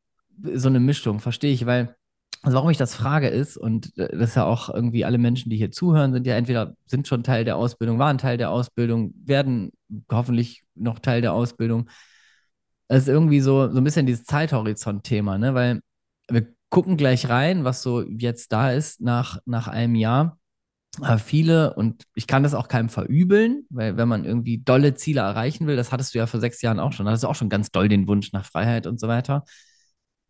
so 0.54 0.68
eine 0.68 0.80
Mischung, 0.80 1.20
verstehe 1.20 1.52
ich, 1.52 1.66
weil, 1.66 1.96
also 2.46 2.58
warum 2.58 2.70
ich 2.70 2.76
das 2.76 2.94
frage 2.94 3.26
ist, 3.26 3.56
und 3.56 3.98
äh, 3.98 4.08
das 4.16 4.30
ist 4.30 4.34
ja 4.36 4.44
auch 4.44 4.72
irgendwie 4.72 5.04
alle 5.04 5.18
Menschen, 5.18 5.50
die 5.50 5.56
hier 5.56 5.72
zuhören, 5.72 6.12
sind 6.12 6.28
ja 6.28 6.36
entweder 6.36 6.74
sind 6.86 7.08
schon 7.08 7.24
Teil 7.24 7.44
der 7.44 7.56
Ausbildung, 7.56 7.98
waren 7.98 8.18
Teil 8.18 8.38
der 8.38 8.50
Ausbildung, 8.50 9.12
werden 9.24 9.72
hoffentlich 10.12 10.62
noch 10.76 11.00
Teil 11.00 11.22
der 11.22 11.32
Ausbildung. 11.32 11.90
Es 12.86 13.02
ist 13.02 13.08
irgendwie 13.08 13.40
so, 13.40 13.68
so 13.68 13.78
ein 13.78 13.84
bisschen 13.84 14.06
dieses 14.06 14.24
Zeithorizont-Thema, 14.26 15.38
ne? 15.38 15.54
Weil 15.54 15.80
wir 16.30 16.46
gucken 16.68 16.96
gleich 16.96 17.28
rein, 17.28 17.64
was 17.64 17.82
so 17.82 18.02
jetzt 18.02 18.52
da 18.52 18.70
ist 18.70 19.00
nach, 19.00 19.40
nach 19.44 19.66
einem 19.66 19.96
Jahr. 19.96 20.38
Aber 21.00 21.18
viele, 21.18 21.74
und 21.74 22.04
ich 22.14 22.28
kann 22.28 22.44
das 22.44 22.54
auch 22.54 22.68
keinem 22.68 22.90
verübeln, 22.90 23.66
weil 23.70 23.96
wenn 23.96 24.06
man 24.08 24.24
irgendwie 24.24 24.58
dolle 24.58 24.94
Ziele 24.94 25.22
erreichen 25.22 25.66
will, 25.66 25.74
das 25.74 25.90
hattest 25.90 26.14
du 26.14 26.18
ja 26.18 26.28
vor 26.28 26.38
sechs 26.38 26.62
Jahren 26.62 26.78
auch 26.78 26.92
schon, 26.92 27.06
da 27.06 27.10
hattest 27.10 27.24
du 27.24 27.28
auch 27.28 27.34
schon 27.34 27.48
ganz 27.48 27.72
doll 27.72 27.88
den 27.88 28.06
Wunsch 28.06 28.32
nach 28.32 28.44
Freiheit 28.46 28.86
und 28.86 29.00
so 29.00 29.08
weiter. 29.08 29.44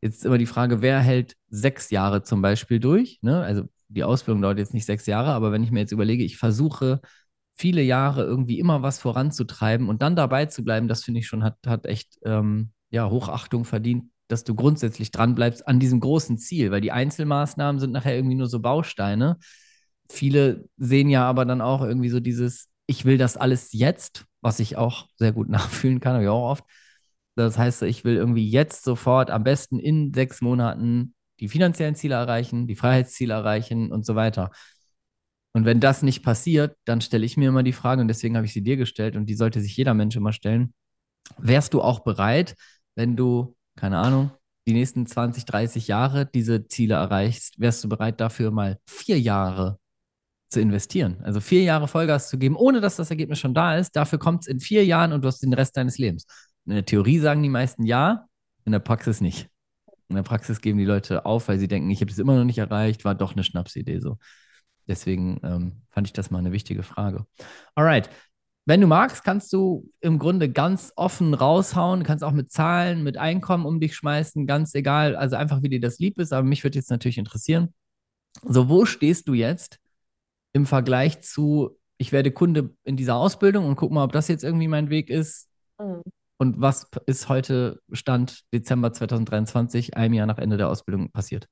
Jetzt 0.01 0.19
ist 0.19 0.25
immer 0.25 0.39
die 0.39 0.47
Frage, 0.47 0.83
wer 0.83 1.01
hält 1.01 1.37
sechs 1.49 1.91
Jahre 1.91 2.23
zum 2.23 2.43
Beispiel 2.43 2.81
durch? 2.81 3.19
Ne? 3.23 3.41
Also 3.43 3.65
die 3.89 4.05
Ausbildung 4.05 4.43
dauert 4.43 4.59
jetzt 4.59 4.75
nicht 4.75 4.87
sechs 4.87 5.07
Jahre, 5.07 5.31
aber 5.31 5.53
wenn 5.53 5.63
ich 5.63 5.71
mir 5.71 5.81
jetzt 5.81 5.93
überlege, 5.93 6.25
ich 6.25 6.37
versuche 6.37 7.01
viele 7.55 7.83
Jahre 7.83 8.25
irgendwie 8.25 8.59
immer 8.59 8.83
was 8.83 8.99
voranzutreiben 8.99 9.89
und 9.89 10.03
dann 10.03 10.17
dabei 10.17 10.47
zu 10.47 10.63
bleiben, 10.63 10.89
das 10.89 11.05
finde 11.05 11.21
ich 11.21 11.27
schon 11.27 11.43
hat, 11.43 11.57
hat 11.67 11.87
echt 11.87 12.19
ähm, 12.25 12.71
ja, 12.91 13.09
Hochachtung 13.09 13.65
verdient, 13.65 14.11
dass 14.29 14.45
du 14.45 14.55
grundsätzlich 14.55 15.11
dran 15.11 15.35
bleibst 15.35 15.67
an 15.67 15.81
diesem 15.81 16.01
großen 16.01 16.39
Ziel, 16.39 16.71
weil 16.71 16.81
die 16.81 16.93
Einzelmaßnahmen 16.93 17.81
sind 17.81 17.93
nachher 17.93 18.15
irgendwie 18.15 18.37
nur 18.37 18.49
so 18.49 18.61
Bausteine. 18.61 19.39
Viele 20.11 20.69
sehen 20.77 21.09
ja 21.09 21.25
aber 21.25 21.45
dann 21.45 21.61
auch 21.61 21.83
irgendwie 21.83 22.11
so 22.11 22.21
dieses, 22.21 22.69
ich 22.87 23.05
will 23.05 23.19
das 23.19 23.37
alles 23.37 23.73
jetzt, 23.73 24.27
was 24.41 24.61
ich 24.61 24.77
auch 24.77 25.09
sehr 25.17 25.33
gut 25.33 25.49
nachfühlen 25.51 26.01
kann, 26.01 26.15
habe 26.15 26.25
ich 26.25 26.31
auch 26.31 26.51
oft. 26.51 26.65
Das 27.37 27.59
heißt, 27.59 27.83
ich 27.83 28.05
will 28.05 28.17
irgendwie 28.17 28.49
jetzt 28.49 28.83
sofort 28.85 29.31
am 29.31 29.45
besten 29.45 29.79
in 29.79 30.13
sechs 30.15 30.41
Monaten 30.41 31.15
die 31.41 31.49
finanziellen 31.49 31.95
Ziele 31.95 32.15
erreichen, 32.15 32.67
die 32.67 32.77
Freiheitsziele 32.77 33.35
erreichen 33.35 33.93
und 33.93 34.07
so 34.07 34.15
weiter. 34.15 34.51
Und 35.53 35.65
wenn 35.65 35.81
das 35.81 36.03
nicht 36.03 36.23
passiert, 36.23 36.77
dann 36.85 37.01
stelle 37.01 37.25
ich 37.25 37.37
mir 37.37 37.49
immer 37.49 37.63
die 37.63 37.73
Frage, 37.73 38.03
und 38.03 38.09
deswegen 38.09 38.37
habe 38.37 38.47
ich 38.47 38.53
sie 38.53 38.63
dir 38.63 38.77
gestellt, 38.77 39.17
und 39.17 39.27
die 39.27 39.35
sollte 39.35 39.61
sich 39.61 39.77
jeder 39.77 39.95
Mensch 39.95 40.17
immer 40.17 40.33
stellen, 40.33 40.75
wärst 41.39 41.75
du 41.75 41.83
auch 41.83 42.01
bereit, 42.01 42.55
wenn 42.95 43.17
du, 43.17 43.57
keine 43.77 43.99
Ahnung, 43.99 44.31
die 44.67 44.73
nächsten 44.73 45.07
20, 45.07 45.45
30 45.45 45.89
Jahre 45.89 46.27
diese 46.27 46.67
Ziele 46.67 46.95
erreichst, 46.95 47.59
wärst 47.61 47.85
du 47.85 47.89
bereit 47.89 48.21
dafür 48.21 48.51
mal 48.51 48.79
vier 48.87 49.21
Jahre 49.21 49.79
zu 50.51 50.61
investieren? 50.61 51.19
Also 51.23 51.41
vier 51.41 51.63
Jahre 51.63 51.89
Vollgas 51.89 52.29
zu 52.29 52.39
geben, 52.39 52.57
ohne 52.57 52.81
dass 52.81 52.97
das 52.97 53.11
Ergebnis 53.11 53.39
schon 53.39 53.55
da 53.55 53.77
ist. 53.79 53.95
Dafür 53.97 54.19
kommt 54.19 54.43
es 54.43 54.49
in 54.49 54.61
vier 54.61 54.85
Jahren 54.85 55.13
und 55.13 55.23
du 55.23 55.29
hast 55.29 55.43
den 55.43 55.53
Rest 55.53 55.77
deines 55.77 55.99
Lebens. 55.99 56.27
In 56.67 56.75
der 56.75 56.85
Theorie 56.85 57.19
sagen 57.19 57.43
die 57.43 57.49
meisten 57.49 57.85
ja, 57.85 58.27
in 58.65 58.73
der 58.73 58.81
Praxis 58.81 59.21
nicht. 59.21 59.49
In 60.09 60.17
der 60.17 60.23
Praxis 60.23 60.61
geben 60.61 60.79
die 60.79 60.85
Leute 60.85 61.25
auf, 61.25 61.49
weil 61.49 61.59
sie 61.59 61.69
denken, 61.69 61.91
ich 61.91 62.01
habe 62.01 62.11
es 62.11 62.19
immer 62.19 62.37
noch 62.37 62.45
nicht 62.45 62.59
erreicht, 62.59 63.05
war 63.05 63.15
doch 63.15 63.33
eine 63.33 63.45
Schnapsidee 63.45 63.99
so. 64.01 64.19
Deswegen 64.89 65.41
ähm, 65.43 65.83
fand 65.91 66.07
ich 66.07 66.13
das 66.13 66.31
mal 66.31 66.39
eine 66.39 66.53
wichtige 66.53 66.83
Frage. 66.83 67.27
Alright. 67.75 68.11
Wenn 68.69 68.81
du 68.81 68.89
magst, 68.89 69.23
kannst 69.23 69.53
du 69.53 69.89
im 70.01 70.19
Grunde 70.19 70.51
ganz 70.51 70.93
offen 70.97 71.35
raushauen, 71.35 72.03
kannst 72.03 72.25
auch 72.25 72.33
mit 72.33 72.51
Zahlen, 72.51 73.05
mit 73.05 73.17
Einkommen 73.17 73.65
um 73.65 73.79
dich 73.79 73.95
schmeißen, 73.95 74.47
ganz 74.47 74.75
egal, 74.75 75.15
also 75.15 75.37
einfach 75.37 75.63
wie 75.63 75.69
dir 75.69 75.81
das 75.81 76.01
lieb 76.01 76.19
ist, 76.19 76.33
aber 76.33 76.47
mich 76.47 76.65
würde 76.65 76.77
jetzt 76.77 76.91
natürlich 76.91 77.19
interessieren, 77.19 77.73
so 78.43 78.69
wo 78.69 78.85
stehst 78.85 79.29
du 79.29 79.35
jetzt 79.35 79.79
im 80.53 80.67
Vergleich 80.67 81.21
zu, 81.21 81.79
ich 81.97 82.11
werde 82.11 82.33
Kunde 82.33 82.71
in 82.83 82.97
dieser 82.97 83.15
Ausbildung 83.15 83.67
und 83.67 83.77
guck 83.77 83.93
mal, 83.93 84.03
ob 84.03 84.11
das 84.11 84.27
jetzt 84.27 84.43
irgendwie 84.43 84.69
mein 84.69 84.91
Weg 84.91 85.11
ist 85.11 85.49
Mhm. 85.79 86.03
Und 86.39 86.61
was 86.61 86.89
ist 87.07 87.29
heute 87.29 87.81
Stand 87.93 88.45
Dezember 88.53 88.93
2023, 88.93 89.97
einem 89.97 90.15
Jahr 90.15 90.27
nach 90.27 90.39
Ende 90.39 90.57
der 90.57 90.69
Ausbildung 90.71 91.11
passiert? 91.11 91.49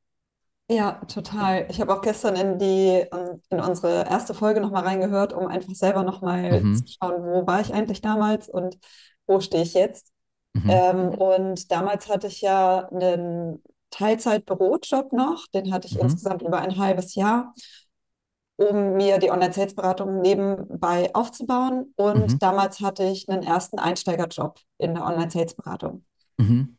Ja, 0.71 0.93
total. 1.09 1.67
Ich 1.71 1.79
habe 1.81 1.93
auch 1.95 2.01
gestern 2.01 2.37
in 2.37 2.59
die, 2.59 3.07
ähm, 3.13 3.43
in 3.51 3.61
unsere 3.61 4.07
erste 4.09 4.33
Folge 4.33 4.61
nochmal 4.63 4.85
reingehört, 4.85 5.35
um 5.35 5.47
einfach 5.47 5.75
selber 5.75 6.03
nochmal 6.05 6.69
zu 6.73 6.85
Mhm, 6.85 6.87
schauen, 6.87 7.23
wo 7.23 7.47
war 7.47 7.61
ich 7.61 7.75
eigentlich 7.75 8.01
damals 8.01 8.49
und 8.49 8.79
wo 9.27 9.41
stehe 9.41 9.63
ich 9.63 9.75
jetzt. 9.75 10.11
mhm, 10.55 10.85
Ähm, 10.85 11.11
und 11.11 11.71
damals 11.73 12.09
hatte 12.09 12.29
ich 12.29 12.41
ja 12.43 12.89
einen 12.89 13.63
Teilzeit-Bürojob 13.91 15.13
noch, 15.13 15.47
den 15.49 15.73
hatte 15.73 15.89
ich 15.89 15.99
mhm, 16.01 16.01
insgesamt 16.01 16.43
über 16.43 16.61
ein 16.61 16.79
halbes 16.79 17.15
Jahr, 17.17 17.55
um 18.57 18.95
mir 18.95 19.19
die 19.19 19.31
Online-Sales-Beratung 19.31 20.21
nebenbei 20.21 21.15
aufzubauen. 21.15 21.93
mhm, 22.15 22.27
Und 22.27 22.43
damals 22.43 22.81
hatte 22.81 23.05
ich 23.05 23.29
einen 23.29 23.43
ersten 23.43 23.79
Einsteigerjob 23.79 24.61
in 24.79 24.95
der 24.95 25.05
Online-Sales-Beratung. 25.07 26.05
mhm, 26.39 26.75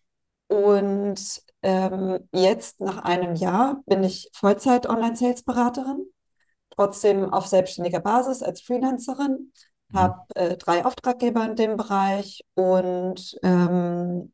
Und 0.47 1.41
ähm, 1.63 2.19
jetzt 2.33 2.79
nach 2.79 3.03
einem 3.03 3.35
Jahr 3.35 3.81
bin 3.88 4.03
ich 4.03 4.29
Vollzeit-Online-Sales-Beraterin, 4.33 6.05
trotzdem 6.71 7.31
auf 7.33 7.47
selbstständiger 7.47 7.99
Basis 8.01 8.43
als 8.43 8.61
Freelancerin, 8.61 9.53
mhm, 9.89 9.95
habe 9.95 10.21
äh, 10.35 10.57
drei 10.57 10.85
Auftraggeber 10.85 11.45
in 11.45 11.55
dem 11.55 11.77
Bereich 11.77 12.43
und 12.55 13.38
ähm, 13.43 14.33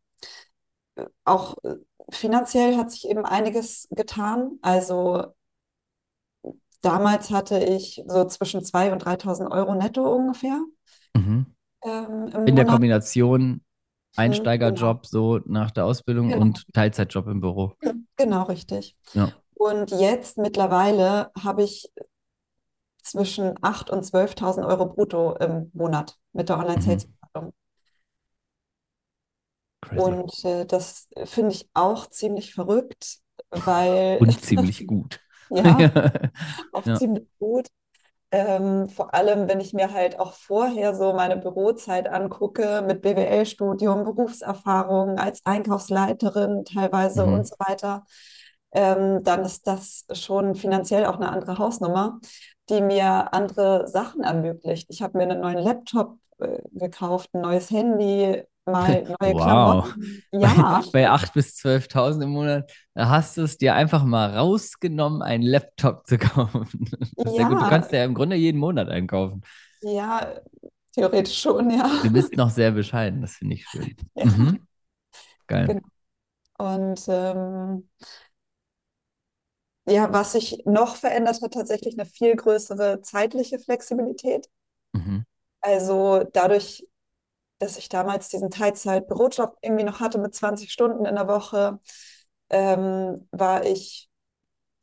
auch 1.26 1.56
äh, 1.64 1.76
finanziell 2.12 2.78
hat 2.78 2.92
sich 2.92 3.08
eben 3.10 3.26
einiges 3.26 3.88
getan. 3.92 4.60
Also 4.62 5.34
damals 6.82 7.32
hatte 7.32 7.60
ich 7.64 8.04
so 8.08 8.26
zwischen 8.26 8.64
2.000 8.64 8.94
und 8.94 9.06
3.000 9.06 9.52
Euro 9.52 9.76
netto 9.76 10.04
ungefähr 10.14 10.60
mhm. 11.16 11.46
ähm, 11.84 12.30
In 12.46 12.56
der 12.56 12.66
Monat. 12.66 12.66
Kombination 12.66 13.64
Mhm, 14.18 14.56
genau, 14.60 14.96
Einsteigerjob 14.96 15.06
so 15.08 15.40
nach 15.46 15.72
der 15.72 15.86
Ausbildung 15.86 16.34
genau, 16.34 16.36
und 16.36 16.66
Teilzeitjob 16.74 17.28
im 17.28 17.42
Büro. 17.42 17.76
genau 18.18 18.44
richtig. 18.44 18.96
Ja. 19.14 19.42
Und 19.54 19.92
jetzt 19.92 20.38
mittlerweile 20.38 21.32
habe 21.40 21.64
ich 21.64 21.92
zwischen 23.04 23.54
8.000 23.64 23.92
und 23.92 24.04
12.000 24.06 24.66
Euro 24.66 24.86
brutto 24.88 25.36
im 25.36 25.70
Monat 25.74 26.18
mit 26.34 26.50
der 26.50 26.58
Mhm. 26.58 26.60
Online-Sales-Beratung. 26.60 27.54
Crazy. 29.82 30.16
Und 30.16 30.44
äh, 30.46 30.66
das 30.66 31.08
finde 31.26 31.54
ich 31.56 31.70
auch 31.74 32.08
ziemlich 32.08 32.54
verrückt, 32.54 33.20
weil 33.50 34.22
Und 34.22 34.42
ziemlich 34.42 34.88
gut. 34.88 35.20
Ja, 35.64 35.92
auch 36.72 36.88
Ja. 36.88 36.94
ziemlich 36.94 37.28
gut. 37.40 37.68
Ähm, 38.32 38.90
vor 38.90 39.14
allem, 39.16 39.50
wenn 39.50 39.60
ich 39.62 39.74
mir 39.74 39.94
halt 39.94 40.20
auch 40.20 40.34
vorher 40.34 40.96
so 40.96 41.14
meine 41.14 41.38
Bürozeit 41.38 42.10
angucke 42.10 42.84
mit 42.88 43.02
BWL-Studium, 43.02 44.04
Berufserfahrung 44.06 45.18
als 45.20 45.42
Einkaufsleiterin 45.46 46.66
teilweise 46.66 47.28
und 47.28 47.46
Mhm. 47.46 47.48
so 47.48 47.56
weiter, 47.60 48.06
ähm, 48.74 49.24
dann 49.24 49.46
ist 49.46 49.68
das 49.68 50.06
schon 50.14 50.56
finanziell 50.56 51.06
auch 51.06 51.16
eine 51.18 51.30
andere 51.32 51.58
Hausnummer, 51.58 52.20
die 52.70 52.82
mir 52.82 53.34
andere 53.34 53.88
Sachen 53.88 54.24
ermöglicht. 54.24 54.88
Ich 54.90 55.02
habe 55.02 55.18
mir 55.18 55.24
einen 55.26 55.42
neuen 55.42 55.58
Laptop 55.60 56.18
äh, 56.40 56.60
gekauft, 56.72 57.30
ein 57.34 57.42
neues 57.42 57.70
Handy, 57.72 58.44
mal 58.72 59.16
neue 59.20 59.36
Wow. 59.36 59.94
Klamotten. 59.94 60.24
Bei, 60.40 60.50
Ja, 60.50 60.84
bei 60.92 61.10
8.000 61.10 61.34
bis 61.34 61.56
12.000 61.56 62.24
im 62.24 62.32
Monat, 62.32 62.72
da 62.96 63.10
hast 63.10 63.38
du 63.38 63.44
es 63.44 63.58
dir 63.58 63.76
einfach 63.76 64.04
mal 64.04 64.36
rausgenommen, 64.36 65.22
einen 65.22 65.44
Laptop 65.44 66.08
zu 66.08 66.18
kaufen. 66.18 66.90
Das 67.24 67.34
ist 67.34 67.38
ja 67.38 67.44
gut. 67.44 67.62
Du 67.62 67.66
ja, 67.66 67.68
kannst 67.68 67.92
ja 67.92 68.04
im 68.04 68.16
Grunde 68.16 68.36
jeden 68.36 68.60
Monat 68.60 68.90
einkaufen. 68.90 69.44
ja, 69.82 70.42
theoretisch 70.94 71.42
schon, 71.42 71.70
ja. 71.72 71.90
Du 72.02 72.10
bist 72.12 72.36
noch 72.36 72.50
sehr 72.50 72.72
bescheiden, 72.72 73.22
das 73.22 73.36
finde 73.38 73.56
ich 73.56 73.68
schön. 73.68 73.96
Ja, 74.16 74.26
Mhm. 74.26 74.68
Geil. 75.48 75.76
genau. 75.76 75.82
Und 76.60 77.06
ähm, 77.10 77.90
Ja, 79.88 80.12
was 80.14 80.32
sich 80.34 80.64
noch 80.66 80.96
verändert 80.96 81.40
hat, 81.44 81.54
tatsächlich 81.54 81.94
eine 82.00 82.06
viel 82.10 82.36
größere 82.36 83.02
zeitliche 83.04 83.60
Flexibilität. 83.60 84.50
Mhm. 84.94 85.24
Also 85.62 86.24
dadurch, 86.34 86.88
dass 87.62 87.78
ich 87.78 87.90
damals 87.90 88.30
diesen 88.30 88.50
Teilzeit-Bürojob 88.50 89.58
irgendwie 89.62 89.84
noch 89.84 90.00
hatte 90.00 90.18
mit 90.20 90.36
20 90.36 90.72
Stunden 90.72 91.06
in 91.06 91.16
der 91.16 91.28
Woche, 91.28 91.80
ähm, 92.50 93.28
war 93.32 93.66
ich 93.66 94.10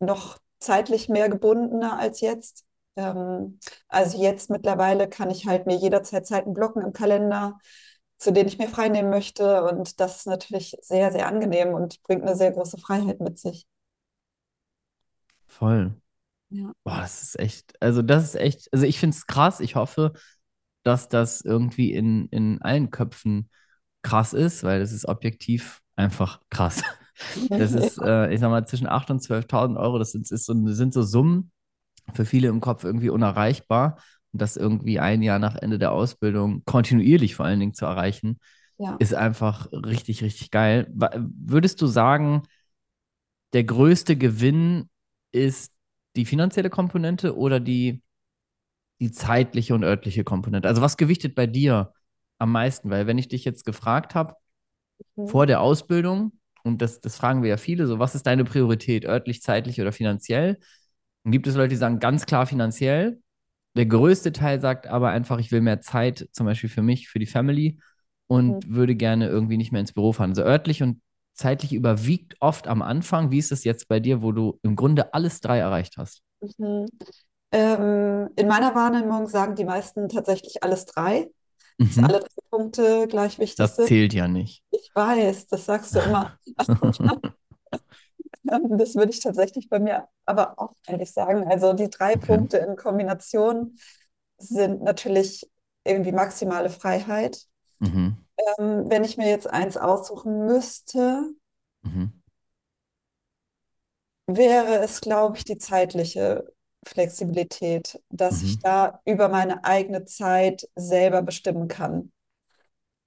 noch 0.01 0.39
zeitlich 0.61 1.09
mehr 1.09 1.29
gebundener 1.29 1.99
als 1.99 2.21
jetzt. 2.21 2.65
Ähm, 2.97 3.59
also 3.89 4.21
jetzt 4.23 4.51
mittlerweile 4.51 5.09
kann 5.09 5.31
ich 5.31 5.47
halt 5.47 5.67
mir 5.67 5.77
jederzeit 5.77 6.27
Zeiten 6.27 6.55
blocken 6.55 6.83
im 6.83 6.93
Kalender, 6.93 7.59
zu 8.19 8.33
denen 8.33 8.49
ich 8.49 8.59
mir 8.59 8.69
frei 8.69 8.89
nehmen 8.89 9.11
möchte. 9.11 9.65
Und 9.65 10.01
das 10.01 10.19
ist 10.19 10.27
natürlich 10.27 10.77
sehr, 10.83 11.13
sehr 11.13 11.27
angenehm 11.29 11.75
und 11.75 12.03
bringt 12.03 12.23
eine 12.23 12.37
sehr 12.37 12.53
große 12.53 12.79
Freiheit 12.79 13.21
mit 13.21 13.39
sich. 13.39 13.67
Voll. 15.47 15.95
Ja. 16.51 16.73
Boah, 16.85 17.01
das 17.03 17.23
ist 17.23 17.39
echt, 17.39 17.81
also 17.83 18.03
das 18.03 18.25
ist 18.25 18.37
echt, 18.37 18.73
also 18.73 18.87
ich 18.87 18.99
finde 19.01 19.17
es 19.17 19.27
krass. 19.27 19.61
Ich 19.61 19.77
hoffe, 19.77 20.13
dass 20.83 21.09
das 21.09 21.41
irgendwie 21.43 21.93
in, 21.93 22.29
in 22.29 22.63
allen 22.63 22.91
Köpfen 22.91 23.51
krass 24.03 24.33
ist, 24.33 24.65
weil 24.65 24.81
das 24.81 24.93
ist 24.93 25.07
objektiv 25.07 25.81
einfach 25.97 26.41
krass. 26.51 26.83
Das 27.51 27.73
ist, 27.73 27.99
äh, 27.99 28.33
ich 28.33 28.41
sag 28.41 28.49
mal, 28.51 28.65
zwischen 28.67 28.87
8.000 28.87 29.11
und 29.11 29.21
12.000 29.23 29.77
Euro, 29.79 29.99
das 29.99 30.13
sind, 30.13 30.31
ist 30.31 30.45
so, 30.47 30.55
sind 30.69 30.95
so 30.95 31.03
Summen 31.03 31.51
für 32.15 32.25
viele 32.25 32.49
im 32.49 32.61
Kopf 32.61 32.85
irgendwie 32.85 33.11
unerreichbar. 33.11 33.99
Und 34.33 34.43
das 34.43 34.57
irgendwie 34.57 35.01
ein 35.01 35.23
Jahr 35.23 35.39
nach 35.39 35.57
Ende 35.57 35.79
der 35.79 35.93
Ausbildung 35.93 36.63
kontinuierlich 36.65 37.35
vor 37.35 37.47
allen 37.47 37.61
Dingen 37.61 37.75
zu 37.75 37.87
erreichen, 37.87 38.39
Ja. 38.79 38.97
ist 39.01 39.15
einfach 39.15 39.67
richtig, 39.73 40.23
richtig 40.23 40.51
geil. 40.51 40.87
Würdest 40.93 41.81
du 41.83 41.87
sagen, 41.87 42.43
der 43.53 43.65
größte 43.65 44.17
Gewinn 44.17 44.89
ist 45.33 45.73
die 46.17 46.25
finanzielle 46.25 46.71
Komponente 46.71 47.37
oder 47.37 47.61
die, 47.61 48.03
die 49.01 49.11
zeitliche 49.13 49.75
und 49.75 49.85
örtliche 49.85 50.25
Komponente? 50.25 50.69
Also 50.69 50.83
was 50.83 50.97
gewichtet 50.97 51.35
bei 51.35 51.47
dir 51.47 51.93
am 52.39 52.53
meisten? 52.53 52.91
Weil 52.91 53.07
wenn 53.07 53.19
ich 53.19 53.29
dich 53.29 53.45
jetzt 53.45 53.65
gefragt 53.65 54.15
habe, 54.15 54.35
Mhm. 55.17 55.29
vor 55.29 55.47
der 55.47 55.61
Ausbildung, 55.61 56.33
und 56.65 56.83
das, 56.83 57.01
das 57.01 57.17
fragen 57.17 57.43
wir 57.43 57.51
ja 57.51 57.57
viele, 57.57 57.87
so 57.87 57.99
was 57.99 58.15
ist 58.15 58.27
deine 58.27 58.45
Priorität, 58.45 59.05
örtlich, 59.07 59.43
zeitlich 59.43 59.81
oder 59.81 59.93
finanziell? 59.93 60.59
Dann 61.25 61.33
gibt 61.33 61.47
es 61.47 61.55
Leute, 61.55 61.71
die 61.71 61.77
sagen 61.77 61.99
ganz 62.01 62.27
klar 62.27 62.47
finanziell. 62.47 63.21
Der 63.77 63.87
größte 63.87 64.33
Teil 64.33 64.61
sagt 64.61 64.87
aber 64.87 65.11
einfach, 65.11 65.39
ich 65.39 65.53
will 65.53 65.61
mehr 65.61 65.81
Zeit, 65.81 66.29
zum 66.33 66.47
Beispiel 66.47 66.71
für 66.71 66.83
mich, 66.83 67.09
für 67.09 67.19
die 67.19 67.27
Family 67.27 67.79
Mhm. 67.79 67.85
und 68.27 68.69
würde 68.71 68.95
gerne 68.97 69.29
irgendwie 69.29 69.57
nicht 69.57 69.73
mehr 69.73 69.81
ins 69.81 69.93
Büro 69.93 70.13
fahren. 70.13 70.31
Also 70.31 70.43
örtlich 70.43 70.83
und 70.83 71.01
zeitlich 71.35 71.73
überwiegt 71.73 72.37
oft 72.41 72.67
am 72.67 72.83
Anfang. 72.83 73.31
Wie 73.31 73.39
ist 73.39 73.53
es 73.53 73.65
jetzt 73.65 73.89
bei 73.89 74.01
dir, 74.01 74.23
wo 74.23 74.33
du 74.33 74.59
im 74.63 74.75
Grunde 74.75 75.15
alles 75.15 75.41
drei 75.41 75.59
erreicht 75.59 75.97
hast? 75.97 76.23
Ähm, 77.53 78.31
in 78.37 78.47
meiner 78.49 78.75
Wahrnehmung 78.75 79.27
sagen 79.27 79.55
die 79.55 79.65
meisten 79.65 80.09
tatsächlich 80.09 80.63
alles 80.63 80.85
drei, 80.87 81.31
dass 81.81 81.99
Mhm. 81.99 82.05
alle 82.05 82.21
drei 82.21 82.29
Punkte 82.51 83.07
gleich 83.09 83.39
wichtig 83.39 83.59
Das 83.59 83.77
sind. 83.77 83.89
zählt 83.89 84.15
ja 84.15 84.29
nicht. 84.29 84.63
Ich 84.71 84.91
weiß, 84.95 85.47
das 85.49 85.67
sagst 85.67 85.95
du 85.95 86.01
immer. 86.01 86.39
Das 88.45 88.95
würde 88.95 89.11
ich 89.11 89.21
tatsächlich 89.21 89.69
bei 89.69 89.79
mir 89.79 90.09
aber 90.25 90.59
auch 90.59 90.75
eigentlich 90.87 91.13
sagen. 91.13 91.47
Also 91.51 91.73
die 91.73 91.91
drei 91.91 92.17
Okay. 92.17 92.27
Punkte 92.27 92.59
in 92.59 92.77
Kombination 92.77 93.77
sind 94.39 94.83
natürlich 94.83 95.51
irgendwie 95.85 96.13
maximale 96.13 96.71
Freiheit. 96.71 97.47
Mhm. 97.81 98.19
Ähm, 98.59 98.89
wenn 98.91 99.05
ich 99.05 99.17
mir 99.17 99.29
jetzt 99.29 99.49
eins 99.49 99.77
aussuchen 99.77 100.47
müsste, 100.47 101.33
Mhm. 101.83 102.13
wäre 104.27 104.79
es, 104.85 105.01
glaube 105.01 105.37
ich, 105.39 105.45
die 105.45 105.59
zeitliche 105.59 106.45
Flexibilität, 106.87 108.01
dass 108.11 108.43
ich 108.43 108.59
Mhm. 108.59 108.61
da 108.61 109.01
über 109.05 109.29
meine 109.29 109.65
eigene 109.65 110.05
Zeit 110.05 110.69
selber 110.77 111.23
bestimmen 111.23 111.69
kann. 111.69 112.13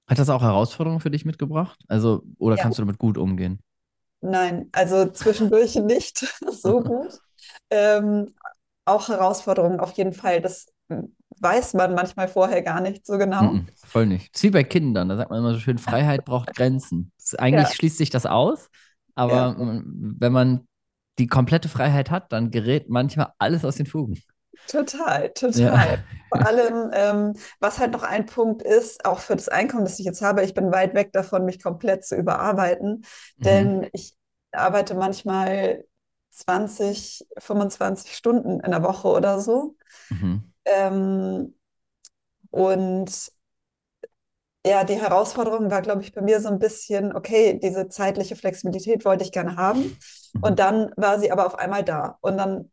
Hat 0.07 0.19
das 0.19 0.29
auch 0.29 0.41
Herausforderungen 0.43 0.99
für 1.01 1.09
dich 1.11 1.25
mitgebracht? 1.25 1.79
Also, 1.87 2.23
oder 2.37 2.57
Ja, 2.57 2.59
kannst 2.59 2.77
du 2.77 2.83
damit 2.83 2.99
gut 2.99 3.17
umgehen? 3.17 3.59
nein, 4.21 4.69
also 4.73 5.09
zwischendurch 5.11 5.75
nicht 5.75 6.19
so 6.51 6.81
gut. 6.83 7.19
Ähm, 7.69 8.35
auch 8.85 9.09
Herausforderungen 9.09 9.79
auf 9.79 9.93
jeden 9.93 10.13
Fall. 10.13 10.41
Das 10.41 10.67
weiß 11.39 11.73
man 11.75 11.93
manchmal 11.95 12.27
vorher 12.27 12.61
gar 12.61 12.81
nicht 12.81 13.05
so 13.05 13.17
genau. 13.17 13.59
Mhm, 13.59 13.67
voll 13.83 14.05
nicht. 14.05 14.33
Das 14.35 14.41
ist 14.41 14.43
wie 14.43 14.49
bei 14.51 14.63
Kindern, 14.63 15.09
da 15.09 15.15
sagt 15.17 15.29
man 15.31 15.39
immer 15.39 15.53
so 15.53 15.59
schön, 15.59 15.77
Freiheit 15.77 16.25
braucht 16.25 16.53
Grenzen. 16.53 17.11
Das, 17.17 17.35
eigentlich 17.35 17.73
Ja, 17.73 17.75
schließt 17.75 17.97
sich 17.97 18.09
das 18.09 18.25
aus, 18.25 18.69
ja, 19.25 19.49
aber 19.49 19.53
mm, 19.53 20.15
wenn 20.19 20.31
man 20.31 20.67
die 21.21 21.27
komplette 21.27 21.69
Freiheit 21.69 22.11
hat, 22.11 22.31
dann 22.33 22.51
gerät 22.51 22.89
manchmal 22.89 23.33
alles 23.39 23.65
aus 23.65 23.75
den 23.77 23.85
Fugen. 23.85 24.23
total, 24.67 25.29
Ja. 25.53 25.71
total. 25.73 25.97
Vor 26.29 26.45
allem, 26.45 26.91
ähm, 26.93 27.33
was 27.59 27.79
halt 27.79 27.91
noch 27.91 28.03
ein 28.03 28.25
Punkt 28.25 28.61
ist, 28.61 29.03
auch 29.05 29.19
für 29.19 29.35
das 29.35 29.49
Einkommen, 29.49 29.83
das 29.83 29.99
ich 29.99 30.05
jetzt 30.05 30.21
habe, 30.21 30.43
ich 30.43 30.53
bin 30.53 30.71
weit 30.71 30.93
weg 30.95 31.11
davon, 31.11 31.43
mich 31.45 31.61
komplett 31.61 32.05
zu 32.05 32.15
überarbeiten, 32.15 33.05
Mhm. 33.37 33.45
denn 33.45 33.87
ich 33.91 34.15
arbeite 34.53 34.93
manchmal 34.95 35.83
20, 36.31 37.27
25 37.37 38.15
Stunden 38.15 38.61
in 38.61 38.71
der 38.71 38.81
Woche 38.83 39.09
oder 39.09 39.39
so. 39.41 39.75
Mhm. 40.11 40.51
Ähm, 40.65 41.55
und 42.51 43.31
ja, 44.65 44.83
die 44.83 44.95
Herausforderung 44.95 45.71
war, 45.71 45.81
glaube 45.81 46.01
ich, 46.03 46.13
bei 46.13 46.21
mir 46.21 46.39
so 46.39 46.49
ein 46.49 46.59
bisschen, 46.59 47.15
okay, 47.15 47.59
diese 47.61 47.89
zeitliche 47.89 48.35
Flexibilität 48.35 49.05
wollte 49.05 49.23
ich 49.23 49.31
gerne 49.31 49.55
haben. 49.55 49.97
Und 50.39 50.51
Mhm. 50.51 50.55
dann 50.59 50.91
war 50.97 51.19
sie 51.19 51.31
aber 51.31 51.45
auf 51.45 51.55
einmal 51.57 51.83
da. 51.83 52.17
Und 52.21 52.37
dann 52.37 52.71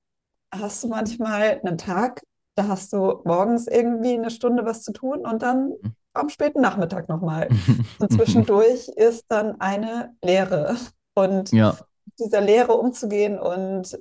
hast 0.52 0.82
du 0.84 0.88
manchmal 0.88 1.60
einen 1.64 1.78
Tag, 1.78 2.22
da 2.54 2.68
hast 2.68 2.92
du 2.92 3.22
morgens 3.24 3.66
irgendwie 3.68 4.14
eine 4.14 4.30
Stunde 4.30 4.64
was 4.64 4.82
zu 4.82 4.92
tun 4.92 5.20
und 5.26 5.42
dann 5.42 5.74
am 6.14 6.28
späten 6.28 6.60
Nachmittag 6.60 7.08
nochmal. 7.08 7.48
Und 8.00 8.10
Mhm. 8.10 8.12
zwischendurch 8.12 8.88
ist 8.88 9.26
dann 9.28 9.60
eine 9.60 10.16
Leere. 10.22 10.76
Und 11.14 11.52
Ja, 11.52 11.76
dieser 12.18 12.40
Leere 12.40 12.74
umzugehen 12.74 13.38
und 13.38 13.98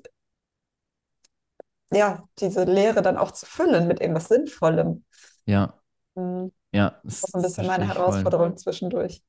ja, 1.92 2.28
diese 2.40 2.64
Leere 2.66 3.02
dann 3.02 3.18
auch 3.18 3.32
zu 3.32 3.46
füllen 3.46 3.88
mit 3.88 4.00
irgendwas 4.02 4.28
Sinnvollem. 4.30 5.04
ja, 5.46 5.78
Hm, 6.16 6.52
ja, 6.72 7.02
Das 7.10 7.30
ist 7.30 7.36
ein 7.36 7.42
bisschen 7.42 7.68
meine 7.68 7.86
ich 7.86 8.00
voll. 8.00 8.24
Herausforderung 8.24 8.58
zwischendurch. 8.58 9.24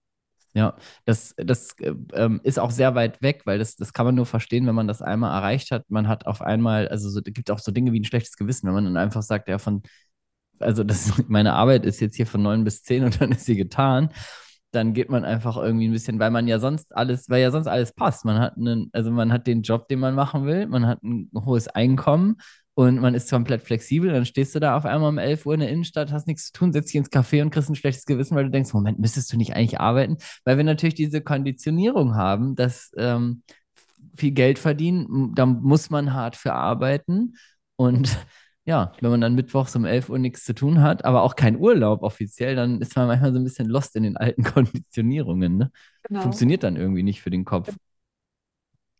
Ja, 0.55 0.77
das, 1.05 1.35
das 1.37 1.79
äh, 1.81 1.93
ähm, 2.15 2.41
ist 2.43 2.59
auch 2.59 2.71
sehr 2.71 2.95
weit 2.95 3.21
weg, 3.23 3.43
weil 3.45 3.59
das, 3.59 3.77
das 3.77 3.93
kann 3.93 4.07
man 4.07 4.15
nur 4.15 4.27
verstehen, 4.27 4.67
wenn 4.67 4.75
man 4.75 4.89
das 4.89 5.03
einmal 5.03 5.37
erreicht 5.37 5.71
hat. 5.71 5.85
Man 5.89 6.09
hat 6.09 6.27
auf 6.27 6.43
einmal, 6.43 6.89
also 6.89 7.11
so, 7.11 7.21
es 7.25 7.33
gibt 7.33 7.51
auch 7.51 7.59
so 7.59 7.71
Dinge 7.73 7.93
wie 7.93 8.01
ein 8.01 8.05
schlechtes 8.05 8.37
Gewissen, 8.37 8.67
wenn 8.67 8.75
man 8.75 8.85
dann 8.85 8.97
einfach 8.97 9.23
sagt, 9.23 9.49
ja, 9.49 9.59
von, 9.59 9.83
also 10.59 10.85
das, 10.85 11.13
meine 11.29 11.55
Arbeit 11.55 11.85
ist 11.87 12.01
jetzt 12.01 12.17
hier 12.17 12.27
von 12.27 12.43
neun 12.43 12.65
bis 12.65 12.83
zehn 12.83 13.05
und 13.05 13.21
dann 13.21 13.33
ist 13.33 13.45
sie 13.47 13.57
getan. 13.57 14.11
Dann 14.71 14.93
geht 14.93 15.09
man 15.11 15.25
einfach 15.25 15.57
irgendwie 15.57 15.89
ein 15.89 15.93
bisschen, 15.93 16.19
weil 16.19 16.31
man 16.31 16.47
ja 16.47 16.59
sonst 16.59 16.95
alles, 16.95 17.31
weil 17.31 17.41
ja 17.43 17.51
sonst 17.51 17.67
alles 17.69 17.93
passt. 17.95 18.25
Man 18.27 18.39
hat 18.39 18.57
einen, 18.59 18.91
also 18.93 19.11
man 19.11 19.33
hat 19.33 19.47
den 19.47 19.63
Job, 19.63 19.89
den 19.89 19.99
man 20.01 20.15
machen 20.15 20.45
will, 20.47 20.67
man 20.67 20.87
hat 20.87 21.03
ein 21.03 21.31
hohes 21.35 21.69
Einkommen 21.69 22.37
und 22.79 23.01
man 23.01 23.15
ist 23.15 23.29
komplett 23.29 23.63
flexibel. 23.63 24.13
Dann 24.13 24.25
stehst 24.25 24.55
du 24.55 24.61
da 24.61 24.77
auf 24.77 24.85
einmal 24.85 25.09
um 25.09 25.19
11 25.19 25.47
Uhr 25.47 25.55
in 25.55 25.59
der 25.59 25.69
Innenstadt, 25.69 26.13
hast 26.13 26.29
nichts 26.29 26.45
zu 26.45 26.53
tun, 26.53 26.73
setzt 26.73 26.91
dich 26.91 26.95
ins 26.95 27.11
Café 27.11 27.43
und 27.43 27.51
kriegst 27.51 27.69
ein 27.69 27.75
schlechtes 27.75 28.07
Gewissen, 28.07 28.37
weil 28.37 28.45
du 28.45 28.53
denkst, 28.53 28.73
Moment, 28.73 29.01
müsstest 29.01 29.33
du 29.33 29.37
nicht 29.37 29.57
eigentlich 29.57 29.81
arbeiten? 29.81 30.19
Weil 30.45 30.59
wir 30.59 30.63
natürlich 30.63 30.95
diese 30.95 31.21
Konditionierung 31.21 32.15
haben, 32.15 32.55
dass 32.55 32.93
ähm, 32.97 33.43
viel 34.17 34.31
Geld 34.31 34.61
verdienen, 34.61 35.35
da 35.35 35.45
muss 35.45 35.91
man 35.91 36.15
hart 36.15 36.37
für 36.37 36.53
arbeiten. 36.53 37.35
Und 37.75 38.17
ja, 38.65 38.93
wenn 39.01 39.11
man 39.11 39.23
dann 39.23 39.35
mittwochs 39.35 39.75
um 39.75 39.85
11 39.85 40.09
Uhr 40.09 40.21
nichts 40.21 40.45
zu 40.45 40.55
tun 40.55 40.81
hat, 40.81 41.05
aber 41.05 41.25
auch 41.25 41.35
kein 41.35 41.59
Urlaub 41.59 42.05
offiziell, 42.05 42.55
dann 42.55 42.81
ist 42.81 42.95
man 42.95 43.09
manchmal 43.09 43.33
so 43.33 43.41
ein 43.41 43.45
bisschen 43.45 43.67
lost 43.67 43.97
in 43.97 44.05
den 44.05 44.17
alten 44.17 44.45
Konditionierungen. 44.45 45.57
Ne? 45.57 45.73
Genau. 46.05 46.21
Funktioniert 46.21 46.63
dann 46.63 46.77
irgendwie 46.77 47.03
nicht 47.03 47.23
für 47.23 47.31
den 47.31 47.45
Kopf. 47.45 47.75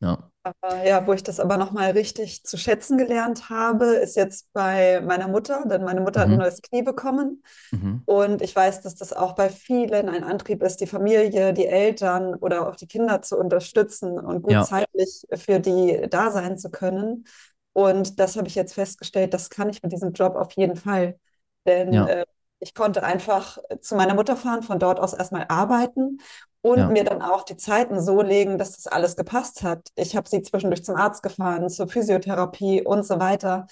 Ja. 0.01 0.31
Aber 0.43 0.85
ja, 0.85 1.07
wo 1.07 1.13
ich 1.13 1.23
das 1.23 1.41
aber 1.41 1.57
nochmal 1.57 1.91
richtig 1.93 2.45
zu 2.45 2.57
schätzen 2.57 2.97
gelernt 2.97 3.51
habe, 3.51 3.87
ist 3.97 4.17
jetzt 4.17 4.53
bei 4.53 5.01
meiner 5.03 5.29
Mutter, 5.29 5.65
denn 5.67 5.85
meine 5.85 6.01
Mutter 6.01 6.21
hat 6.21 6.31
ein 6.31 6.37
Mhm. 6.37 6.39
neues 6.39 6.63
Knie 6.63 6.83
bekommen. 6.83 7.43
Mhm. 7.73 8.07
Und 8.07 8.41
ich 8.43 8.57
weiß, 8.57 8.81
dass 8.83 8.95
das 8.95 9.13
auch 9.13 9.35
bei 9.35 9.51
vielen 9.51 10.09
ein 10.09 10.25
Antrieb 10.25 10.63
ist, 10.63 10.81
die 10.81 10.87
Familie, 10.87 11.53
die 11.53 11.67
Eltern 11.67 12.35
oder 12.37 12.69
auch 12.69 12.77
die 12.77 12.87
Kinder 12.87 13.21
zu 13.23 13.37
unterstützen 13.39 14.19
und 14.19 14.43
gut 14.43 14.55
Ja, 14.55 14.65
zeitlich 14.65 15.25
für 15.35 15.61
die 15.61 16.07
da 16.11 16.31
sein 16.31 16.57
zu 16.59 16.71
können. 16.71 17.27
Und 17.75 18.19
das 18.19 18.37
habe 18.37 18.49
ich 18.49 18.55
jetzt 18.55 18.75
festgestellt, 18.75 19.35
das 19.35 19.51
kann 19.51 19.69
ich 19.69 19.83
mit 19.83 19.93
diesem 19.93 20.13
Job 20.13 20.37
auf 20.37 20.53
jeden 20.53 20.77
Fall. 20.77 21.19
Denn 21.67 21.93
ja, 21.93 22.07
äh, 22.07 22.25
ich 22.61 22.75
konnte 22.75 23.03
einfach 23.05 23.59
zu 23.83 23.95
meiner 23.95 24.15
Mutter 24.15 24.37
fahren, 24.37 24.63
von 24.63 24.79
dort 24.79 24.99
aus 25.01 25.13
erstmal 25.15 25.45
arbeiten 25.49 26.19
und 26.71 26.79
ja. 26.79 26.89
mir 26.89 27.05
dann 27.05 27.23
auch 27.23 27.45
die 27.45 27.57
Zeiten 27.57 28.01
so 28.01 28.23
legen, 28.23 28.59
dass 28.59 28.73
das 28.77 28.87
alles 28.87 29.17
gepasst 29.17 29.63
hat. 29.63 29.89
Ich 29.97 30.17
habe 30.17 30.29
sie 30.29 30.43
zwischendurch 30.43 30.85
zum 30.85 30.97
Arzt 30.97 31.23
gefahren, 31.23 31.69
zur 31.71 31.89
Physiotherapie 31.89 32.83
und 32.83 33.05
so 33.07 33.19
weiter 33.21 33.67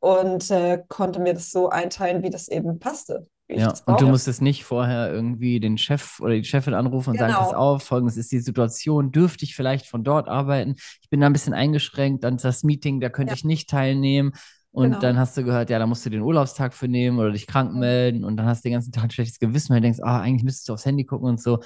und 0.00 0.50
äh, 0.50 0.82
konnte 0.88 1.20
mir 1.20 1.34
das 1.34 1.50
so 1.50 1.68
einteilen, 1.70 2.22
wie 2.22 2.30
das 2.30 2.48
eben 2.48 2.78
passte, 2.78 3.26
Ja, 3.54 3.80
und 3.86 4.00
du 4.02 4.06
musstest 4.06 4.42
nicht 4.42 4.64
vorher 4.64 5.10
irgendwie 5.10 5.60
den 5.60 5.78
Chef 5.78 6.20
oder 6.20 6.34
die 6.34 6.44
Chefin 6.44 6.74
anrufen 6.74 7.10
und 7.10 7.16
sagen, 7.18 7.36
pass 7.36 7.52
Genau, 7.52 7.54
auf, 7.54 7.82
folgendes 7.84 8.18
ist 8.18 8.30
die 8.30 8.40
Situation, 8.40 9.12
dürfte 9.12 9.44
ich 9.46 9.54
vielleicht 9.56 9.86
von 9.86 10.04
dort 10.04 10.28
arbeiten? 10.28 10.74
Ich 11.00 11.08
bin 11.08 11.20
da 11.20 11.26
ein 11.26 11.32
bisschen 11.32 11.54
eingeschränkt, 11.54 12.22
dann 12.22 12.36
ist 12.36 12.44
das 12.44 12.64
Meeting, 12.64 13.00
da 13.00 13.08
könnte 13.08 13.32
ja, 13.32 13.34
ich 13.34 13.44
nicht 13.44 13.70
teilnehmen. 13.70 14.32
Und 14.72 15.02
dann 15.02 15.16
genau. 15.16 15.20
hast 15.20 15.38
du 15.38 15.42
gehört, 15.44 15.70
ja, 15.70 15.78
da 15.78 15.86
musst 15.86 16.04
du 16.04 16.10
den 16.10 16.20
Urlaubstag 16.20 16.74
für 16.74 16.86
nehmen 16.86 17.18
oder 17.18 17.30
dich 17.32 17.46
krank 17.46 17.72
Mhm. 17.72 17.78
melden 17.80 18.24
und 18.24 18.36
dann 18.36 18.44
hast 18.44 18.62
du 18.62 18.68
den 18.68 18.74
ganzen 18.74 18.92
Tag 18.92 19.04
ein 19.04 19.10
schlechtes 19.10 19.38
Gewissen, 19.38 19.70
weil 19.70 19.80
du 19.80 19.84
denkst, 19.84 20.00
ah, 20.02 20.20
eigentlich 20.20 20.44
müsstest 20.44 20.68
du 20.68 20.74
aufs 20.74 20.84
Handy 20.84 21.04
gucken 21.06 21.26
und 21.28 21.40
so. 21.40 21.60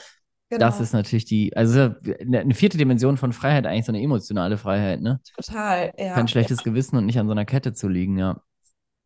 Das 0.57 0.81
ist 0.81 0.93
Genau, 0.93 0.93
natürlich 0.93 1.25
die, 1.25 1.57
also 1.57 1.95
eine 2.21 2.55
vierte 2.55 2.77
Dimension 2.79 3.17
von 3.17 3.33
Freiheit, 3.33 3.67
eigentlich 3.67 3.87
so 3.87 3.93
eine 3.93 4.03
emotionale 4.03 4.59
Freiheit, 4.59 5.01
ne? 5.01 5.21
total, 5.37 5.93
Kein 6.13 6.27
ja, 6.27 6.29
ja. 6.29 6.29
schlechtes 6.29 6.63
Gewissen 6.65 6.97
und 6.97 7.07
nicht 7.07 7.19
an 7.19 7.27
so 7.27 7.33
einer 7.33 7.45
Kette 7.47 7.75
zu 7.75 7.89
liegen, 7.89 8.19
ja. 8.19 8.43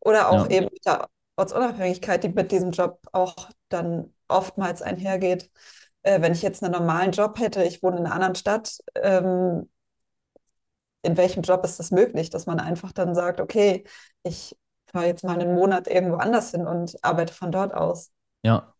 Oder 0.00 0.30
auch 0.30 0.48
Ja, 0.48 0.50
eben 0.50 0.66
mit 0.72 0.84
der 0.86 1.08
Ortsunabhängigkeit, 1.36 2.22
die 2.24 2.28
mit 2.28 2.52
diesem 2.52 2.70
Job 2.70 3.00
auch 3.12 3.50
dann 3.68 4.12
oftmals 4.28 4.82
einhergeht. 4.82 5.50
Äh, 6.02 6.20
wenn 6.22 6.32
ich 6.32 6.42
jetzt 6.42 6.62
einen 6.62 6.72
normalen 6.72 7.12
Job 7.12 7.38
hätte, 7.38 7.64
ich 7.64 7.82
wohne 7.82 7.98
in 7.98 8.06
einer 8.06 8.14
anderen 8.14 8.34
Stadt, 8.34 8.78
ähm, 8.96 9.68
in 11.02 11.16
welchem 11.16 11.42
Job 11.42 11.64
ist 11.64 11.78
das 11.78 11.90
möglich, 11.90 12.30
dass 12.30 12.46
man 12.46 12.58
einfach 12.60 12.92
dann 12.92 13.14
sagt, 13.14 13.40
okay, 13.40 13.84
ich 14.22 14.56
fahre 14.86 15.06
jetzt 15.06 15.24
mal 15.24 15.38
einen 15.38 15.54
Monat 15.54 15.86
irgendwo 15.88 16.16
anders 16.16 16.50
hin 16.52 16.66
und 16.66 16.96
arbeite 17.04 17.32
von 17.34 17.52
dort 17.52 17.74
aus. 17.74 18.10
ja. 18.42 18.73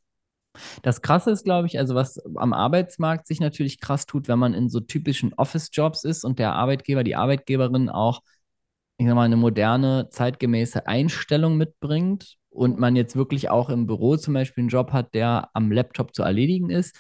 Das 0.83 1.03
Krasse 1.03 1.31
ist, 1.31 1.45
glaube 1.45 1.67
ich, 1.67 1.79
also 1.79 1.95
was 1.95 2.19
am 2.37 2.53
Arbeitsmarkt 2.53 3.27
sich 3.27 3.41
natürlich 3.41 3.81
krass 3.81 4.07
tut, 4.07 4.29
wenn 4.29 4.39
man 4.39 4.55
in 4.55 4.69
so 4.69 4.81
typischen 4.81 5.35
Office-Jobs 5.35 6.05
ist 6.05 6.25
und 6.25 6.39
der 6.39 6.53
Arbeitgeber, 6.53 7.05
die 7.05 7.17
Arbeitgeberin 7.17 7.89
auch, 7.89 8.21
ich 8.99 9.07
sag 9.07 9.15
mal, 9.15 9.23
eine 9.25 9.37
moderne, 9.37 10.09
zeitgemäße 10.11 10.87
Einstellung 10.87 11.57
mitbringt 11.57 12.37
und 12.51 12.79
man 12.79 12.97
jetzt 12.97 13.17
wirklich 13.17 13.51
auch 13.51 13.69
im 13.71 13.87
Büro 13.87 14.17
zum 14.17 14.35
Beispiel 14.35 14.63
einen 14.63 14.69
Job 14.69 14.93
hat, 14.93 15.15
der 15.15 15.51
am 15.55 15.73
Laptop 15.73 16.15
zu 16.15 16.23
erledigen 16.23 16.71
ist, 16.71 16.97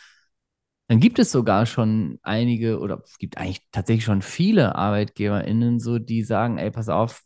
dann 0.88 1.00
gibt 1.00 1.18
es 1.18 1.32
sogar 1.32 1.64
schon 1.66 2.18
einige 2.22 2.78
oder 2.78 3.00
es 3.04 3.18
gibt 3.18 3.38
eigentlich 3.38 3.62
tatsächlich 3.72 4.04
schon 4.04 4.20
viele 4.22 4.74
ArbeitgeberInnen, 4.74 5.80
so 5.80 5.98
die 5.98 6.22
sagen, 6.22 6.58
ey, 6.58 6.70
pass 6.70 6.88
auf, 6.90 7.22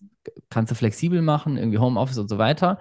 kannst 0.48 0.70
du 0.70 0.74
flexibel 0.76 1.22
machen, 1.22 1.56
irgendwie 1.56 1.78
Homeoffice 1.78 2.18
und 2.18 2.28
so 2.28 2.38
weiter. 2.38 2.78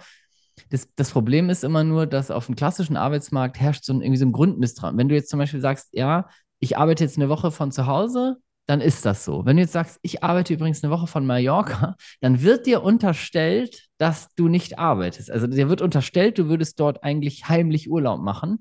Das, 0.70 0.90
das 0.96 1.12
Problem 1.12 1.50
ist 1.50 1.64
immer 1.64 1.84
nur, 1.84 2.08
dass 2.08 2.32
auf 2.32 2.48
dem 2.48 2.56
klassischen 2.56 2.98
Arbeitsmarkt 2.98 3.60
herrscht 3.60 3.84
so 3.84 3.94
ein, 3.94 4.02
irgendwie 4.02 4.18
so 4.18 4.26
ein 4.26 4.32
Grundmisstrauen. 4.32 4.98
Wenn 4.98 5.10
du 5.10 5.16
jetzt 5.16 5.30
zum 5.30 5.40
Beispiel 5.40 5.62
sagst, 5.62 5.90
ja, 5.92 6.28
ich 6.60 6.78
arbeite 6.78 7.04
jetzt 7.04 7.18
eine 7.18 7.30
Woche 7.30 7.52
von 7.52 7.72
zu 7.72 7.86
Hause, 7.88 8.38
dann 8.68 8.82
ist 8.82 9.06
das 9.06 9.24
so. 9.24 9.46
Wenn 9.46 9.56
du 9.56 9.62
jetzt 9.64 9.72
sagst, 9.72 9.98
ich 10.02 10.24
arbeite 10.24 10.54
übrigens 10.54 10.84
eine 10.84 10.92
Woche 10.92 11.08
von 11.08 11.26
Mallorca, 11.26 11.96
dann 12.22 12.42
wird 12.42 12.66
dir 12.66 12.84
unterstellt, 12.84 13.88
dass 13.98 14.34
du 14.36 14.50
nicht 14.50 14.78
arbeitest. 14.78 15.32
Also 15.32 15.48
dir 15.48 15.70
wird 15.70 15.82
unterstellt, 15.82 16.38
du 16.38 16.50
würdest 16.50 16.80
dort 16.80 17.04
eigentlich 17.04 17.48
heimlich 17.48 17.90
Urlaub 17.90 18.22
machen. 18.22 18.60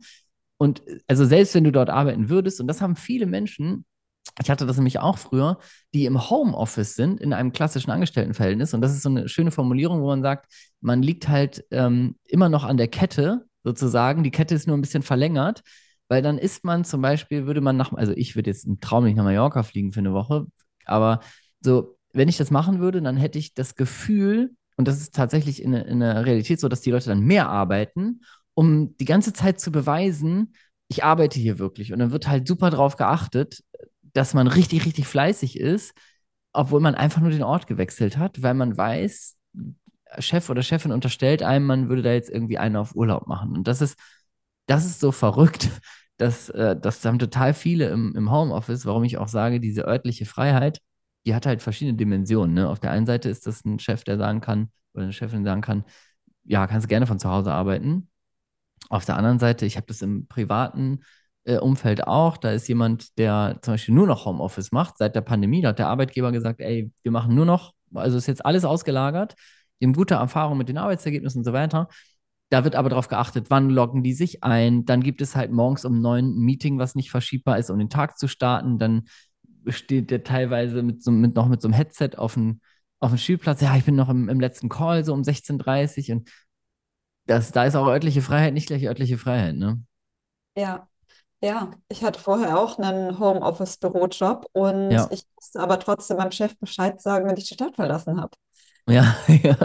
Und 0.58 0.82
also 1.06 1.24
selbst 1.24 1.54
wenn 1.54 1.64
du 1.64 1.72
dort 1.72 1.90
arbeiten 1.90 2.28
würdest, 2.28 2.60
und 2.60 2.68
das 2.68 2.80
haben 2.80 2.96
viele 2.96 3.26
Menschen, 3.26 3.84
ich 4.42 4.50
hatte 4.50 4.66
das 4.66 4.76
nämlich 4.76 4.98
auch 4.98 5.18
früher, 5.18 5.58
die 5.94 6.04
im 6.04 6.30
Homeoffice 6.30 6.94
sind, 6.94 7.20
in 7.20 7.32
einem 7.32 7.52
klassischen 7.52 7.90
Angestelltenverhältnis. 7.90 8.74
Und 8.74 8.82
das 8.82 8.92
ist 8.92 9.02
so 9.02 9.08
eine 9.08 9.28
schöne 9.28 9.50
Formulierung, 9.50 10.02
wo 10.02 10.08
man 10.08 10.22
sagt, 10.22 10.46
man 10.80 11.02
liegt 11.02 11.28
halt 11.28 11.64
ähm, 11.70 12.16
immer 12.24 12.48
noch 12.48 12.64
an 12.64 12.76
der 12.76 12.88
Kette 12.88 13.46
sozusagen. 13.64 14.22
Die 14.22 14.30
Kette 14.30 14.54
ist 14.54 14.66
nur 14.66 14.76
ein 14.76 14.82
bisschen 14.82 15.02
verlängert, 15.02 15.62
weil 16.08 16.22
dann 16.22 16.38
ist 16.38 16.64
man 16.64 16.84
zum 16.84 17.00
Beispiel, 17.00 17.46
würde 17.46 17.60
man 17.60 17.76
nach, 17.76 17.92
also 17.92 18.12
ich 18.12 18.36
würde 18.36 18.50
jetzt 18.50 18.66
im 18.66 18.80
Traum 18.80 19.04
nicht 19.04 19.16
nach 19.16 19.24
Mallorca 19.24 19.62
fliegen 19.62 19.92
für 19.92 20.00
eine 20.00 20.12
Woche, 20.12 20.46
aber 20.84 21.20
so, 21.60 21.96
wenn 22.12 22.28
ich 22.28 22.36
das 22.36 22.50
machen 22.50 22.80
würde, 22.80 23.02
dann 23.02 23.16
hätte 23.16 23.38
ich 23.38 23.54
das 23.54 23.74
Gefühl, 23.74 24.54
und 24.76 24.86
das 24.86 25.00
ist 25.00 25.14
tatsächlich 25.14 25.62
in, 25.62 25.72
in 25.72 26.00
der 26.00 26.24
Realität 26.24 26.60
so, 26.60 26.68
dass 26.68 26.82
die 26.82 26.90
Leute 26.90 27.08
dann 27.08 27.20
mehr 27.20 27.48
arbeiten, 27.48 28.20
um 28.54 28.96
die 28.98 29.04
ganze 29.04 29.32
Zeit 29.32 29.60
zu 29.60 29.72
beweisen, 29.72 30.54
ich 30.88 31.04
arbeite 31.04 31.38
hier 31.40 31.58
wirklich. 31.58 31.92
Und 31.92 31.98
dann 31.98 32.12
wird 32.12 32.28
halt 32.28 32.46
super 32.46 32.70
drauf 32.70 32.96
geachtet, 32.96 33.62
dass 34.16 34.34
man 34.34 34.46
richtig, 34.46 34.86
richtig 34.86 35.06
fleißig 35.06 35.60
ist, 35.60 35.94
obwohl 36.52 36.80
man 36.80 36.94
einfach 36.94 37.20
nur 37.20 37.30
den 37.30 37.42
Ort 37.42 37.66
gewechselt 37.66 38.16
hat, 38.16 38.42
weil 38.42 38.54
man 38.54 38.76
weiß, 38.76 39.36
Chef 40.18 40.48
oder 40.48 40.62
Chefin 40.62 40.92
unterstellt 40.92 41.42
einem, 41.42 41.66
man 41.66 41.88
würde 41.88 42.02
da 42.02 42.12
jetzt 42.12 42.30
irgendwie 42.30 42.58
einen 42.58 42.76
auf 42.76 42.94
Urlaub 42.96 43.26
machen. 43.26 43.52
Und 43.52 43.68
das 43.68 43.82
ist, 43.82 43.98
das 44.66 44.86
ist 44.86 45.00
so 45.00 45.12
verrückt, 45.12 45.68
dass 46.16 46.48
äh, 46.50 46.76
das 46.80 47.04
haben 47.04 47.18
total 47.18 47.52
viele 47.52 47.88
im, 47.88 48.14
im 48.16 48.30
Homeoffice, 48.30 48.86
warum 48.86 49.04
ich 49.04 49.18
auch 49.18 49.28
sage, 49.28 49.60
diese 49.60 49.86
örtliche 49.86 50.24
Freiheit, 50.24 50.80
die 51.26 51.34
hat 51.34 51.44
halt 51.44 51.60
verschiedene 51.60 51.96
Dimensionen. 51.96 52.54
Ne? 52.54 52.68
Auf 52.68 52.80
der 52.80 52.92
einen 52.92 53.06
Seite 53.06 53.28
ist 53.28 53.46
das 53.46 53.64
ein 53.66 53.78
Chef, 53.78 54.04
der 54.04 54.16
sagen 54.16 54.40
kann, 54.40 54.70
oder 54.94 55.04
eine 55.04 55.12
Chefin 55.12 55.44
sagen 55.44 55.60
kann, 55.60 55.84
ja, 56.44 56.66
kannst 56.66 56.88
gerne 56.88 57.06
von 57.06 57.18
zu 57.18 57.28
Hause 57.28 57.52
arbeiten. 57.52 58.08
Auf 58.88 59.04
der 59.04 59.16
anderen 59.16 59.38
Seite, 59.38 59.66
ich 59.66 59.76
habe 59.76 59.86
das 59.88 60.00
im 60.00 60.26
privaten 60.26 61.00
äh, 61.46 61.58
Umfeld 61.58 62.06
auch. 62.06 62.36
Da 62.36 62.52
ist 62.52 62.68
jemand, 62.68 63.18
der 63.18 63.58
zum 63.62 63.74
Beispiel 63.74 63.94
nur 63.94 64.06
noch 64.06 64.26
Homeoffice 64.26 64.72
macht. 64.72 64.98
Seit 64.98 65.14
der 65.14 65.20
Pandemie, 65.22 65.62
da 65.62 65.68
hat 65.70 65.78
der 65.78 65.88
Arbeitgeber 65.88 66.32
gesagt, 66.32 66.60
ey, 66.60 66.90
wir 67.02 67.12
machen 67.12 67.34
nur 67.34 67.46
noch, 67.46 67.72
also 67.94 68.18
ist 68.18 68.26
jetzt 68.26 68.44
alles 68.44 68.64
ausgelagert. 68.64 69.34
Die 69.80 69.86
haben 69.86 69.92
gute 69.92 70.14
Erfahrungen 70.14 70.58
mit 70.58 70.68
den 70.68 70.78
Arbeitsergebnissen 70.78 71.40
und 71.40 71.44
so 71.44 71.52
weiter. 71.52 71.88
Da 72.48 72.64
wird 72.64 72.76
aber 72.76 72.88
darauf 72.88 73.08
geachtet, 73.08 73.46
wann 73.50 73.70
loggen 73.70 74.02
die 74.02 74.12
sich 74.12 74.44
ein. 74.44 74.84
Dann 74.84 75.02
gibt 75.02 75.20
es 75.20 75.34
halt 75.36 75.50
morgens 75.52 75.84
um 75.84 76.00
neun 76.00 76.36
ein 76.36 76.38
Meeting, 76.38 76.78
was 76.78 76.94
nicht 76.94 77.10
verschiebbar 77.10 77.58
ist, 77.58 77.70
um 77.70 77.78
den 77.78 77.90
Tag 77.90 78.18
zu 78.18 78.28
starten. 78.28 78.78
Dann 78.78 79.04
steht 79.68 80.10
der 80.10 80.22
teilweise 80.22 80.82
mit 80.82 81.02
so, 81.02 81.10
mit, 81.10 81.34
noch 81.34 81.48
mit 81.48 81.60
so 81.60 81.68
einem 81.68 81.74
Headset 81.74 82.10
auf 82.16 82.34
dem, 82.34 82.60
auf 83.00 83.10
dem 83.10 83.18
Spielplatz. 83.18 83.60
Ja, 83.60 83.76
ich 83.76 83.84
bin 83.84 83.96
noch 83.96 84.08
im, 84.08 84.28
im 84.28 84.40
letzten 84.40 84.68
Call, 84.68 85.04
so 85.04 85.12
um 85.12 85.22
16.30 85.22 86.10
Uhr. 86.10 86.16
Und 86.16 86.30
das, 87.26 87.50
da 87.52 87.64
ist 87.64 87.74
auch 87.74 87.88
örtliche 87.88 88.22
Freiheit 88.22 88.54
nicht 88.54 88.68
gleich 88.68 88.86
örtliche 88.86 89.18
Freiheit, 89.18 89.56
ne? 89.56 89.82
Ja, 90.56 90.88
ja. 91.42 91.70
Ich 91.88 92.02
hatte 92.02 92.20
vorher 92.20 92.58
auch 92.58 92.78
einen 92.78 93.18
Homeoffice-Bürojob 93.18 94.48
und 94.52 94.90
Ja, 94.90 95.08
ich 95.10 95.26
musste 95.34 95.60
aber 95.60 95.78
trotzdem 95.78 96.16
meinem 96.16 96.32
Chef 96.32 96.56
Bescheid 96.58 97.00
sagen, 97.00 97.26
wenn 97.28 97.36
ich 97.36 97.48
die 97.48 97.54
Stadt 97.54 97.76
verlassen 97.76 98.20
habe. 98.20 98.36
ja, 98.88 99.16
ja, 99.28 99.56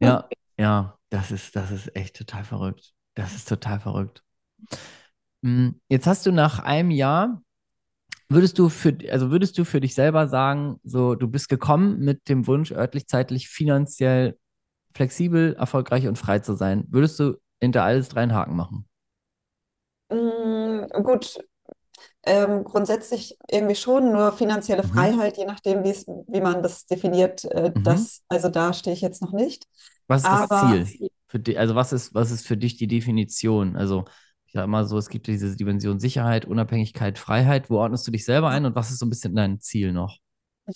ja, 0.00 0.28
ja, 0.58 0.98
das 1.10 1.30
ist, 1.30 1.54
das 1.54 1.70
ist 1.70 1.94
echt 1.96 2.16
total 2.16 2.44
verrückt. 2.44 2.92
Das 3.14 3.34
ist 3.34 3.48
total 3.48 3.80
verrückt. 3.80 4.24
Mm, 5.42 5.70
Jetzt 5.88 6.06
hast 6.06 6.26
du 6.26 6.32
nach 6.32 6.58
einem 6.58 6.90
Jahr, 6.90 7.42
würdest 8.28 8.58
du 8.58 8.68
für, 8.68 8.96
also 9.10 9.30
würdest 9.30 9.58
du 9.58 9.64
für 9.64 9.80
dich 9.80 9.94
selber 9.94 10.28
sagen, 10.28 10.80
so, 10.84 11.14
du 11.14 11.28
bist 11.28 11.48
gekommen 11.48 12.00
mit 12.00 12.28
dem 12.28 12.46
Wunsch, 12.46 12.72
örtlich, 12.72 13.06
zeitlich, 13.06 13.48
finanziell 13.48 14.38
flexibel, 14.94 15.54
erfolgreich 15.54 16.06
und 16.06 16.18
frei 16.18 16.40
zu 16.40 16.54
sein. 16.54 16.84
Würdest 16.88 17.18
du 17.20 17.34
hinter 17.60 17.84
alles 17.84 18.08
drei 18.08 18.22
einen 18.22 18.34
Haken 18.34 18.56
machen? 18.56 18.86
Mm, 20.10 20.86
gut, 21.02 21.38
ähm, 22.24 22.64
grundsätzlich 22.64 23.38
irgendwie 23.50 23.76
schon, 23.76 24.12
nur 24.12 24.32
finanzielle 24.32 24.82
Mhm. 24.82 25.14
Freiheit, 25.22 25.36
je 25.38 25.46
nachdem, 25.46 25.84
wie 25.84 25.90
es, 25.90 26.06
wie 26.08 26.40
man 26.40 26.62
das 26.62 26.86
definiert, 26.86 27.44
äh, 27.46 27.72
Mhm. 27.74 27.84
das, 27.84 28.22
also 28.28 28.48
da 28.50 28.72
stehe 28.74 28.94
ich 28.94 29.02
jetzt 29.02 29.22
noch 29.22 29.32
nicht. 29.32 29.66
Was 30.06 30.22
ist 30.24 30.32
das 30.32 30.50
Aber 30.50 30.52
Ziel 30.52 30.92
für 31.28 31.38
dich? 31.40 31.58
Also 31.58 31.74
was 31.74 31.92
ist, 31.92 32.14
was 32.14 32.30
ist 32.30 32.46
für 32.46 32.56
dich 32.56 32.76
die 32.76 32.86
Definition? 32.88 33.76
Also 33.76 34.04
ich 34.46 34.52
sage 34.52 34.64
immer 34.64 34.84
so, 34.84 34.98
es 34.98 35.08
gibt 35.08 35.26
diese 35.26 35.56
Dimension 35.56 35.98
Sicherheit, 36.00 36.44
Unabhängigkeit, 36.46 37.18
Freiheit. 37.18 37.70
Wo 37.70 37.78
ordnest 37.78 38.06
du 38.06 38.10
dich 38.10 38.24
selber 38.24 38.50
ein 38.50 38.64
und 38.66 38.74
was 38.74 38.90
ist 38.90 38.98
so 38.98 39.06
ein 39.06 39.10
bisschen 39.10 39.34
dein 39.34 39.60
Ziel 39.60 39.92
noch? 39.92 40.18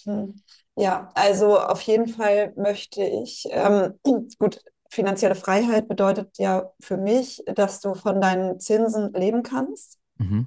Mhm. 0.04 0.42
Ja, 0.76 1.10
also 1.14 1.58
auf 1.58 1.80
jeden 1.82 2.08
Fall 2.08 2.52
möchte 2.56 3.02
ich, 3.02 3.46
ähm, 3.50 3.98
gut, 4.38 4.60
finanzielle 4.88 5.34
Freiheit 5.34 5.88
bedeutet 5.88 6.38
ja 6.38 6.70
für 6.80 6.96
mich, 6.96 7.42
dass 7.46 7.80
du 7.80 7.94
von 7.94 8.20
deinen 8.20 8.60
Zinsen 8.60 9.12
leben 9.12 9.42
kannst. 9.42 9.98
Mhm. 10.18 10.46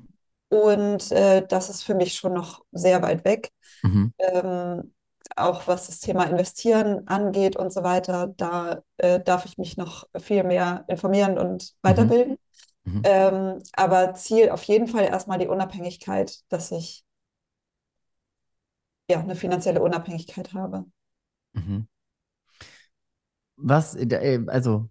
Und 0.49 1.11
äh, 1.11 1.45
das 1.47 1.69
ist 1.69 1.83
für 1.83 1.95
mich 1.95 2.15
schon 2.15 2.33
noch 2.33 2.63
sehr 2.71 3.01
weit 3.01 3.23
weg. 3.25 3.51
Mhm. 3.83 4.13
Ähm, 4.17 4.93
auch 5.35 5.67
was 5.67 5.87
das 5.87 5.99
Thema 5.99 6.25
Investieren 6.25 7.07
angeht 7.07 7.55
und 7.55 7.71
so 7.71 7.83
weiter, 7.83 8.33
da 8.35 8.83
äh, 8.97 9.19
darf 9.21 9.45
ich 9.45 9.57
mich 9.57 9.77
noch 9.77 10.07
viel 10.19 10.43
mehr 10.43 10.83
informieren 10.87 11.37
und 11.37 11.63
Mhm. 11.63 11.71
weiterbilden. 11.83 12.37
Mhm. 12.83 13.01
Ähm, 13.05 13.63
aber 13.73 14.13
Ziel 14.15 14.49
auf 14.49 14.63
jeden 14.63 14.87
Fall 14.87 15.05
erstmal 15.05 15.37
die 15.37 15.47
Unabhängigkeit, 15.47 16.39
dass 16.49 16.71
ich 16.71 17.05
ja, 19.09 19.19
eine 19.19 19.35
finanzielle 19.35 19.81
Unabhängigkeit 19.81 20.53
habe. 20.53 20.85
Mhm. 21.53 21.87
Was, 23.61 23.95
äh, 23.95 24.43
also, 24.47 24.89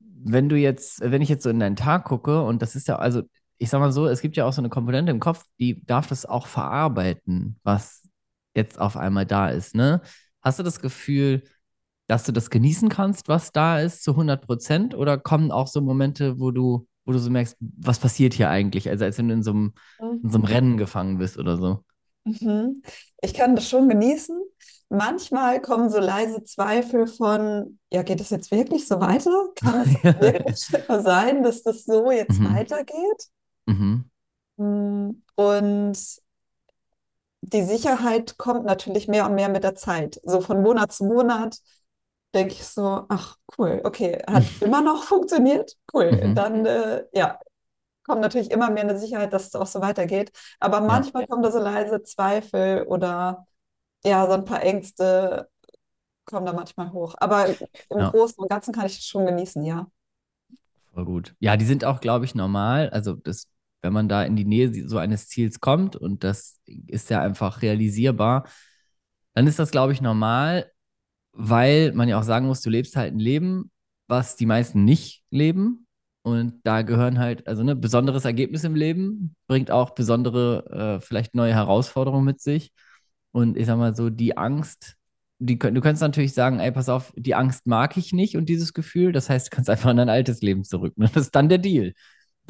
wenn 0.00 0.48
du 0.48 0.56
jetzt, 0.56 1.00
wenn 1.00 1.22
ich 1.22 1.28
jetzt 1.28 1.42
so 1.42 1.50
in 1.50 1.60
deinen 1.60 1.76
Tag 1.76 2.04
gucke, 2.04 2.42
und 2.42 2.62
das 2.62 2.76
ist 2.76 2.88
ja, 2.88 2.96
also, 2.96 3.22
ich 3.58 3.70
sag 3.70 3.80
mal 3.80 3.92
so, 3.92 4.06
es 4.06 4.20
gibt 4.20 4.36
ja 4.36 4.44
auch 4.44 4.52
so 4.52 4.60
eine 4.60 4.68
Komponente 4.68 5.12
im 5.12 5.20
Kopf, 5.20 5.44
die 5.58 5.84
darf 5.84 6.08
das 6.08 6.26
auch 6.26 6.46
verarbeiten, 6.46 7.58
was 7.62 8.08
jetzt 8.54 8.78
auf 8.78 8.96
einmal 8.96 9.26
da 9.26 9.48
ist, 9.48 9.74
ne? 9.74 10.00
Hast 10.42 10.58
du 10.58 10.62
das 10.62 10.80
Gefühl, 10.80 11.42
dass 12.08 12.24
du 12.24 12.32
das 12.32 12.50
genießen 12.50 12.88
kannst, 12.88 13.28
was 13.28 13.52
da 13.52 13.80
ist, 13.80 14.02
zu 14.02 14.12
100 14.12 14.44
Prozent? 14.44 14.94
Oder 14.94 15.18
kommen 15.18 15.50
auch 15.50 15.68
so 15.68 15.80
Momente, 15.80 16.38
wo 16.40 16.50
du, 16.50 16.86
wo 17.04 17.12
du 17.12 17.18
so 17.18 17.30
merkst, 17.30 17.56
was 17.60 18.00
passiert 18.00 18.34
hier 18.34 18.50
eigentlich? 18.50 18.88
Also, 18.88 19.04
als 19.04 19.18
wenn 19.18 19.28
du 19.28 19.34
in 19.34 19.42
so 19.42 19.52
einem, 19.52 19.72
in 20.00 20.30
so 20.30 20.38
einem 20.38 20.44
Rennen 20.44 20.76
gefangen 20.76 21.18
bist 21.18 21.38
oder 21.38 21.56
so. 21.56 21.84
Mhm. 22.24 22.82
Ich 23.22 23.34
kann 23.34 23.56
das 23.56 23.68
schon 23.68 23.88
genießen. 23.88 24.40
Manchmal 24.92 25.60
kommen 25.62 25.88
so 25.90 25.98
leise 25.98 26.44
Zweifel 26.44 27.06
von, 27.06 27.78
ja, 27.90 28.02
geht 28.02 28.20
es 28.20 28.30
jetzt 28.30 28.50
wirklich 28.50 28.86
so 28.86 29.00
weiter? 29.00 29.30
Kann 29.56 29.80
es 29.82 30.02
wirklich 30.20 30.70
sein, 31.04 31.42
dass 31.42 31.62
das 31.62 31.84
so 31.84 32.10
jetzt 32.10 32.42
Mhm. 32.42 32.44
weitergeht? 32.44 33.28
Mhm. 33.66 34.04
Mm, 34.58 35.22
Und 35.36 36.22
die 37.40 37.62
Sicherheit 37.62 38.38
kommt 38.38 38.64
natürlich 38.64 39.08
mehr 39.08 39.26
und 39.26 39.34
mehr 39.34 39.48
mit 39.48 39.64
der 39.64 39.74
Zeit. 39.74 40.20
So 40.24 40.40
von 40.40 40.62
Monat 40.62 40.92
zu 40.92 41.04
Monat 41.04 41.58
denke 42.34 42.54
ich 42.54 42.64
so, 42.66 43.04
ach 43.08 43.36
cool, 43.58 43.80
okay, 43.84 44.22
hat 44.28 44.54
immer 44.60 44.80
noch 44.82 45.04
funktioniert, 45.04 45.76
cool. 45.92 46.20
Mhm. 46.22 46.34
Dann 46.34 46.64
äh, 46.66 47.04
ja, 47.12 47.38
kommt 48.04 48.20
natürlich 48.22 48.50
immer 48.50 48.70
mehr 48.70 48.84
eine 48.84 48.98
Sicherheit, 48.98 49.32
dass 49.32 49.48
es 49.48 49.54
auch 49.56 49.66
so 49.68 49.80
weitergeht. 49.82 50.32
Aber 50.60 50.80
Ja, 50.86 51.02
manchmal 51.02 51.26
kommen 51.28 51.42
da 51.42 51.50
so 51.52 51.58
leise 51.60 52.02
Zweifel 52.04 52.84
oder 52.84 53.46
ja, 54.04 54.26
so 54.26 54.32
ein 54.32 54.44
paar 54.44 54.62
Ängste 54.62 55.48
kommen 56.24 56.46
da 56.46 56.52
manchmal 56.52 56.92
hoch. 56.92 57.14
Aber 57.18 57.48
im 57.48 57.56
ja, 57.98 58.10
Großen 58.10 58.38
und 58.38 58.50
Ganzen 58.50 58.74
kann 58.74 58.86
ich 58.86 58.98
es 58.98 59.06
schon 59.06 59.26
genießen, 59.26 59.64
ja. 59.64 59.90
voll 60.92 61.04
gut. 61.04 61.34
Ja, 61.40 61.56
die 61.56 61.64
sind 61.64 61.84
auch, 61.84 62.00
glaube 62.00 62.24
ich, 62.24 62.34
normal. 62.34 62.90
Also, 62.90 63.14
das, 63.14 63.48
wenn 63.82 63.92
man 63.92 64.08
da 64.08 64.22
in 64.24 64.36
die 64.36 64.44
Nähe 64.44 64.88
so 64.88 64.98
eines 64.98 65.28
Ziels 65.28 65.60
kommt 65.60 65.96
und 65.96 66.24
das 66.24 66.60
ist 66.66 67.10
ja 67.10 67.20
einfach 67.20 67.62
realisierbar, 67.62 68.46
dann 69.34 69.46
ist 69.46 69.58
das, 69.58 69.70
glaube 69.70 69.92
ich, 69.92 70.00
normal, 70.00 70.70
weil 71.32 71.92
man 71.92 72.08
ja 72.08 72.18
auch 72.18 72.24
sagen 72.24 72.46
muss, 72.46 72.62
du 72.62 72.70
lebst 72.70 72.96
halt 72.96 73.14
ein 73.14 73.18
Leben, 73.18 73.70
was 74.08 74.36
die 74.36 74.46
meisten 74.46 74.84
nicht 74.84 75.24
leben. 75.30 75.86
Und 76.22 76.60
da 76.64 76.82
gehören 76.82 77.18
halt, 77.18 77.48
also 77.48 77.64
ne, 77.64 77.74
besonderes 77.76 78.24
Ergebnis 78.24 78.64
im 78.64 78.76
Leben 78.76 79.34
bringt 79.48 79.70
auch 79.70 79.90
besondere, 79.90 80.98
äh, 81.00 81.04
vielleicht 81.04 81.34
neue 81.34 81.54
Herausforderungen 81.54 82.24
mit 82.24 82.40
sich. 82.40 82.72
Und 83.32 83.56
ich 83.56 83.66
sag 83.66 83.78
mal 83.78 83.94
so, 83.96 84.10
die 84.10 84.36
Angst, 84.36 84.96
die, 85.38 85.58
du 85.58 85.80
könntest 85.80 86.02
natürlich 86.02 86.34
sagen, 86.34 86.60
ey, 86.60 86.70
pass 86.70 86.88
auf, 86.88 87.12
die 87.16 87.34
Angst 87.34 87.66
mag 87.66 87.96
ich 87.96 88.12
nicht 88.12 88.36
und 88.36 88.48
dieses 88.48 88.72
Gefühl. 88.74 89.12
Das 89.12 89.28
heißt, 89.28 89.48
du 89.48 89.56
kannst 89.56 89.70
einfach 89.70 89.90
in 89.90 89.96
dein 89.96 90.08
altes 90.08 90.42
Leben 90.42 90.64
zurück. 90.64 90.96
Ne? 90.96 91.10
Das 91.12 91.24
ist 91.24 91.34
dann 91.34 91.48
der 91.48 91.58
Deal. 91.58 91.94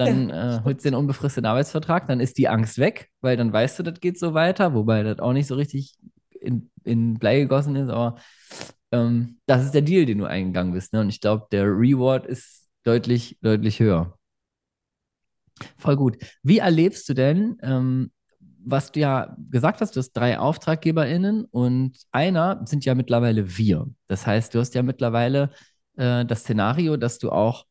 Ja, 0.05 0.07
Dann 0.07 0.31
äh, 0.31 0.61
holst 0.65 0.85
du 0.85 0.91
den 0.91 0.95
unbefristeten 0.95 1.47
Arbeitsvertrag, 1.47 2.09
dann 2.09 2.21
ist 2.21 2.39
die 2.39 2.49
Angst 2.49 2.79
weg, 2.79 3.11
weil 3.21 3.37
dann 3.37 3.53
weißt 3.53 3.79
du, 3.79 3.83
das 3.83 4.01
geht 4.01 4.19
so 4.19 4.35
weiter, 4.35 4.75
wobei 4.75 5.03
das 5.03 5.19
auch 5.19 5.33
nicht 5.35 5.47
so 5.47 5.55
richtig 5.55 5.97
in, 6.41 6.71
in 6.85 7.19
Blei 7.19 7.41
gegossen 7.41 7.77
ist, 7.77 7.91
aber 7.91 8.17
ähm, 8.91 9.39
das 9.47 9.65
ist 9.65 9.75
der 9.75 9.83
Deal, 9.83 10.07
den 10.07 10.19
du 10.19 10.25
eingegangen 10.25 10.73
bist. 10.73 10.93
Ne? 10.93 11.01
Und 11.01 11.09
ich 11.11 11.21
glaube, 11.21 11.47
der 11.53 11.65
Reward 11.67 12.27
ist 12.27 12.69
deutlich, 12.85 13.39
deutlich 13.43 13.81
höher. 13.81 14.19
Voll 15.77 15.97
gut. 15.97 16.17
Wie 16.43 16.59
erlebst 16.59 17.09
du 17.09 17.15
denn, 17.15 17.57
ähm, 17.63 18.11
was 18.65 18.93
du 18.93 19.01
ja 19.01 19.37
gesagt 19.51 19.81
hast, 19.81 19.97
du 19.97 20.01
hast 20.01 20.13
drei 20.13 20.39
AuftraggeberInnen 20.39 21.45
und 21.47 21.97
einer 22.11 22.63
sind 22.67 22.85
ja 22.85 22.95
mittlerweile 22.95 23.57
wir. 23.57 23.87
Das 24.09 24.27
heißt, 24.27 24.55
du 24.55 24.59
hast 24.61 24.75
ja 24.75 24.83
mittlerweile 24.83 25.51
äh, 25.97 26.25
das 26.25 26.41
Szenario, 26.41 26.97
dass 26.97 27.19
du 27.19 27.31
auch 27.31 27.67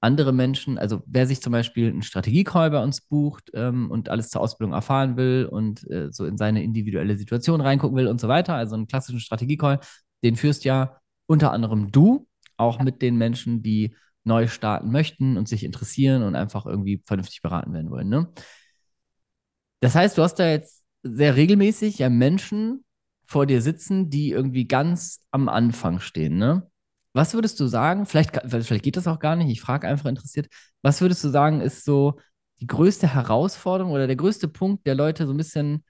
andere 0.00 0.32
Menschen, 0.32 0.78
also 0.78 1.02
wer 1.06 1.26
sich 1.26 1.42
zum 1.42 1.52
Beispiel 1.52 1.88
einen 1.88 2.02
Strategiecall 2.02 2.70
bei 2.70 2.82
uns 2.82 3.00
bucht 3.00 3.50
ähm, 3.54 3.90
und 3.90 4.08
alles 4.08 4.30
zur 4.30 4.40
Ausbildung 4.40 4.72
erfahren 4.72 5.16
will 5.16 5.48
und 5.50 5.88
äh, 5.90 6.12
so 6.12 6.24
in 6.24 6.36
seine 6.36 6.62
individuelle 6.62 7.16
Situation 7.16 7.60
reingucken 7.60 7.96
will 7.96 8.06
und 8.06 8.20
so 8.20 8.28
weiter, 8.28 8.54
also 8.54 8.76
einen 8.76 8.86
klassischen 8.86 9.20
Strategiecall, 9.20 9.80
den 10.22 10.36
führst 10.36 10.64
ja 10.64 11.00
unter 11.26 11.52
anderem 11.52 11.90
du, 11.90 12.28
auch 12.56 12.80
mit 12.80 13.02
den 13.02 13.16
Menschen, 13.16 13.62
die 13.62 13.94
neu 14.24 14.46
starten 14.46 14.90
möchten 14.92 15.36
und 15.36 15.48
sich 15.48 15.64
interessieren 15.64 16.22
und 16.22 16.36
einfach 16.36 16.66
irgendwie 16.66 17.02
vernünftig 17.06 17.42
beraten 17.42 17.72
werden 17.72 17.90
wollen. 17.90 18.08
Ne? 18.08 18.28
Das 19.80 19.94
heißt, 19.94 20.18
du 20.18 20.22
hast 20.22 20.36
da 20.36 20.48
jetzt 20.50 20.84
sehr 21.02 21.36
regelmäßig 21.36 21.98
ja 21.98 22.08
Menschen 22.10 22.84
vor 23.24 23.46
dir 23.46 23.62
sitzen, 23.62 24.10
die 24.10 24.30
irgendwie 24.30 24.66
ganz 24.66 25.20
am 25.30 25.48
Anfang 25.48 26.00
stehen. 26.00 26.38
Ne? 26.38 26.68
Was 27.12 27.34
würdest 27.34 27.60
du 27.60 27.66
sagen? 27.66 28.06
Vielleicht, 28.06 28.38
vielleicht 28.46 28.84
geht 28.84 28.96
das 28.96 29.06
auch 29.06 29.18
gar 29.18 29.36
nicht. 29.36 29.50
Ich 29.50 29.60
frage 29.60 29.86
einfach 29.88 30.08
interessiert. 30.08 30.48
Was 30.82 31.00
würdest 31.00 31.22
du 31.24 31.28
sagen, 31.28 31.60
ist 31.60 31.84
so 31.84 32.18
die 32.60 32.66
größte 32.66 33.12
Herausforderung 33.14 33.92
oder 33.92 34.06
der 34.06 34.16
größte 34.16 34.48
Punkt, 34.48 34.86
der 34.86 34.94
Leute 34.94 35.26
so 35.26 35.32
ein 35.32 35.36
bisschen 35.36 35.84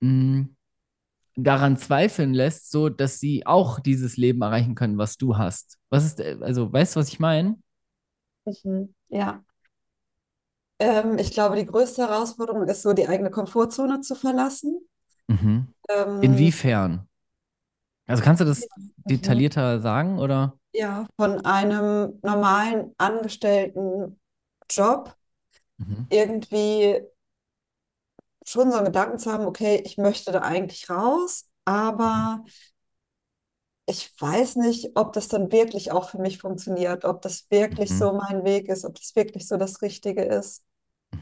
mh, 0.00 0.46
daran 1.36 1.76
zweifeln 1.78 2.34
lässt, 2.34 2.70
so 2.70 2.88
dass 2.90 3.20
sie 3.20 3.46
auch 3.46 3.80
dieses 3.80 4.16
Leben 4.16 4.42
erreichen 4.42 4.74
können, 4.76 4.98
was 4.98 5.16
du 5.18 5.36
hast? 5.38 5.78
Was 5.90 6.04
ist, 6.06 6.20
äh, 6.20 6.38
also, 6.42 6.72
weißt 6.72 6.96
du, 6.96 7.00
was 7.00 7.08
ich 7.08 7.20
meine? 7.20 7.56
Mhm. 8.46 8.94
Ja. 9.08 9.44
Ähm, 10.78 11.18
ich 11.18 11.32
glaube, 11.32 11.56
die 11.56 11.66
größte 11.66 12.08
Herausforderung 12.08 12.66
ist 12.68 12.80
so, 12.82 12.92
die 12.94 13.08
eigene 13.08 13.30
Komfortzone 13.30 14.00
zu 14.00 14.14
verlassen. 14.14 14.80
Mhm. 15.28 15.72
Ähm, 15.88 16.20
Inwiefern? 16.20 17.08
Also 18.06 18.22
kannst 18.22 18.40
du 18.40 18.44
das 18.44 18.68
mhm. 19.04 19.46
detaillierter 19.48 19.80
sagen 19.80 20.18
oder? 20.18 20.58
Ja, 20.72 21.06
von 21.16 21.44
einem 21.44 22.18
normalen 22.22 22.94
angestellten 22.98 24.20
Job 24.70 25.16
Mhm. 25.78 26.06
irgendwie 26.10 27.00
schon 28.46 28.70
so 28.70 28.76
einen 28.78 28.86
Gedanken 28.86 29.18
zu 29.18 29.30
haben, 29.32 29.44
okay, 29.46 29.82
ich 29.84 29.98
möchte 29.98 30.32
da 30.32 30.40
eigentlich 30.42 30.88
raus, 30.90 31.46
Mhm. 32.14 32.26
aber 32.30 32.44
ich 33.86 34.12
weiß 34.20 34.56
nicht, 34.56 34.90
ob 34.96 35.12
das 35.12 35.28
dann 35.28 35.50
wirklich 35.52 35.92
auch 35.92 36.08
für 36.10 36.18
mich 36.18 36.38
funktioniert, 36.38 37.04
ob 37.04 37.22
das 37.22 37.46
wirklich 37.50 37.90
Mhm. 37.90 37.96
so 37.96 38.12
mein 38.12 38.44
Weg 38.44 38.68
ist, 38.68 38.84
ob 38.84 38.94
das 38.96 39.14
wirklich 39.16 39.46
so 39.48 39.56
das 39.56 39.82
Richtige 39.82 40.22
ist. 40.24 40.64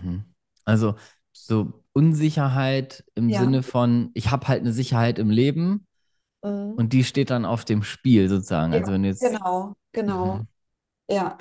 Mhm. 0.02 0.24
Also 0.64 0.96
so 1.32 1.84
Unsicherheit 1.92 3.04
im 3.14 3.32
Ja, 3.32 3.34
Sinne 3.34 3.62
von, 3.62 4.10
ich 4.14 4.30
habe 4.30 4.48
halt 4.48 4.60
eine 4.62 4.72
Sicherheit 4.72 5.18
im 5.18 5.30
Leben 5.30 5.86
mhm. 6.42 6.76
und 6.76 6.92
die 6.92 7.04
steht 7.04 7.30
dann 7.30 7.44
auf 7.46 7.64
dem 7.64 7.82
Spiel 7.84 8.28
sozusagen. 8.28 8.74
Also 8.74 8.92
Ja, 8.92 8.92
wenn 8.92 9.02
du 9.04 9.08
jetzt, 9.10 9.40
genau, 9.40 9.76
genau. 9.92 10.40
mhm. 10.40 10.48
Ja, 11.08 11.38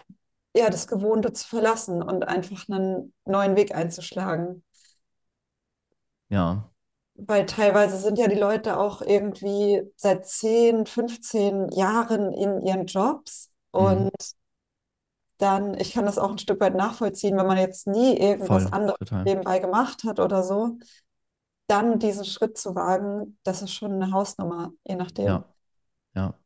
ja, 0.55 0.69
das 0.69 0.87
Gewohnte 0.87 1.33
zu 1.33 1.47
verlassen 1.47 2.03
und 2.03 2.27
einfach 2.27 2.69
einen 2.69 3.13
neuen 3.25 3.55
Weg 3.57 3.75
einzuschlagen. 3.75 4.63
ja, 6.29 6.71
Weil 7.15 7.45
teilweise 7.45 7.97
sind 7.97 8.17
ja 8.17 8.27
die 8.27 8.35
Leute 8.35 8.77
auch 8.77 9.01
irgendwie 9.01 9.83
seit 9.95 10.25
10, 10.27 10.85
15 10.85 11.69
Jahren 11.69 12.33
in 12.33 12.61
ihren 12.65 12.85
Jobs. 12.87 13.51
mhm. 13.77 14.07
Und 14.07 14.11
dann, 15.37 15.77
ich 15.79 15.93
kann 15.93 16.05
das 16.05 16.17
auch 16.17 16.31
ein 16.31 16.37
Stück 16.37 16.59
weit 16.61 16.75
nachvollziehen, 16.75 17.37
wenn 17.37 17.47
man 17.47 17.57
jetzt 17.57 17.87
nie 17.87 18.17
irgendwas 18.17 18.65
Voll, 18.65 18.73
anderes 18.73 18.99
total. 18.99 19.25
nebenbei 19.25 19.59
gemacht 19.59 20.03
hat 20.03 20.19
oder 20.19 20.43
so, 20.43 20.77
dann 21.67 21.99
diesen 21.99 22.25
Schritt 22.25 22.57
zu 22.57 22.75
wagen, 22.75 23.37
das 23.43 23.61
ist 23.61 23.73
schon 23.73 23.93
eine 23.93 24.11
Hausnummer, 24.11 24.71
je 24.87 24.95
nachdem. 24.95 25.27
Ja, 25.27 25.43
ja. 26.15 26.39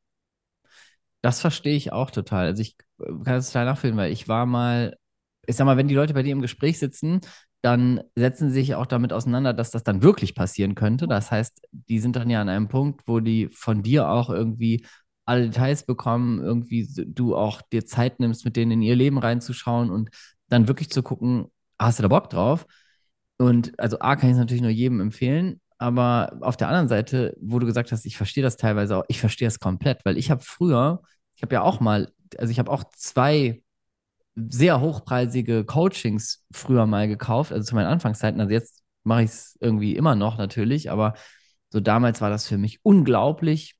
Das 1.21 1.41
verstehe 1.41 1.75
ich 1.75 1.91
auch 1.91 2.11
total. 2.11 2.47
Also 2.47 2.61
ich 2.61 2.77
äh, 2.99 3.05
kann 3.23 3.35
es 3.35 3.47
total 3.47 3.65
nachfühlen, 3.65 3.97
weil 3.97 4.11
ich 4.11 4.27
war 4.27 4.45
mal, 4.45 4.97
ich 5.45 5.55
sag 5.55 5.65
mal, 5.65 5.77
wenn 5.77 5.87
die 5.87 5.95
Leute 5.95 6.13
bei 6.13 6.23
dir 6.23 6.31
im 6.31 6.41
Gespräch 6.41 6.79
sitzen, 6.79 7.21
dann 7.61 8.01
setzen 8.15 8.49
sie 8.49 8.55
sich 8.61 8.75
auch 8.75 8.85
damit 8.85 9.11
auseinander, 9.11 9.53
dass 9.53 9.71
das 9.71 9.83
dann 9.83 10.01
wirklich 10.03 10.35
passieren 10.35 10.75
könnte. 10.75 11.07
Das 11.07 11.31
heißt, 11.31 11.67
die 11.71 11.99
sind 11.99 12.15
dann 12.15 12.29
ja 12.29 12.39
an 12.41 12.49
einem 12.49 12.67
Punkt, 12.67 13.01
wo 13.07 13.19
die 13.19 13.49
von 13.49 13.81
dir 13.83 14.09
auch 14.09 14.29
irgendwie 14.29 14.85
alle 15.27 15.49
Details 15.49 15.85
bekommen, 15.85 16.41
irgendwie 16.41 16.87
du 16.95 17.35
auch 17.35 17.61
dir 17.61 17.85
Zeit 17.85 18.19
nimmst, 18.19 18.45
mit 18.45 18.55
denen 18.55 18.71
in 18.71 18.81
ihr 18.81 18.95
Leben 18.95 19.17
reinzuschauen 19.17 19.91
und 19.91 20.09
dann 20.49 20.67
wirklich 20.67 20.89
zu 20.89 21.03
gucken, 21.03 21.51
hast 21.77 21.99
du 21.99 22.03
da 22.03 22.07
Bock 22.07 22.29
drauf? 22.29 22.65
Und 23.37 23.77
also 23.79 23.99
A 23.99 24.15
kann 24.15 24.29
ich 24.29 24.33
es 24.33 24.39
natürlich 24.39 24.61
nur 24.61 24.71
jedem 24.71 25.01
empfehlen, 25.01 25.61
aber 25.77 26.37
auf 26.41 26.57
der 26.57 26.69
anderen 26.69 26.87
Seite, 26.87 27.35
wo 27.41 27.59
du 27.59 27.67
gesagt 27.67 27.91
hast, 27.91 28.05
ich 28.05 28.17
verstehe 28.17 28.43
das 28.43 28.57
teilweise 28.57 28.97
auch, 28.97 29.03
ich 29.09 29.19
verstehe 29.19 29.47
es 29.47 29.59
komplett, 29.59 30.05
weil 30.05 30.17
ich 30.17 30.31
habe 30.31 30.41
früher, 30.43 31.01
ich 31.35 31.43
habe 31.43 31.53
ja 31.55 31.61
auch 31.61 31.81
mal, 31.81 32.09
also 32.37 32.49
ich 32.51 32.59
habe 32.59 32.71
auch 32.71 32.85
zwei 32.95 33.61
sehr 34.35 34.79
hochpreisige 34.81 35.65
Coachings 35.65 36.45
früher 36.51 36.85
mal 36.85 37.07
gekauft, 37.07 37.51
also 37.51 37.65
zu 37.65 37.75
meinen 37.75 37.87
Anfangszeiten. 37.87 38.39
Also 38.39 38.53
jetzt 38.53 38.81
mache 39.03 39.23
ich 39.23 39.31
es 39.31 39.57
irgendwie 39.59 39.95
immer 39.95 40.15
noch 40.15 40.37
natürlich, 40.37 40.89
aber 40.89 41.15
so 41.69 41.79
damals 41.79 42.21
war 42.21 42.29
das 42.29 42.47
für 42.47 42.57
mich 42.57 42.79
unglaublich 42.83 43.76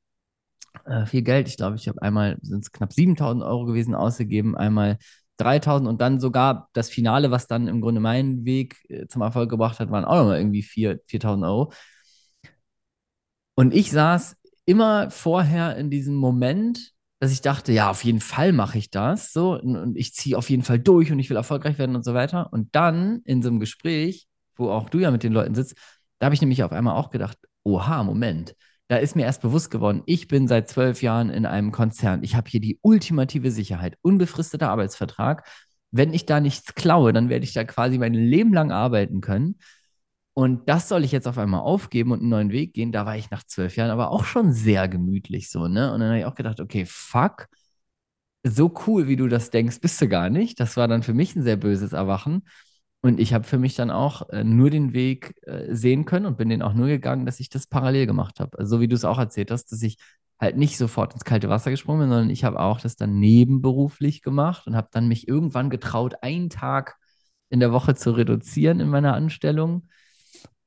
äh, 0.86 1.05
viel 1.05 1.21
Geld. 1.21 1.47
Ich 1.47 1.57
glaube, 1.57 1.75
ich 1.75 1.88
habe 1.88 2.01
einmal, 2.01 2.38
sind 2.41 2.63
es 2.63 2.71
knapp 2.71 2.93
7000 2.93 3.43
Euro 3.43 3.65
gewesen, 3.65 3.95
ausgegeben, 3.95 4.55
einmal 4.55 4.97
3000 5.38 5.88
und 5.88 6.01
dann 6.01 6.19
sogar 6.19 6.69
das 6.73 6.89
Finale, 6.89 7.32
was 7.32 7.47
dann 7.47 7.67
im 7.67 7.82
Grunde 7.82 8.01
meinen 8.01 8.45
Weg 8.45 8.78
äh, 8.89 9.07
zum 9.07 9.21
Erfolg 9.21 9.49
gebracht 9.49 9.80
hat, 9.80 9.91
waren 9.91 10.05
auch 10.05 10.17
nochmal 10.17 10.39
irgendwie 10.39 10.63
4, 10.63 10.99
4000 11.07 11.45
Euro. 11.45 11.71
Und 13.55 13.73
ich 13.73 13.91
saß 13.91 14.36
immer 14.65 15.09
vorher 15.11 15.78
in 15.78 15.89
diesem 15.89 16.15
Moment, 16.15 16.91
dass 17.19 17.32
ich 17.32 17.41
dachte, 17.41 17.71
ja, 17.71 17.89
auf 17.89 18.03
jeden 18.03 18.19
Fall 18.19 18.53
mache 18.53 18.78
ich 18.78 18.91
das, 18.91 19.34
so, 19.34 19.59
und 19.59 19.97
ich 19.97 20.13
ziehe 20.13 20.38
auf 20.38 20.49
jeden 20.49 20.63
Fall 20.63 20.78
durch 20.80 21.11
und 21.11 21.19
ich 21.19 21.30
will 21.30 21.38
erfolgreich 21.38 21.80
werden 21.80 21.95
und 21.95 22.05
so 22.05 22.13
weiter. 22.13 22.53
Und 22.53 22.75
dann 22.75 23.21
in 23.25 23.41
so 23.41 23.49
einem 23.49 23.59
Gespräch, 23.59 24.28
wo 24.55 24.69
auch 24.69 24.89
du 24.89 24.99
ja 24.99 25.09
mit 25.09 25.23
den 25.23 25.34
Leuten 25.34 25.55
sitzt, 25.55 25.75
da 26.19 26.25
habe 26.25 26.36
ich 26.36 26.41
nämlich 26.41 26.63
auf 26.63 26.71
einmal 26.71 26.95
auch 26.95 27.09
gedacht, 27.09 27.38
oha, 27.63 28.03
Moment, 28.03 28.55
da 28.88 28.97
ist 28.97 29.15
mir 29.15 29.23
erst 29.23 29.41
bewusst 29.41 29.69
geworden, 29.71 30.03
ich 30.05 30.27
bin 30.27 30.47
seit 30.47 30.69
zwölf 30.69 31.01
Jahren 31.01 31.29
in 31.29 31.45
einem 31.45 31.71
Konzern. 31.71 32.23
Ich 32.23 32.35
habe 32.35 32.49
hier 32.49 32.61
die 32.61 32.79
ultimative 32.81 33.51
Sicherheit, 33.51 33.97
unbefristeter 34.01 34.69
Arbeitsvertrag. 34.69 35.45
Wenn 35.91 36.13
ich 36.13 36.25
da 36.25 36.39
nichts 36.39 36.75
klaue, 36.75 37.13
dann 37.13 37.29
werde 37.29 37.45
ich 37.45 37.53
da 37.53 37.63
quasi 37.63 37.97
mein 37.97 38.13
Leben 38.13 38.53
lang 38.53 38.71
arbeiten 38.71 39.21
können. 39.21 39.57
Und 40.33 40.69
das 40.69 40.88
soll 40.88 41.03
ich 41.03 41.11
jetzt 41.11 41.27
auf 41.27 41.38
einmal 41.38 41.61
aufgeben 41.61 42.11
und 42.11 42.19
einen 42.19 42.29
neuen 42.29 42.51
Weg 42.51 42.73
gehen. 42.73 42.91
Da 42.91 43.05
war 43.05 43.17
ich 43.17 43.31
nach 43.31 43.43
zwölf 43.43 43.75
Jahren 43.75 43.89
aber 43.89 44.11
auch 44.11 44.23
schon 44.25 44.53
sehr 44.53 44.88
gemütlich 44.88 45.49
so, 45.49 45.67
ne? 45.67 45.91
Und 45.91 45.99
dann 45.99 46.09
habe 46.09 46.19
ich 46.19 46.25
auch 46.25 46.35
gedacht, 46.35 46.59
okay, 46.59 46.85
fuck, 46.88 47.47
so 48.43 48.73
cool, 48.88 49.07
wie 49.07 49.15
du 49.15 49.27
das 49.27 49.49
denkst, 49.49 49.81
bist 49.81 49.99
du 50.01 50.07
gar 50.07 50.29
nicht. 50.29 50.59
Das 50.59 50.77
war 50.77 50.88
dann 50.88 51.03
für 51.03 51.13
mich 51.13 51.35
ein 51.35 51.43
sehr 51.43 51.57
böses 51.57 51.93
Erwachen. 51.93 52.43
Und 53.02 53.20
ich 53.20 53.34
habe 53.34 53.43
für 53.43 53.60
mich 53.60 53.76
dann 53.76 53.91
auch 53.91 54.30
äh, 54.30 54.43
nur 54.43 54.70
den 54.70 54.93
Weg 54.93 55.36
äh, 55.43 55.74
sehen 55.74 56.06
können 56.06 56.26
und 56.26 56.38
bin 56.38 56.50
den 56.50 56.62
auch 56.62 56.74
nur 56.74 56.88
gegangen, 56.88 57.26
dass 57.26 57.39
ich 57.39 57.50
das 57.50 57.68
parallel 57.68 58.08
gemacht 58.08 58.39
habe. 58.39 58.58
Also 58.58 58.78
so 58.78 58.82
wie 58.82 58.88
du 58.88 58.95
es 58.95 59.06
auch 59.06 59.20
erzählt 59.20 59.52
hast, 59.52 59.72
dass 59.72 59.82
ich 59.84 59.98
halt 60.39 60.58
nicht 60.58 60.78
sofort 60.78 61.14
ins 61.14 61.24
kalte 61.24 61.50
Wasser 61.50 61.72
gesprungen 61.72 62.02
bin, 62.02 62.10
sondern 62.10 62.30
ich 62.30 62.43
habe 62.43 62.60
auch 62.60 62.80
das 62.80 62.95
dann 62.95 63.20
nebenberuflich 63.20 64.22
gemacht 64.22 64.68
und 64.68 64.76
habe 64.76 64.89
dann 64.91 65.08
mich 65.08 65.28
irgendwann 65.28 65.70
getraut, 65.70 66.16
einen 66.22 66.50
Tag 66.50 66.98
in 67.50 67.60
der 67.60 67.72
Woche 67.72 67.95
zu 67.95 68.12
reduzieren 68.12 68.80
in 68.80 68.89
meiner 68.89 69.14
Anstellung 69.14 69.88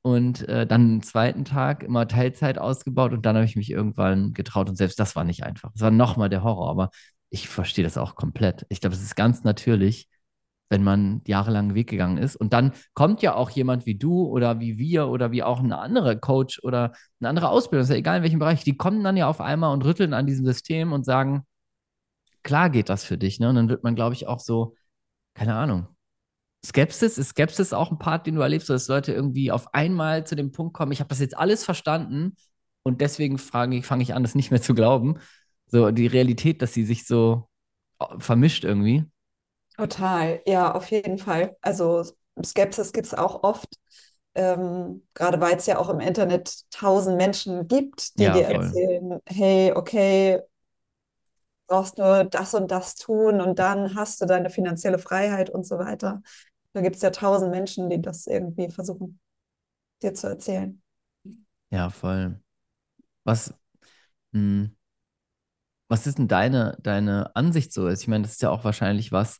und 0.01 0.47
äh, 0.49 0.65
dann 0.65 0.81
einen 0.81 1.03
zweiten 1.03 1.45
Tag 1.45 1.83
immer 1.83 2.07
Teilzeit 2.07 2.57
ausgebaut 2.57 3.13
und 3.13 3.25
dann 3.25 3.35
habe 3.35 3.45
ich 3.45 3.55
mich 3.55 3.69
irgendwann 3.71 4.33
getraut 4.33 4.69
und 4.69 4.75
selbst 4.75 4.99
das 4.99 5.15
war 5.15 5.23
nicht 5.23 5.43
einfach. 5.43 5.71
Das 5.73 5.81
war 5.81 5.91
nochmal 5.91 6.29
der 6.29 6.43
Horror, 6.43 6.69
aber 6.69 6.89
ich 7.29 7.47
verstehe 7.47 7.83
das 7.83 7.97
auch 7.97 8.15
komplett. 8.15 8.65
Ich 8.69 8.81
glaube, 8.81 8.95
es 8.95 9.01
ist 9.01 9.15
ganz 9.15 9.43
natürlich, 9.43 10.09
wenn 10.71 10.83
man 10.83 11.21
jahrelang 11.27 11.75
Weg 11.75 11.89
gegangen 11.89 12.17
ist. 12.17 12.37
Und 12.37 12.53
dann 12.53 12.71
kommt 12.93 13.21
ja 13.21 13.35
auch 13.35 13.49
jemand 13.49 13.85
wie 13.85 13.95
du 13.95 14.25
oder 14.25 14.61
wie 14.61 14.77
wir 14.77 15.09
oder 15.09 15.31
wie 15.31 15.43
auch 15.43 15.59
ein 15.59 15.73
anderer 15.73 16.15
Coach 16.15 16.63
oder 16.63 16.93
eine 17.19 17.29
andere 17.29 17.49
Ausbildung, 17.49 17.83
ist 17.83 17.89
ja 17.89 17.97
egal 17.97 18.17
in 18.17 18.23
welchem 18.23 18.39
Bereich, 18.39 18.63
die 18.63 18.77
kommen 18.77 19.03
dann 19.03 19.17
ja 19.17 19.27
auf 19.27 19.41
einmal 19.41 19.73
und 19.73 19.83
rütteln 19.83 20.13
an 20.13 20.25
diesem 20.25 20.45
System 20.45 20.93
und 20.93 21.05
sagen, 21.05 21.45
klar 22.41 22.69
geht 22.69 22.87
das 22.87 23.03
für 23.03 23.17
dich. 23.17 23.39
Ne? 23.39 23.49
Und 23.49 23.55
dann 23.55 23.69
wird 23.69 23.83
man, 23.83 23.95
glaube 23.95 24.15
ich, 24.15 24.27
auch 24.27 24.39
so, 24.39 24.75
keine 25.33 25.55
Ahnung, 25.55 25.87
Skepsis, 26.65 27.17
ist 27.17 27.29
Skepsis 27.29 27.73
auch 27.73 27.91
ein 27.91 27.99
Part, 27.99 28.25
den 28.25 28.35
du 28.35 28.41
erlebst, 28.41 28.69
dass 28.69 28.87
Leute 28.87 29.11
irgendwie 29.11 29.51
auf 29.51 29.73
einmal 29.73 30.25
zu 30.25 30.35
dem 30.35 30.53
Punkt 30.53 30.73
kommen, 30.73 30.93
ich 30.93 30.99
habe 30.99 31.09
das 31.09 31.19
jetzt 31.19 31.37
alles 31.37 31.65
verstanden 31.65 32.35
und 32.83 33.01
deswegen 33.01 33.37
fange 33.37 33.77
ich, 33.77 33.85
fang 33.85 33.99
ich 33.99 34.13
an, 34.13 34.23
das 34.23 34.35
nicht 34.35 34.51
mehr 34.51 34.61
zu 34.61 34.73
glauben. 34.73 35.19
So 35.67 35.91
die 35.91 36.07
Realität, 36.07 36.61
dass 36.61 36.73
sie 36.73 36.85
sich 36.85 37.05
so 37.05 37.49
äh, 37.99 38.05
vermischt 38.19 38.63
irgendwie. 38.63 39.05
Total, 39.81 40.41
ja, 40.45 40.73
auf 40.75 40.91
jeden 40.91 41.17
Fall. 41.17 41.57
Also 41.61 42.03
Skepsis 42.45 42.93
gibt 42.93 43.07
es 43.07 43.13
auch 43.15 43.41
oft, 43.43 43.67
ähm, 44.35 45.07
gerade 45.15 45.41
weil 45.41 45.55
es 45.57 45.65
ja 45.65 45.79
auch 45.79 45.89
im 45.89 45.99
Internet 45.99 46.69
tausend 46.71 47.17
Menschen 47.17 47.67
gibt, 47.67 48.19
die 48.19 48.29
Ja, 48.29 48.31
dir 48.31 48.45
voll. 48.45 48.79
erzählen, 48.85 49.19
hey, 49.27 49.73
okay, 49.73 50.41
brauchst 51.67 51.97
nur 51.97 52.23
das 52.25 52.53
und 52.53 52.71
das 52.71 52.95
tun 52.95 53.41
und 53.41 53.59
dann 53.59 53.95
hast 53.95 54.21
du 54.21 54.25
deine 54.25 54.49
finanzielle 54.49 54.99
Freiheit 54.99 55.49
und 55.49 55.65
so 55.65 55.77
weiter. 55.79 56.21
Da 56.73 56.81
gibt 56.81 56.95
es 56.97 57.01
ja 57.01 57.11
tausend 57.11 57.51
Menschen, 57.51 57.89
die 57.89 58.01
das 58.01 58.27
irgendwie 58.27 58.69
versuchen, 58.69 59.19
dir 60.03 60.13
zu 60.15 60.27
erzählen. 60.27 60.81
Ja, 61.69 61.89
voll. 61.89 62.39
Was, 63.25 63.53
mh, 64.33 64.71
was 65.87 66.07
ist 66.07 66.17
denn 66.17 66.27
deine, 66.27 66.77
deine 66.81 67.35
Ansicht 67.35 67.73
so? 67.73 67.87
Ich 67.89 68.07
meine, 68.07 68.23
das 68.23 68.33
ist 68.33 68.41
ja 68.41 68.49
auch 68.49 68.63
wahrscheinlich 68.63 69.11
was, 69.11 69.39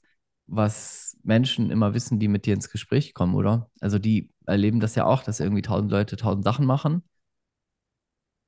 was 0.51 1.17
Menschen 1.23 1.71
immer 1.71 1.93
wissen, 1.93 2.19
die 2.19 2.27
mit 2.27 2.45
dir 2.45 2.53
ins 2.53 2.69
Gespräch 2.69 3.13
kommen, 3.13 3.35
oder? 3.35 3.69
Also 3.79 3.99
die 3.99 4.29
erleben 4.45 4.79
das 4.79 4.95
ja 4.95 5.05
auch, 5.05 5.23
dass 5.23 5.39
irgendwie 5.39 5.61
tausend 5.61 5.91
Leute 5.91 6.17
tausend 6.17 6.43
Sachen 6.43 6.65
machen. 6.65 7.03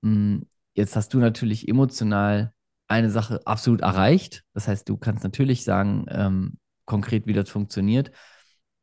Mm, 0.01 0.39
Jetzt 0.75 0.95
hast 0.95 1.13
du 1.13 1.19
natürlich 1.19 1.67
emotional 1.67 2.51
eine 2.87 3.11
Sache 3.11 3.41
absolut 3.45 3.81
erreicht. 3.81 4.43
Das 4.53 4.67
heißt, 4.67 4.89
du 4.89 4.97
kannst 4.97 5.23
natürlich 5.23 5.63
sagen, 5.63 6.05
ähm, 6.09 6.57
konkret, 6.85 7.27
wie 7.27 7.33
das 7.33 7.49
funktioniert. 7.49 8.11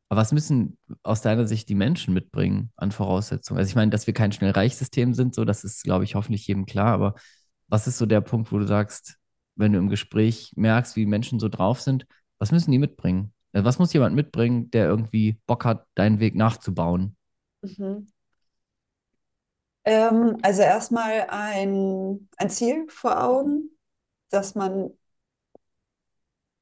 Aber 0.09 0.21
was 0.21 0.31
müssen 0.31 0.77
aus 1.03 1.21
deiner 1.21 1.47
Sicht 1.47 1.67
die 1.69 1.75
Menschen 1.75 2.13
mitbringen 2.13 2.71
an 2.77 2.91
Voraussetzungen? 2.93 3.59
Also 3.59 3.69
ich 3.69 3.75
meine, 3.75 3.91
dass 3.91 4.07
wir 4.07 4.13
kein 4.13 4.31
Schnellreichsystem 4.31 5.13
sind, 5.13 5.35
so, 5.35 5.45
das 5.45 5.63
ist, 5.65 5.83
glaube 5.83 6.05
ich, 6.05 6.15
hoffentlich 6.15 6.47
jedem 6.47 6.65
klar. 6.65 6.93
Aber 6.93 7.15
was 7.67 7.87
ist 7.87 7.97
so 7.97 8.05
der 8.05 8.21
Punkt, 8.21 8.51
wo 8.51 8.57
du 8.59 8.67
sagst, 8.67 9.17
wenn 9.55 9.73
du 9.73 9.79
im 9.79 9.89
Gespräch 9.89 10.53
merkst, 10.55 10.95
wie 10.95 11.05
Menschen 11.05 11.39
so 11.39 11.49
drauf 11.49 11.81
sind, 11.81 12.05
was 12.41 12.51
müssen 12.51 12.71
die 12.71 12.79
mitbringen? 12.79 13.33
Also 13.53 13.65
was 13.65 13.79
muss 13.79 13.93
jemand 13.93 14.15
mitbringen, 14.15 14.71
der 14.71 14.87
irgendwie 14.87 15.37
Bock 15.47 15.65
hat, 15.65 15.87
deinen 15.95 16.19
Weg 16.19 16.35
nachzubauen? 16.35 17.17
Mhm. 17.63 18.05
Ähm, 19.85 20.37
also 20.43 20.61
erstmal 20.61 21.27
ein, 21.29 22.29
ein 22.37 22.49
Ziel 22.49 22.87
vor 22.89 23.23
Augen, 23.23 23.71
dass 24.29 24.55
man 24.55 24.91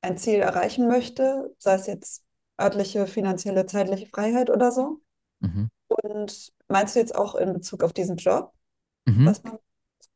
ein 0.01 0.17
Ziel 0.17 0.39
erreichen 0.39 0.87
möchte, 0.87 1.53
sei 1.57 1.75
es 1.75 1.87
jetzt 1.87 2.23
örtliche, 2.59 3.07
finanzielle, 3.07 3.65
zeitliche 3.65 4.07
Freiheit 4.07 4.49
oder 4.49 4.71
so. 4.71 5.01
Mhm. 5.41 5.67
Und 5.87 6.53
meinst 6.67 6.95
du 6.95 6.99
jetzt 6.99 7.15
auch 7.15 7.35
in 7.35 7.53
Bezug 7.53 7.83
auf 7.83 7.93
diesen 7.93 8.17
Job, 8.17 8.53
Mhm. 9.07 9.25
was 9.25 9.43
man 9.43 9.59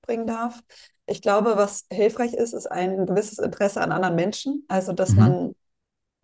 bringen 0.04 0.28
darf? 0.28 0.62
Ich 1.08 1.22
glaube, 1.24 1.58
was 1.58 1.86
hilfreich 1.91 2.34
ist, 2.36 2.54
ist 2.54 2.68
ein 2.68 3.06
gewisses 3.08 3.39
Interesse 3.39 3.82
an 3.82 3.91
anderen 3.93 4.16
Menschen, 4.16 4.66
also 4.70 4.93
dass 4.93 5.16
Mhm. 5.16 5.18
man 5.18 5.56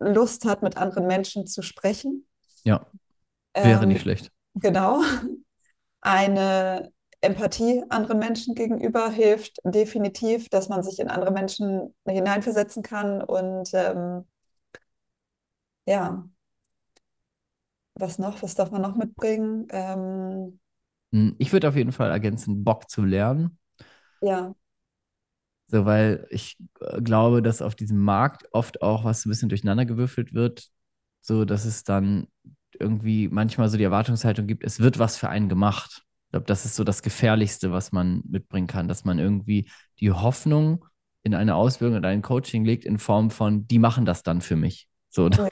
Lust 0.00 0.44
hat, 0.46 0.62
mit 0.62 0.76
anderen 0.78 1.06
Menschen 1.06 1.46
zu 1.46 1.62
sprechen. 1.62 2.26
Ja, 2.64 2.86
wäre 3.60 3.86
nicht 3.86 4.00
Ähm, 4.00 4.02
schlecht. 4.02 4.32
genau. 4.56 5.02
Eine 6.02 6.92
Empathie 7.22 7.84
anderen 7.90 8.18
Menschen 8.18 8.54
gegenüber 8.54 9.10
hilft 9.10 9.58
definitiv, 9.64 10.48
dass 10.50 10.68
man 10.68 10.82
sich 10.82 11.00
in 11.00 11.08
andere 11.10 11.32
Menschen 11.32 11.94
hineinversetzen 12.06 12.82
kann 12.82 13.22
und 13.22 13.70
ähm, 13.74 14.24
ja, 15.86 16.24
was 17.94 18.18
noch? 18.18 18.42
Was 18.42 18.54
darf 18.56 18.70
man 18.72 18.82
noch 18.82 18.96
mitbringen? 18.96 19.66
Ähm, 19.70 20.60
Hm, 21.12 21.34
Ich 21.38 21.52
würde 21.52 21.68
auf 21.68 21.76
jeden 21.76 21.92
Fall 21.92 22.10
ergänzen, 22.10 22.64
Bock 22.64 22.90
zu 22.90 23.02
lernen. 23.04 23.58
Ja, 24.20 24.54
So, 25.66 25.84
weil 25.84 26.26
ich 26.30 26.56
äh, 26.80 27.00
glaube, 27.00 27.42
dass 27.42 27.62
auf 27.62 27.74
diesem 27.76 27.98
Markt 27.98 28.46
oft 28.52 28.82
auch 28.82 29.04
was 29.04 29.24
ein 29.24 29.30
bisschen 29.30 29.48
durcheinandergewürfelt 29.48 30.34
wird, 30.34 30.68
so 31.20 31.44
dass 31.44 31.64
es 31.64 31.84
dann 31.84 32.26
irgendwie 32.78 33.28
manchmal 33.28 33.68
so 33.68 33.76
die 33.76 33.84
Erwartungshaltung 33.84 34.46
gibt, 34.46 34.64
es 34.64 34.80
wird 34.80 34.98
was 34.98 35.16
für 35.16 35.28
einen 35.28 35.48
gemacht. 35.48 36.02
Ich 36.26 36.30
glaube, 36.32 36.46
das 36.46 36.64
ist 36.64 36.74
so 36.76 36.84
das 36.84 37.02
Gefährlichste, 37.02 37.72
was 37.72 37.92
man 37.92 38.22
mitbringen 38.28 38.66
kann, 38.66 38.88
dass 38.88 39.04
man 39.04 39.18
irgendwie 39.18 39.70
die 40.00 40.10
Hoffnung 40.12 40.84
in 41.22 41.34
eine 41.34 41.54
Ausbildung 41.54 41.96
und 41.98 42.04
ein 42.06 42.22
Coaching 42.22 42.64
legt 42.64 42.84
in 42.84 42.98
Form 42.98 43.30
von, 43.30 43.66
die 43.68 43.78
machen 43.78 44.04
das 44.06 44.22
dann 44.22 44.40
für 44.40 44.56
mich. 44.56 44.88
So, 45.10 45.28
nee, 45.28 45.48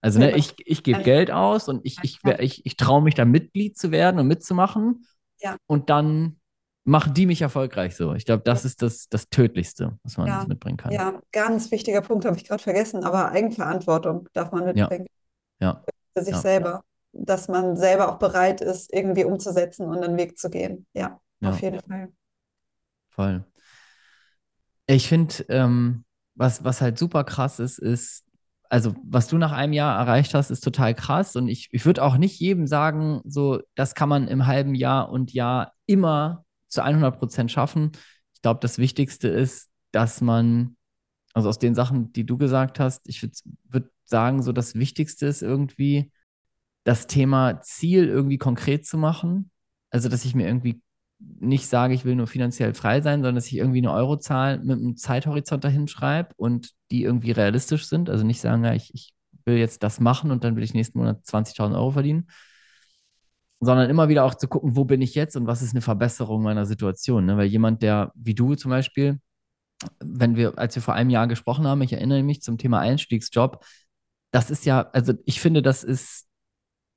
also 0.00 0.18
ne, 0.18 0.32
ich, 0.36 0.54
ich 0.66 0.82
gebe 0.82 1.02
Geld 1.02 1.30
aus 1.30 1.68
und 1.68 1.84
ich, 1.84 1.98
ich, 2.02 2.20
ich, 2.40 2.66
ich 2.66 2.76
traue 2.76 3.02
mich 3.02 3.14
da 3.14 3.24
Mitglied 3.24 3.76
zu 3.78 3.90
werden 3.90 4.20
und 4.20 4.28
mitzumachen 4.28 5.06
ja, 5.38 5.56
und 5.66 5.90
dann 5.90 6.39
machen 6.84 7.14
die 7.14 7.26
mich 7.26 7.42
erfolgreich 7.42 7.96
so. 7.96 8.14
Ich 8.14 8.24
glaube, 8.24 8.42
das 8.44 8.64
ist 8.64 8.82
das, 8.82 9.08
das 9.08 9.28
Tödlichste, 9.28 9.98
was 10.02 10.16
man 10.16 10.26
ja, 10.26 10.44
mitbringen 10.46 10.76
kann. 10.76 10.92
ja, 10.92 11.20
ganz 11.32 11.70
wichtiger 11.70 12.00
Punkt, 12.00 12.24
habe 12.24 12.36
ich 12.36 12.44
gerade 12.44 12.62
vergessen, 12.62 13.04
aber 13.04 13.30
Eigenverantwortung 13.30 14.28
darf 14.32 14.50
man 14.52 14.64
mitbringen 14.64 15.06
ja, 15.60 15.84
für 16.16 16.24
sich 16.24 16.34
ja, 16.34 16.40
selber, 16.40 16.84
dass 17.12 17.48
man 17.48 17.76
selber 17.76 18.10
auch 18.10 18.18
bereit 18.18 18.60
ist, 18.60 18.92
irgendwie 18.92 19.24
umzusetzen 19.24 19.86
und 19.86 20.02
einen 20.02 20.16
Weg 20.16 20.38
zu 20.38 20.50
gehen. 20.50 20.86
Ja, 20.94 21.20
auf 21.42 21.60
ja, 21.60 21.70
jeden 21.70 21.80
Fall. 21.80 22.08
voll. 23.10 23.44
Ich 24.86 25.08
finde, 25.08 25.44
ähm, 25.48 26.04
was, 26.34 26.64
was 26.64 26.80
halt 26.80 26.98
super 26.98 27.24
krass 27.24 27.58
ist, 27.58 27.78
ist, 27.78 28.24
also 28.70 28.94
was 29.04 29.28
du 29.28 29.36
nach 29.36 29.52
einem 29.52 29.72
Jahr 29.72 29.98
erreicht 29.98 30.32
hast, 30.34 30.50
ist 30.50 30.62
total 30.62 30.94
krass. 30.94 31.36
Und 31.36 31.48
ich, 31.48 31.68
ich 31.72 31.84
würde 31.84 32.02
auch 32.02 32.16
nicht 32.16 32.40
jedem 32.40 32.66
sagen, 32.66 33.20
so, 33.24 33.60
das 33.74 33.94
kann 33.94 34.08
man 34.08 34.26
im 34.26 34.46
halben 34.46 34.74
Jahr 34.74 35.10
und 35.10 35.32
Jahr 35.32 35.72
immer 35.86 36.44
zu 36.70 36.82
100 36.82 37.18
Prozent 37.18 37.50
schaffen. 37.50 37.92
Ich 38.34 38.42
glaube, 38.42 38.60
das 38.60 38.78
Wichtigste 38.78 39.28
ist, 39.28 39.68
dass 39.92 40.20
man, 40.20 40.76
also 41.34 41.48
aus 41.48 41.58
den 41.58 41.74
Sachen, 41.74 42.12
die 42.12 42.24
du 42.24 42.38
gesagt 42.38 42.80
hast, 42.80 43.08
ich 43.08 43.22
würde 43.22 43.36
würd 43.68 43.90
sagen, 44.04 44.42
so 44.42 44.52
das 44.52 44.74
Wichtigste 44.74 45.26
ist 45.26 45.42
irgendwie, 45.42 46.10
das 46.84 47.06
Thema 47.06 47.60
Ziel 47.62 48.08
irgendwie 48.08 48.38
konkret 48.38 48.86
zu 48.86 48.98
machen. 48.98 49.50
Also, 49.90 50.08
dass 50.08 50.24
ich 50.24 50.34
mir 50.34 50.46
irgendwie 50.46 50.80
nicht 51.18 51.66
sage, 51.66 51.94
ich 51.94 52.04
will 52.04 52.16
nur 52.16 52.26
finanziell 52.26 52.72
frei 52.74 53.02
sein, 53.02 53.20
sondern 53.20 53.34
dass 53.34 53.46
ich 53.46 53.56
irgendwie 53.56 53.78
eine 53.78 53.92
Eurozahl 53.92 54.58
mit 54.58 54.78
einem 54.78 54.96
Zeithorizont 54.96 55.64
dahin 55.64 55.86
schreibe 55.86 56.34
und 56.36 56.70
die 56.90 57.02
irgendwie 57.02 57.32
realistisch 57.32 57.86
sind. 57.86 58.08
Also 58.08 58.24
nicht 58.24 58.40
sagen, 58.40 58.64
ja, 58.64 58.72
ich, 58.72 58.94
ich 58.94 59.12
will 59.44 59.58
jetzt 59.58 59.82
das 59.82 60.00
machen 60.00 60.30
und 60.30 60.44
dann 60.44 60.56
will 60.56 60.62
ich 60.62 60.72
nächsten 60.74 60.98
Monat 60.98 61.24
20.000 61.24 61.74
Euro 61.74 61.90
verdienen. 61.90 62.28
Sondern 63.60 63.90
immer 63.90 64.08
wieder 64.08 64.24
auch 64.24 64.34
zu 64.34 64.48
gucken, 64.48 64.76
wo 64.76 64.84
bin 64.84 65.02
ich 65.02 65.14
jetzt 65.14 65.36
und 65.36 65.46
was 65.46 65.62
ist 65.62 65.72
eine 65.72 65.82
Verbesserung 65.82 66.42
meiner 66.42 66.66
Situation. 66.66 67.26
Ne? 67.26 67.36
Weil 67.36 67.46
jemand, 67.46 67.82
der 67.82 68.12
wie 68.14 68.34
du 68.34 68.54
zum 68.54 68.70
Beispiel, 68.70 69.20
wenn 70.00 70.36
wir, 70.36 70.58
als 70.58 70.74
wir 70.74 70.82
vor 70.82 70.94
einem 70.94 71.10
Jahr 71.10 71.26
gesprochen 71.28 71.66
haben, 71.66 71.82
ich 71.82 71.92
erinnere 71.92 72.22
mich 72.22 72.42
zum 72.42 72.58
Thema 72.58 72.80
Einstiegsjob, 72.80 73.64
das 74.32 74.50
ist 74.50 74.64
ja, 74.64 74.88
also 74.92 75.14
ich 75.24 75.40
finde, 75.40 75.62
das 75.62 75.84
ist 75.84 76.26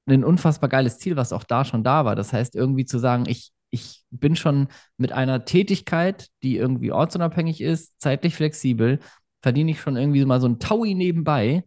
ein 0.06 0.24
unfassbar 0.24 0.70
geiles 0.70 1.00
Ziel, 1.00 1.16
was 1.16 1.34
auch 1.34 1.44
da 1.44 1.66
schon 1.66 1.84
da 1.84 2.06
war. 2.06 2.16
Das 2.16 2.34
heißt, 2.34 2.56
irgendwie 2.56 2.86
zu 2.86 3.00
sagen, 3.00 3.26
ich, 3.28 3.52
ich 3.70 4.04
bin 4.12 4.36
schon 4.36 4.68
mit 4.98 5.12
einer 5.12 5.46
Tätigkeit, 5.46 6.28
die 6.44 6.58
irgendwie 6.58 6.92
ortsunabhängig 6.92 7.62
ist, 7.62 8.00
zeitlich 8.00 8.36
flexibel, 8.36 9.00
verdiene 9.42 9.72
ich 9.72 9.82
schon 9.82 9.98
irgendwie 9.98 10.24
mal 10.26 10.42
so 10.42 10.48
ein 10.48 10.60
Taui 10.60 10.94
nebenbei. 10.94 11.66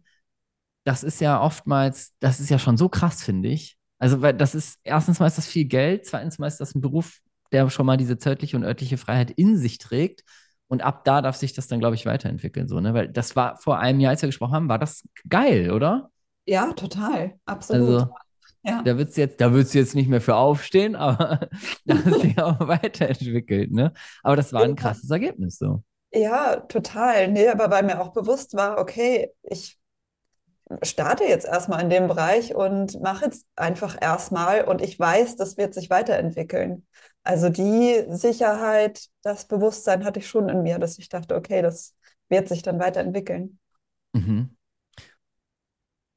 Das 0.83 1.03
ist 1.03 1.19
ja 1.19 1.41
oftmals, 1.41 2.13
das 2.19 2.39
ist 2.39 2.49
ja 2.49 2.59
schon 2.59 2.77
so 2.77 2.89
krass, 2.89 3.23
finde 3.23 3.49
ich. 3.49 3.76
Also, 3.99 4.21
weil 4.21 4.33
das 4.33 4.55
ist, 4.55 4.79
erstens 4.83 5.19
mal 5.19 5.27
ist 5.27 5.37
das 5.37 5.47
viel 5.47 5.65
Geld, 5.65 6.05
zweitens 6.05 6.39
mal 6.39 6.47
ist 6.47 6.59
das 6.59 6.75
ein 6.75 6.81
Beruf, 6.81 7.19
der 7.51 7.69
schon 7.69 7.85
mal 7.85 7.97
diese 7.97 8.17
zeitliche 8.17 8.57
und 8.57 8.63
örtliche 8.63 8.97
Freiheit 8.97 9.31
in 9.31 9.57
sich 9.57 9.77
trägt. 9.77 10.23
Und 10.67 10.81
ab 10.81 11.05
da 11.05 11.21
darf 11.21 11.37
sich 11.37 11.53
das 11.53 11.67
dann, 11.67 11.79
glaube 11.79 11.95
ich, 11.95 12.05
weiterentwickeln. 12.05 12.67
So, 12.67 12.79
ne? 12.79 12.93
Weil 12.93 13.07
das 13.07 13.35
war 13.35 13.57
vor 13.57 13.79
einem 13.79 13.99
Jahr, 13.99 14.11
als 14.11 14.21
wir 14.21 14.27
gesprochen 14.27 14.53
haben, 14.53 14.69
war 14.69 14.79
das 14.79 15.07
geil, 15.29 15.71
oder? 15.71 16.11
Ja, 16.45 16.73
total. 16.73 17.35
Absolut. 17.45 18.01
Also, 18.01 18.09
ja. 18.63 18.81
Da 18.83 18.97
wird 18.97 19.09
es 19.09 19.15
jetzt, 19.15 19.39
da 19.39 19.53
wird's 19.53 19.73
jetzt 19.73 19.95
nicht 19.95 20.09
mehr 20.09 20.19
für 20.19 20.35
aufstehen, 20.35 20.95
aber 20.97 21.47
da 21.85 21.95
ist 21.95 22.21
sich 22.21 22.37
auch 22.39 22.59
weiterentwickelt, 22.67 23.71
ne? 23.71 23.93
Aber 24.23 24.35
das 24.35 24.51
war 24.51 24.63
ein 24.63 24.75
krasses 24.75 25.09
Ergebnis 25.09 25.57
so. 25.57 25.83
Ja, 26.13 26.57
total. 26.57 27.29
Nee, 27.29 27.47
aber 27.47 27.69
weil 27.69 27.83
mir 27.83 28.01
auch 28.01 28.11
bewusst 28.11 28.55
war, 28.55 28.77
okay, 28.79 29.31
ich 29.43 29.76
starte 30.83 31.23
jetzt 31.23 31.45
erstmal 31.45 31.81
in 31.81 31.89
dem 31.89 32.07
Bereich 32.07 32.55
und 32.55 32.99
mache 33.01 33.25
jetzt 33.25 33.45
einfach 33.55 33.97
erstmal 34.01 34.63
und 34.65 34.81
ich 34.81 34.99
weiß, 34.99 35.35
das 35.35 35.57
wird 35.57 35.73
sich 35.73 35.89
weiterentwickeln. 35.89 36.85
Also 37.23 37.49
die 37.49 38.05
Sicherheit, 38.09 39.07
das 39.21 39.45
Bewusstsein 39.47 40.03
hatte 40.05 40.19
ich 40.19 40.27
schon 40.27 40.49
in 40.49 40.63
mir, 40.63 40.79
dass 40.79 40.97
ich 40.99 41.09
dachte, 41.09 41.35
okay, 41.35 41.61
das 41.61 41.95
wird 42.29 42.47
sich 42.47 42.61
dann 42.61 42.79
weiterentwickeln. 42.79 43.59
Mhm. 44.13 44.55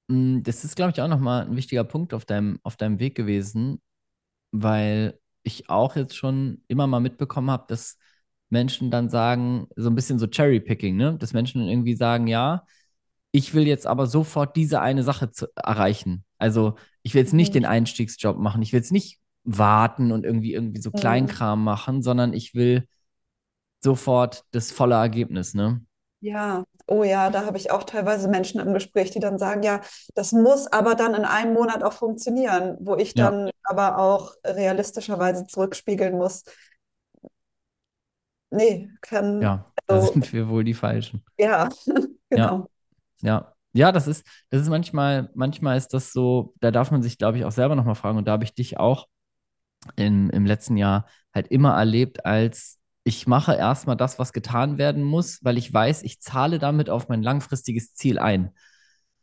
Mm, 0.09 0.42
das 0.42 0.64
ist, 0.64 0.76
glaube 0.76 0.92
ich, 0.92 1.01
auch 1.01 1.09
nochmal 1.09 1.46
ein 1.46 1.57
wichtiger 1.57 1.84
Punkt 1.84 2.14
auf 2.14 2.24
deinem, 2.24 2.59
auf 2.62 2.76
deinem 2.76 2.98
Weg 2.98 3.14
gewesen, 3.14 3.80
weil 4.53 5.18
ich 5.42 5.70
auch 5.70 5.96
jetzt 5.96 6.16
schon 6.16 6.62
immer 6.68 6.86
mal 6.86 7.01
mitbekommen 7.01 7.51
habe, 7.51 7.66
dass 7.68 7.98
Menschen 8.51 8.90
dann 8.90 9.09
sagen, 9.09 9.68
so 9.76 9.88
ein 9.90 9.94
bisschen 9.94 10.18
so 10.18 10.26
Cherry-Picking, 10.26 10.96
ne? 10.96 11.16
Dass 11.18 11.32
Menschen 11.32 11.68
irgendwie 11.68 11.96
sagen, 11.96 12.26
ja, 12.26 12.66
ich 13.33 13.55
will 13.55 13.66
jetzt 13.66 13.87
aber 13.87 14.07
sofort 14.07 14.57
diese 14.57 14.81
eine 14.81 15.03
Sache 15.03 15.31
zu 15.31 15.47
erreichen. 15.57 16.24
Also 16.39 16.74
ich 17.03 17.14
will 17.14 17.22
jetzt 17.22 17.35
nicht 17.35 17.51
mhm. 17.51 17.61
den 17.61 17.66
Einstiegsjob 17.66 18.39
machen, 18.39 18.62
ich 18.62 18.72
will 18.72 18.81
jetzt 18.81 18.93
nicht 18.93 19.18
warten 19.45 20.12
und 20.12 20.24
irgendwie 20.24 20.53
irgendwie 20.53 20.81
so 20.81 20.91
mhm. 20.91 20.99
Kleinkram 20.99 21.64
machen, 21.64 22.03
sondern 22.03 22.33
ich 22.33 22.55
will 22.55 22.87
sofort 23.83 24.45
das 24.51 24.70
volle 24.70 24.97
Ergebnis, 24.97 25.55
ne? 25.55 25.83
Ja, 26.22 26.64
oh 26.87 27.03
ja, 27.03 27.31
da 27.31 27.47
habe 27.47 27.57
ich 27.57 27.70
auch 27.70 27.85
teilweise 27.85 28.28
Menschen 28.28 28.61
im 28.61 28.74
Gespräch, 28.74 29.11
die 29.11 29.20
dann 29.20 29.39
sagen, 29.39 29.62
ja, 29.62 29.81
das 30.14 30.33
muss 30.33 30.66
aber 30.66 30.95
dann 30.95 31.14
in 31.14 31.24
einem 31.24 31.55
Monat 31.55 31.83
auch 31.83 31.95
funktionieren, 31.95 32.76
wo 32.78 32.97
ich 32.97 33.14
Ja, 33.14 33.31
dann 33.31 33.51
aber 33.62 33.97
auch 33.97 34.35
realistischerweise 34.45 35.47
zurückspiegeln 35.47 36.18
muss, 36.18 36.45
nee, 38.51 38.91
kann, 39.01 39.41
ja, 39.41 39.72
da 39.87 39.95
also 39.95 40.12
sind 40.12 40.31
wir 40.33 40.49
wohl 40.51 40.64
die 40.64 40.74
Falschen. 40.74 41.24
ja, 41.39 41.70
Ja, 42.33 42.37
genau. 42.37 42.59
ja. 42.59 42.66
Ja, 43.23 43.93
das 43.93 44.07
ist, 44.09 44.27
das 44.51 44.62
ist 44.62 44.68
manchmal, 44.68 45.31
manchmal 45.35 45.77
ist 45.77 45.89
das 45.95 46.12
so, 46.12 46.55
da 46.61 46.71
darf 46.71 46.91
man 46.91 47.03
sich, 47.03 47.18
glaube 47.18 47.39
ich, 47.39 47.45
auch 47.45 47.53
selber 47.53 47.77
nochmal 47.77 47.95
fragen, 47.95 48.18
und 48.18 48.27
da 48.27 48.33
habe 48.33 48.45
ich 48.45 48.55
dich 48.55 48.79
auch 48.79 49.07
im, 49.97 50.31
im 50.31 50.47
letzten 50.47 50.77
Jahr 50.77 51.07
halt 51.35 51.49
immer 51.49 51.75
erlebt 51.77 52.27
als 52.27 52.79
ich 53.05 53.27
mache 53.27 53.55
erstmal 53.55 53.97
das, 53.97 54.18
was 54.18 54.33
getan 54.35 54.77
werden 54.79 55.03
muss, 55.03 55.43
weil 55.43 55.57
ich 55.59 55.73
weiß, 55.73 56.03
ich 56.03 56.21
zahle 56.21 56.59
damit 56.59 56.91
auf 56.91 57.09
mein 57.09 57.23
langfristiges 57.23 57.95
Ziel 57.95 58.18
ein. 58.18 58.51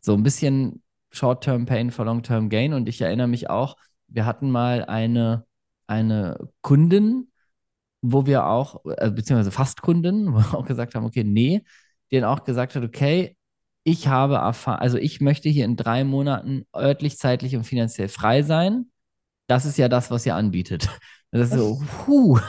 So 0.02 0.14
ein 0.16 0.24
bisschen 0.24 0.84
Short-Term 1.12 1.66
Pain 1.68 1.92
for 1.92 2.04
Long-Term 2.06 2.50
Gain. 2.50 2.74
Und 2.74 2.90
ich 2.90 3.02
erinnere 3.02 3.28
mich 3.28 3.50
auch, 3.50 3.78
wir 4.08 4.26
hatten 4.26 4.50
mal 4.50 4.84
eine, 4.86 5.46
eine 5.86 6.50
Kundin, 6.62 7.32
wo 8.02 8.26
wir 8.26 8.48
auch, 8.48 8.84
äh, 8.98 9.12
beziehungsweise 9.12 9.52
fast 9.52 9.82
Kundin, 9.82 10.34
wo 10.34 10.40
wir 10.40 10.56
auch 10.58 10.66
gesagt 10.66 10.96
haben, 10.96 11.06
okay, 11.06 11.24
nee, 11.24 11.64
dann 12.12 12.24
auch 12.24 12.44
gesagt 12.44 12.76
hat, 12.76 12.84
okay, 12.84 13.37
ich 13.88 14.08
habe 14.08 14.36
erfahren, 14.36 14.80
also 14.80 14.98
ich 14.98 15.22
möchte 15.22 15.48
hier 15.50 15.64
in 15.66 15.78
drei 15.78 16.04
Monaten 16.04 16.66
örtlich, 16.76 17.18
zeitlich 17.18 17.56
und 17.56 17.64
finanziell 17.64 18.10
frei 18.10 18.42
sein. 18.44 18.92
Das 19.48 19.66
ist 19.66 19.78
ja 19.78 19.88
das, 19.90 20.12
was 20.12 20.26
ihr 20.26 20.36
anbietet. 20.36 20.90
Das 21.32 21.50
ist 21.50 21.56
so, 21.58 21.82
puh, 22.06 22.40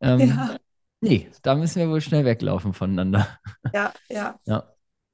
ähm, 0.00 0.20
ja. 0.20 0.56
Nee, 1.00 1.30
da 1.42 1.54
müssen 1.54 1.78
wir 1.80 1.88
wohl 1.88 2.00
schnell 2.00 2.24
weglaufen 2.24 2.72
voneinander. 2.74 3.26
Ja, 3.72 3.92
ja. 4.08 4.38
Ja, 4.46 4.64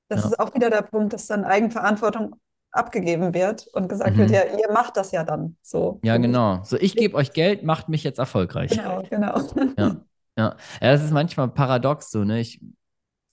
Das 0.08 0.22
ja. 0.22 0.30
ist 0.30 0.40
auch 0.40 0.54
wieder 0.54 0.70
der 0.70 0.80
Punkt, 0.82 1.12
dass 1.12 1.26
dann 1.26 1.44
Eigenverantwortung 1.44 2.36
abgegeben 2.72 3.34
wird 3.34 3.66
und 3.74 3.88
gesagt 3.88 4.16
wird, 4.16 4.30
Mhm. 4.30 4.34
ja, 4.34 4.44
ihr 4.44 4.72
macht 4.72 4.96
das 4.96 5.12
ja 5.12 5.24
dann 5.24 5.56
so 5.62 6.00
Ja, 6.04 6.16
genau. 6.16 6.62
So, 6.64 6.78
ich 6.78 6.96
gebe 6.96 7.14
euch 7.16 7.32
Geld, 7.32 7.64
macht 7.64 7.88
mich 7.90 8.02
jetzt 8.02 8.18
erfolgreich. 8.18 8.70
Genau, 8.70 9.02
genau. 9.08 9.40
Ja, 9.76 9.84
ja. 9.86 9.96
Ja, 10.38 10.56
das 10.80 11.02
ist 11.02 11.12
manchmal 11.12 11.48
paradox 11.48 12.10
so, 12.10 12.24
ne? 12.24 12.40
Ich, 12.40 12.60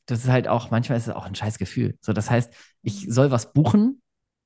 das 0.06 0.20
ist 0.24 0.30
halt 0.30 0.48
auch, 0.48 0.72
manchmal 0.72 0.98
ist 0.98 1.08
es 1.08 1.14
auch 1.16 1.26
ein 1.26 1.36
scheiß 1.36 1.58
Gefühl. 1.58 1.98
So, 2.02 2.14
das 2.14 2.30
heißt, 2.30 2.54
ich 2.82 3.08
soll 3.10 3.32
was 3.32 3.54
buchen, 3.54 4.02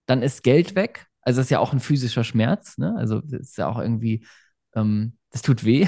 dann 0.05 0.21
ist 0.21 0.43
Geld 0.43 0.75
weg. 0.75 1.07
Also, 1.21 1.39
das 1.39 1.47
ist 1.47 1.51
ja 1.51 1.59
auch 1.59 1.73
ein 1.73 1.79
physischer 1.79 2.23
Schmerz, 2.23 2.77
ne? 2.77 2.95
Also, 2.97 3.21
das 3.21 3.41
ist 3.41 3.57
ja 3.57 3.67
auch 3.67 3.79
irgendwie, 3.79 4.25
ähm, 4.75 5.17
das 5.31 5.41
tut 5.41 5.65
weh. 5.65 5.87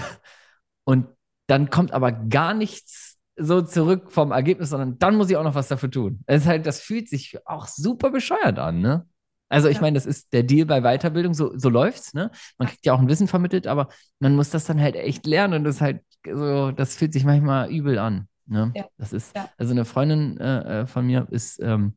Und 0.84 1.08
dann 1.48 1.70
kommt 1.70 1.92
aber 1.94 2.12
gar 2.12 2.54
nichts 2.54 3.18
so 3.36 3.62
zurück 3.62 4.12
vom 4.12 4.32
Ergebnis, 4.32 4.70
sondern 4.70 5.00
dann 5.00 5.16
muss 5.16 5.30
ich 5.30 5.38
auch 5.38 5.44
noch 5.44 5.56
was 5.56 5.70
dafür 5.70 5.90
tun. 5.90 6.22
Das 6.28 6.42
ist 6.42 6.48
halt, 6.48 6.66
das 6.66 6.82
fühlt 6.82 7.08
sich 7.10 7.38
auch 7.48 7.68
super 7.68 8.12
bescheuert 8.12 8.60
an, 8.60 8.82
ne? 8.82 9.08
Also 9.52 9.68
ich 9.68 9.76
Ja, 9.78 9.82
meine, 9.82 9.96
das 9.96 10.06
ist 10.06 10.32
der 10.34 10.44
Deal 10.44 10.66
bei 10.68 10.82
Weiterbildung, 10.82 11.34
so, 11.34 11.58
so 11.58 11.70
läuft's, 11.70 12.14
ne? 12.14 12.32
Man 12.58 12.68
kriegt 12.68 12.86
ja 12.86 12.94
auch 12.94 13.00
ein 13.00 13.08
Wissen 13.10 13.28
vermittelt, 13.28 13.66
aber 13.66 13.88
man 14.20 14.36
muss 14.36 14.50
das 14.50 14.66
dann 14.66 14.80
halt 14.82 14.96
echt 14.96 15.26
lernen 15.26 15.54
und 15.56 15.64
das 15.64 15.76
ist 15.76 15.82
halt 15.82 16.04
so, 16.26 16.72
das 16.72 16.96
fühlt 16.98 17.14
sich 17.14 17.24
manchmal 17.24 17.72
übel 17.72 17.98
an, 17.98 18.28
ne? 18.50 18.72
ja, 18.76 18.86
Das 18.98 19.14
ist, 19.14 19.36
ja. 19.36 19.50
also 19.58 19.72
eine 19.72 19.86
Freundin 19.86 20.38
äh, 20.38 20.82
äh, 20.82 20.86
von 20.86 21.06
mir 21.06 21.28
ist 21.32 21.60
ähm, 21.62 21.96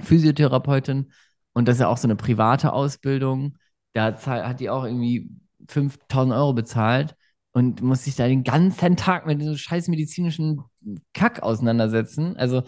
Physiotherapeutin 0.00 1.12
und 1.52 1.66
das 1.68 1.76
ist 1.76 1.80
ja 1.80 1.88
auch 1.88 1.96
so 1.96 2.06
eine 2.06 2.16
private 2.16 2.72
Ausbildung. 2.72 3.56
Da 3.94 4.04
hat, 4.04 4.26
hat 4.26 4.60
die 4.60 4.68
auch 4.70 4.84
irgendwie 4.84 5.30
5000 5.68 6.34
Euro 6.34 6.52
bezahlt 6.52 7.16
und 7.52 7.80
muss 7.80 8.04
sich 8.04 8.14
da 8.14 8.28
den 8.28 8.44
ganzen 8.44 8.96
Tag 8.96 9.26
mit 9.26 9.40
diesem 9.40 9.56
scheiß 9.56 9.88
medizinischen 9.88 10.62
Kack 11.14 11.42
auseinandersetzen. 11.42 12.36
Also, 12.36 12.62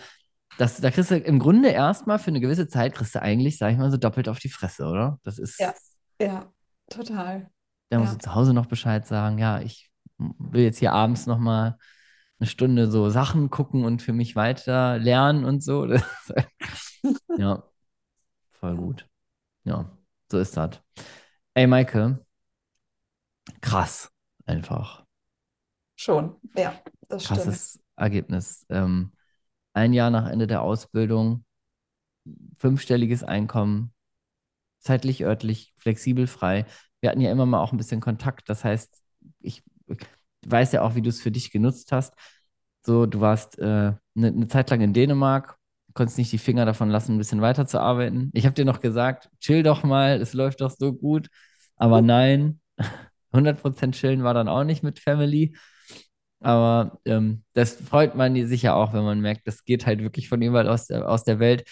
das, 0.57 0.81
da 0.81 0.91
kriegst 0.91 1.11
du 1.11 1.17
im 1.19 1.39
Grunde 1.39 1.69
erstmal 1.69 2.19
für 2.19 2.29
eine 2.29 2.41
gewisse 2.41 2.67
Zeit, 2.67 2.95
kriegst 2.95 3.15
du 3.15 3.21
eigentlich, 3.21 3.59
sag 3.59 3.73
ich 3.73 3.79
mal, 3.79 3.91
so 3.91 3.99
doppelt 3.99 4.29
auf 4.29 4.39
die 4.39 4.49
Fresse, 4.49 4.87
oder? 4.87 5.21
Das 5.23 5.39
ist, 5.39 5.61
Ja, 5.61 5.75
ja, 6.21 6.51
total. 6.89 7.51
da 7.91 7.99
musst 7.99 8.15
du 8.15 8.19
zu 8.19 8.35
Hause 8.35 8.55
noch 8.55 8.67
Bescheid 8.67 9.07
sagen, 9.07 9.39
ja, 9.39 9.61
ich 9.61 9.91
will 10.17 10.63
jetzt 10.63 10.79
hier 10.79 10.93
abends 10.95 11.27
nochmal 11.27 11.77
eine 12.41 12.47
Stunde 12.47 12.91
so 12.91 13.11
Sachen 13.11 13.51
gucken 13.51 13.85
und 13.85 14.03
für 14.03 14.13
mich 14.13 14.37
weiter 14.37 14.99
lernen 14.99 15.45
und 15.45 15.63
so. 15.63 15.87
Das, 15.87 16.05
ja, 17.37 17.63
voll 18.51 18.77
gut. 18.77 19.09
Ja, 19.65 19.97
so 20.31 20.39
ist 20.39 20.57
das. 20.57 20.81
Ey, 21.55 21.67
Maike, 21.67 22.25
krass, 23.61 24.11
einfach. 24.47 25.05
schon. 25.97 26.37
Ja, 26.57 26.75
das 27.09 27.25
stimmt. 27.25 27.41
Krasses 27.41 27.81
Ergebnis. 27.97 28.67
Ähm, 28.69 29.13
ein 29.73 29.93
Jahr 29.93 30.11
nach 30.11 30.29
Ende 30.29 30.47
der 30.47 30.63
Ausbildung, 30.63 31.45
fünfstelliges 32.57 33.23
Einkommen, 33.23 33.93
zeitlich, 34.81 35.25
örtlich, 35.25 35.75
flexibel, 35.77 36.27
frei. 36.27 36.67
Wir 37.01 37.11
hatten 37.11 37.21
ja 37.21 37.31
immer 37.31 37.47
mal 37.47 37.61
auch 37.61 37.73
ein 37.73 37.79
bisschen 37.79 38.01
Kontakt. 38.01 38.49
Das 38.49 38.65
heißt, 38.65 39.03
ich 39.41 39.63
weiß 40.47 40.73
ja 40.73 40.83
auch, 40.83 40.95
wie 40.95 41.03
du 41.03 41.09
es 41.09 41.21
für 41.21 41.31
dich 41.31 41.51
genutzt 41.51 41.93
hast. 41.93 42.15
So, 42.85 43.07
du 43.07 43.21
warst 43.21 43.61
eine 43.61 43.99
äh, 44.17 44.21
ne, 44.21 44.33
ne 44.33 44.49
Zeit 44.49 44.71
lang 44.71 44.81
in 44.81 44.93
Dänemark, 44.93 45.57
konntest 45.95 46.19
nicht 46.19 46.33
die 46.33 46.39
Finger 46.39 46.65
davon 46.65 46.91
lassen, 46.91 47.15
ein 47.15 47.19
bisschen 47.19 47.41
weiterzuarbeiten. 47.41 48.31
Ich 48.35 48.47
habe 48.47 48.55
dir 48.55 48.65
noch 48.65 48.81
gesagt, 48.81 49.29
chill 49.41 49.63
doch 49.63 49.83
mal, 49.83 50.21
es 50.21 50.33
läuft 50.33 50.61
doch 50.61 50.71
so 50.71 50.93
gut. 50.93 51.29
Aber 51.77 52.03
nein, 52.03 52.61
100% 53.33 53.95
chillen 53.95 54.25
war 54.25 54.35
dann 54.35 54.49
auch 54.49 54.65
nicht 54.65 54.83
mit 54.83 55.01
Family. 55.01 55.57
Aber 56.41 57.01
ähm, 57.05 57.45
das 57.55 57.75
freut 57.75 58.15
man 58.15 58.47
sich 58.47 58.63
ja 58.63 58.75
auch, 58.75 58.93
wenn 58.93 59.05
man 59.05 59.21
merkt, 59.21 59.47
das 59.47 59.65
geht 59.65 59.87
halt 59.87 60.01
wirklich 60.01 60.29
von 60.29 60.41
überall 60.41 60.69
aus 60.69 60.87
der, 60.87 61.09
aus 61.09 61.25
der 61.25 61.41
Welt. 61.41 61.65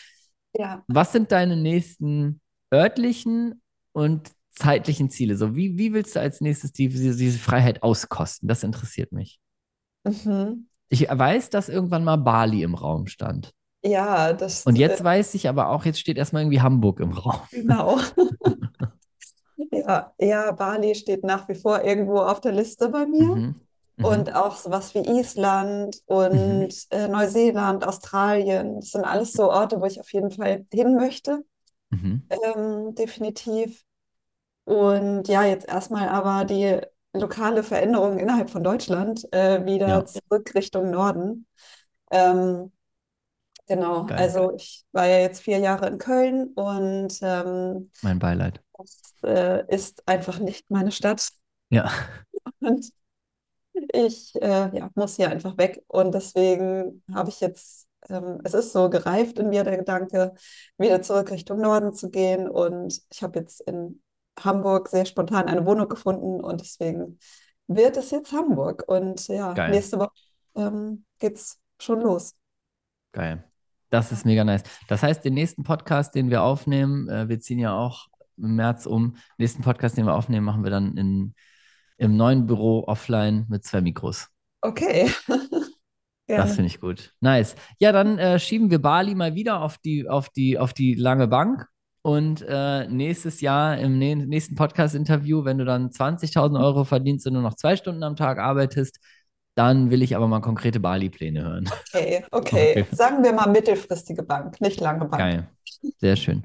Ja. 0.54 0.82
Was 0.88 1.12
sind 1.12 1.30
deine 1.32 1.56
nächsten 1.56 2.40
örtlichen 2.72 3.62
und 3.92 4.32
zeitlichen 4.56 5.10
Ziele? 5.10 5.36
So, 5.36 5.54
wie, 5.54 5.78
wie 5.78 5.92
willst 5.92 6.16
du 6.16 6.20
als 6.20 6.40
nächstes 6.40 6.72
die, 6.72 6.88
diese, 6.88 7.16
diese 7.16 7.38
Freiheit 7.38 7.82
auskosten? 7.82 8.48
Das 8.48 8.62
interessiert 8.62 9.12
mich. 9.12 9.38
Mhm. 10.04 10.68
Ich 10.88 11.08
weiß, 11.08 11.50
dass 11.50 11.68
irgendwann 11.68 12.04
mal 12.04 12.16
Bali 12.16 12.62
im 12.62 12.74
Raum 12.74 13.06
stand. 13.06 13.52
Ja, 13.84 14.32
das, 14.32 14.64
Und 14.66 14.76
äh, 14.76 14.80
jetzt 14.80 15.02
weiß 15.02 15.34
ich 15.34 15.48
aber 15.48 15.70
auch, 15.70 15.84
jetzt 15.84 16.00
steht 16.00 16.16
erstmal 16.16 16.42
irgendwie 16.42 16.60
Hamburg 16.60 17.00
im 17.00 17.12
Raum. 17.12 17.40
genau. 17.50 17.98
Ja, 19.70 20.12
ja, 20.20 20.52
Bali 20.52 20.94
steht 20.94 21.24
nach 21.24 21.48
wie 21.48 21.54
vor 21.54 21.82
irgendwo 21.82 22.18
auf 22.18 22.40
der 22.40 22.52
Liste 22.52 22.88
bei 22.90 23.06
mir. 23.06 23.34
Mhm. 23.34 23.54
Mhm. 23.96 24.04
Und 24.04 24.34
auch 24.34 24.56
sowas 24.56 24.94
wie 24.94 24.98
Island 25.18 25.96
und 26.06 26.34
Mhm. 26.34 26.68
äh, 26.90 27.08
Neuseeland, 27.08 27.86
Australien. 27.86 28.76
Das 28.80 28.90
sind 28.90 29.04
alles 29.04 29.32
so 29.32 29.50
Orte, 29.50 29.80
wo 29.80 29.86
ich 29.86 29.98
auf 30.00 30.12
jeden 30.12 30.30
Fall 30.30 30.66
hin 30.72 30.96
möchte. 30.96 31.42
Mhm. 31.90 32.22
Ähm, 32.28 32.94
definitiv. 32.94 33.82
Und 34.66 35.28
ja, 35.28 35.44
jetzt 35.44 35.68
erstmal 35.68 36.08
aber 36.08 36.44
die 36.44 36.80
lokale 37.14 37.62
Veränderung 37.62 38.18
innerhalb 38.18 38.50
von 38.50 38.62
Deutschland 38.64 39.26
äh, 39.32 39.64
wieder 39.64 39.88
Ja, 39.88 40.04
zurück 40.04 40.54
Richtung 40.54 40.90
Norden. 40.90 41.46
Ähm, 42.10 42.72
genau, 43.66 44.06
geil. 44.06 44.18
also 44.18 44.54
ich 44.54 44.84
war 44.92 45.06
ja 45.06 45.18
jetzt 45.20 45.40
vier 45.42 45.58
Jahre 45.58 45.88
in 45.88 45.98
Köln 45.98 46.48
und 46.54 47.18
ähm, 47.22 47.90
Mein 48.02 48.18
Beileid. 48.18 48.60
das 48.78 49.14
äh, 49.24 49.64
ist 49.74 50.06
einfach 50.08 50.38
nicht 50.40 50.70
meine 50.70 50.92
Stadt. 50.92 51.30
Ja, 51.70 51.90
Und 52.60 52.92
ich 53.92 54.34
äh, 54.42 54.76
ja, 54.76 54.90
muss 54.94 55.16
hier 55.16 55.30
einfach 55.30 55.56
weg. 55.58 55.82
Und 55.88 56.14
deswegen 56.14 57.02
habe 57.14 57.28
ich 57.28 57.40
jetzt, 57.40 57.88
ähm, 58.08 58.40
es 58.44 58.54
ist 58.54 58.72
so 58.72 58.88
gereift 58.90 59.38
in 59.38 59.48
mir 59.50 59.64
der 59.64 59.76
Gedanke, 59.78 60.34
wieder 60.78 61.02
zurück 61.02 61.30
Richtung 61.30 61.60
Norden 61.60 61.92
zu 61.92 62.10
gehen. 62.10 62.48
Und 62.48 63.00
ich 63.12 63.22
habe 63.22 63.38
jetzt 63.40 63.60
in 63.62 64.02
Hamburg 64.42 64.88
sehr 64.88 65.06
spontan 65.06 65.46
eine 65.46 65.64
Wohnung 65.66 65.88
gefunden 65.88 66.40
und 66.40 66.60
deswegen 66.60 67.18
wird 67.66 67.96
es 67.96 68.10
jetzt 68.10 68.32
Hamburg. 68.32 68.84
Und 68.86 69.28
ja, 69.28 69.52
geil. 69.52 69.70
nächste 69.70 69.98
Woche 69.98 70.12
ähm, 70.54 71.04
geht's 71.18 71.60
schon 71.80 72.00
los. 72.00 72.34
Geil. 73.12 73.44
Das 73.90 74.12
ist 74.12 74.26
mega 74.26 74.44
nice. 74.44 74.62
Das 74.88 75.02
heißt, 75.02 75.24
den 75.24 75.34
nächsten 75.34 75.62
Podcast, 75.62 76.14
den 76.14 76.30
wir 76.30 76.42
aufnehmen, 76.42 77.08
äh, 77.08 77.28
wir 77.28 77.40
ziehen 77.40 77.58
ja 77.58 77.76
auch 77.76 78.08
im 78.36 78.56
März 78.56 78.86
um. 78.86 79.12
Den 79.12 79.20
nächsten 79.38 79.62
Podcast, 79.62 79.96
den 79.96 80.06
wir 80.06 80.14
aufnehmen, 80.14 80.44
machen 80.44 80.64
wir 80.64 80.70
dann 80.70 80.96
in, 80.96 81.34
im 81.96 82.16
neuen 82.16 82.46
Büro 82.46 82.84
offline 82.86 83.46
mit 83.48 83.64
zwei 83.64 83.80
Mikros. 83.80 84.28
Okay, 84.60 85.10
Das 86.26 86.54
finde 86.56 86.66
ich 86.66 86.80
gut. 86.80 87.14
Nice. 87.20 87.54
Ja, 87.78 87.92
dann 87.92 88.18
äh, 88.18 88.38
schieben 88.38 88.70
wir 88.70 88.80
Bali 88.80 89.14
mal 89.14 89.34
wieder 89.34 89.62
auf 89.62 89.78
die, 89.78 90.08
auf 90.08 90.28
die, 90.30 90.58
auf 90.58 90.72
die 90.72 90.94
lange 90.94 91.28
Bank. 91.28 91.68
Und 92.06 92.44
äh, 92.48 92.86
nächstes 92.86 93.40
Jahr 93.40 93.78
im 93.78 93.98
nä- 93.98 94.14
nächsten 94.14 94.54
Podcast-Interview, 94.54 95.44
wenn 95.44 95.58
du 95.58 95.64
dann 95.64 95.90
20.000 95.90 96.56
Euro 96.56 96.84
verdienst 96.84 97.26
und 97.26 97.32
nur 97.32 97.42
noch 97.42 97.54
zwei 97.54 97.74
Stunden 97.74 98.04
am 98.04 98.14
Tag 98.14 98.38
arbeitest, 98.38 99.00
dann 99.56 99.90
will 99.90 100.02
ich 100.02 100.14
aber 100.14 100.28
mal 100.28 100.38
konkrete 100.38 100.78
Bali-Pläne 100.78 101.42
hören. 101.42 101.68
Okay, 101.92 102.24
okay. 102.30 102.70
Okay. 102.70 102.86
Sagen 102.92 103.24
wir 103.24 103.32
mal 103.32 103.50
mittelfristige 103.50 104.22
Bank, 104.22 104.60
nicht 104.60 104.80
lange 104.80 105.06
Bank. 105.06 105.18
Geil. 105.18 105.48
Sehr 105.98 106.14
schön. 106.14 106.44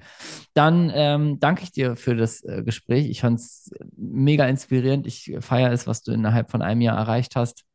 Dann 0.55 0.91
ähm, 0.95 1.39
danke 1.39 1.61
ich 1.61 1.71
dir 1.71 1.95
für 1.95 2.15
das 2.15 2.43
äh, 2.43 2.63
Gespräch. 2.63 3.07
Ich 3.11 3.21
fand 3.21 3.39
es 3.39 3.69
mega 3.95 4.47
inspirierend. 4.47 5.05
Ich 5.05 5.31
feiere 5.41 5.73
es, 5.73 5.85
was 5.85 6.01
du 6.01 6.11
innerhalb 6.11 6.49
von 6.49 6.63
einem 6.63 6.81
Jahr 6.81 6.97
erreicht 6.97 7.35
hast. 7.35 7.65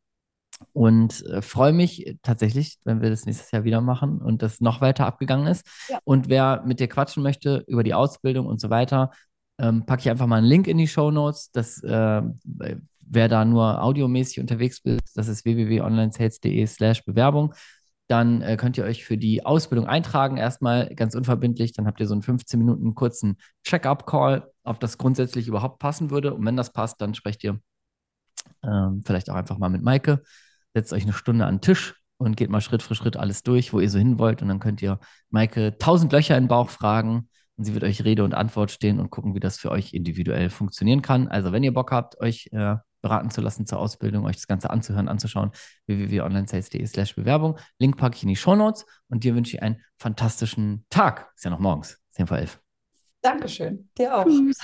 Und 0.72 1.24
äh, 1.26 1.42
freue 1.42 1.72
mich 1.72 2.16
tatsächlich, 2.22 2.78
wenn 2.84 3.02
wir 3.02 3.11
das 3.11 3.26
nächstes 3.26 3.50
Jahr 3.50 3.64
wieder 3.64 3.80
machen 3.80 4.22
und 4.22 4.42
das 4.42 4.61
noch 4.61 4.80
weiter 4.80 5.07
abgegangen 5.07 5.46
ist. 5.46 5.66
Ja. 5.88 5.98
Und 6.04 6.28
wer 6.28 6.62
mit 6.64 6.80
dir 6.80 6.88
quatschen 6.88 7.22
möchte 7.22 7.64
über 7.66 7.82
die 7.82 7.94
Ausbildung 7.94 8.46
und 8.46 8.61
so 8.61 8.70
weiter, 8.70 9.11
ähm, 9.59 9.84
packe 9.86 10.00
ich 10.00 10.11
einfach 10.11 10.26
mal 10.26 10.36
einen 10.36 10.46
Link 10.46 10.66
in 10.66 10.78
die 10.78 10.88
Show 10.88 11.11
Notes. 11.11 11.50
Das, 11.52 11.82
äh, 11.82 12.22
wer 13.09 13.28
da 13.28 13.44
nur 13.44 13.82
audiomäßig 13.82 14.40
unterwegs 14.40 14.80
ist, 14.84 15.16
das 15.16 15.28
ist 15.28 15.44
www.onlinesales.de 15.44 16.66
slash 16.66 17.04
Bewerbung. 17.04 17.54
Dann 18.09 18.40
äh, 18.40 18.57
könnt 18.57 18.78
ihr 18.78 18.84
euch 18.84 19.04
für 19.04 19.18
die 19.18 19.44
Ausbildung 19.44 19.86
eintragen, 19.86 20.36
erstmal 20.36 20.94
ganz 20.94 21.14
unverbindlich. 21.14 21.72
Dann 21.72 21.86
habt 21.86 22.00
ihr 22.00 22.07
so 22.07 22.14
einen 22.14 22.22
15 22.22 22.59
Minuten 22.59 22.94
kurzen 22.94 23.36
Check-up-Call, 23.64 24.50
ob 24.64 24.80
das 24.80 24.96
grundsätzlich 24.96 25.48
überhaupt 25.48 25.80
passen 25.80 26.11
würde. 26.11 26.32
Und 26.34 26.44
wenn 26.46 26.57
das 26.57 26.72
passt, 26.72 27.00
dann 27.00 27.14
sprecht 27.14 27.42
ihr 27.44 27.61
ähm, 28.62 29.02
vielleicht 29.04 29.28
auch 29.30 29.34
einfach 29.34 29.59
mal 29.59 29.68
mit 29.68 29.82
Maike, 29.82 30.22
setzt 30.76 30.92
euch 30.92 31.04
eine 31.04 31.14
Stunde 31.14 31.46
an 31.46 31.56
den 31.56 31.60
Tisch 31.62 31.94
und 32.18 32.36
geht 32.36 32.50
mal 32.50 32.60
Schritt 32.60 32.82
für 32.82 32.94
Schritt 32.94 33.16
alles 33.16 33.42
durch, 33.42 33.72
wo 33.72 33.80
ihr 33.80 33.88
so 33.88 33.98
hin 33.98 34.18
wollt. 34.18 34.42
Und 34.42 34.48
dann 34.48 34.60
könnt 34.60 34.82
ihr 34.82 35.00
Maike 35.30 35.78
tausend 35.78 36.12
Löcher 36.12 36.36
in 36.36 36.44
den 36.44 36.48
Bauch 36.48 36.68
fragen 36.68 37.28
und 37.56 37.64
sie 37.64 37.72
wird 37.72 37.82
euch 37.82 38.04
Rede 38.04 38.24
und 38.24 38.34
Antwort 38.34 38.70
stehen 38.70 39.00
und 39.00 39.10
gucken, 39.10 39.34
wie 39.34 39.40
das 39.40 39.58
für 39.58 39.70
euch 39.70 39.94
individuell 39.94 40.50
funktionieren 40.50 41.00
kann. 41.00 41.28
Also 41.28 41.50
wenn 41.52 41.64
ihr 41.64 41.72
Bock 41.72 41.92
habt, 41.92 42.20
euch 42.20 42.50
äh, 42.52 42.76
beraten 43.00 43.30
zu 43.30 43.40
lassen 43.40 43.66
zur 43.66 43.78
Ausbildung, 43.78 44.26
euch 44.26 44.36
das 44.36 44.46
Ganze 44.46 44.68
anzuhören, 44.68 45.08
anzuschauen, 45.08 45.50
www.onlinesales.de 45.86 46.84
slash 46.86 47.14
Bewerbung. 47.14 47.58
Link 47.78 47.96
packe 47.96 48.16
ich 48.16 48.22
in 48.22 48.28
die 48.28 48.36
Shownotes 48.36 48.84
und 49.08 49.24
dir 49.24 49.34
wünsche 49.34 49.56
ich 49.56 49.62
einen 49.62 49.80
fantastischen 49.98 50.84
Tag. 50.90 51.30
Ist 51.34 51.44
ja 51.44 51.50
noch 51.50 51.60
morgens, 51.60 51.98
10 52.10 52.26
vor 52.26 52.36
11. 52.36 52.60
Dankeschön. 53.22 53.88
Dir 53.96 54.14
auch. 54.14 54.24
Tschüss. 54.24 54.58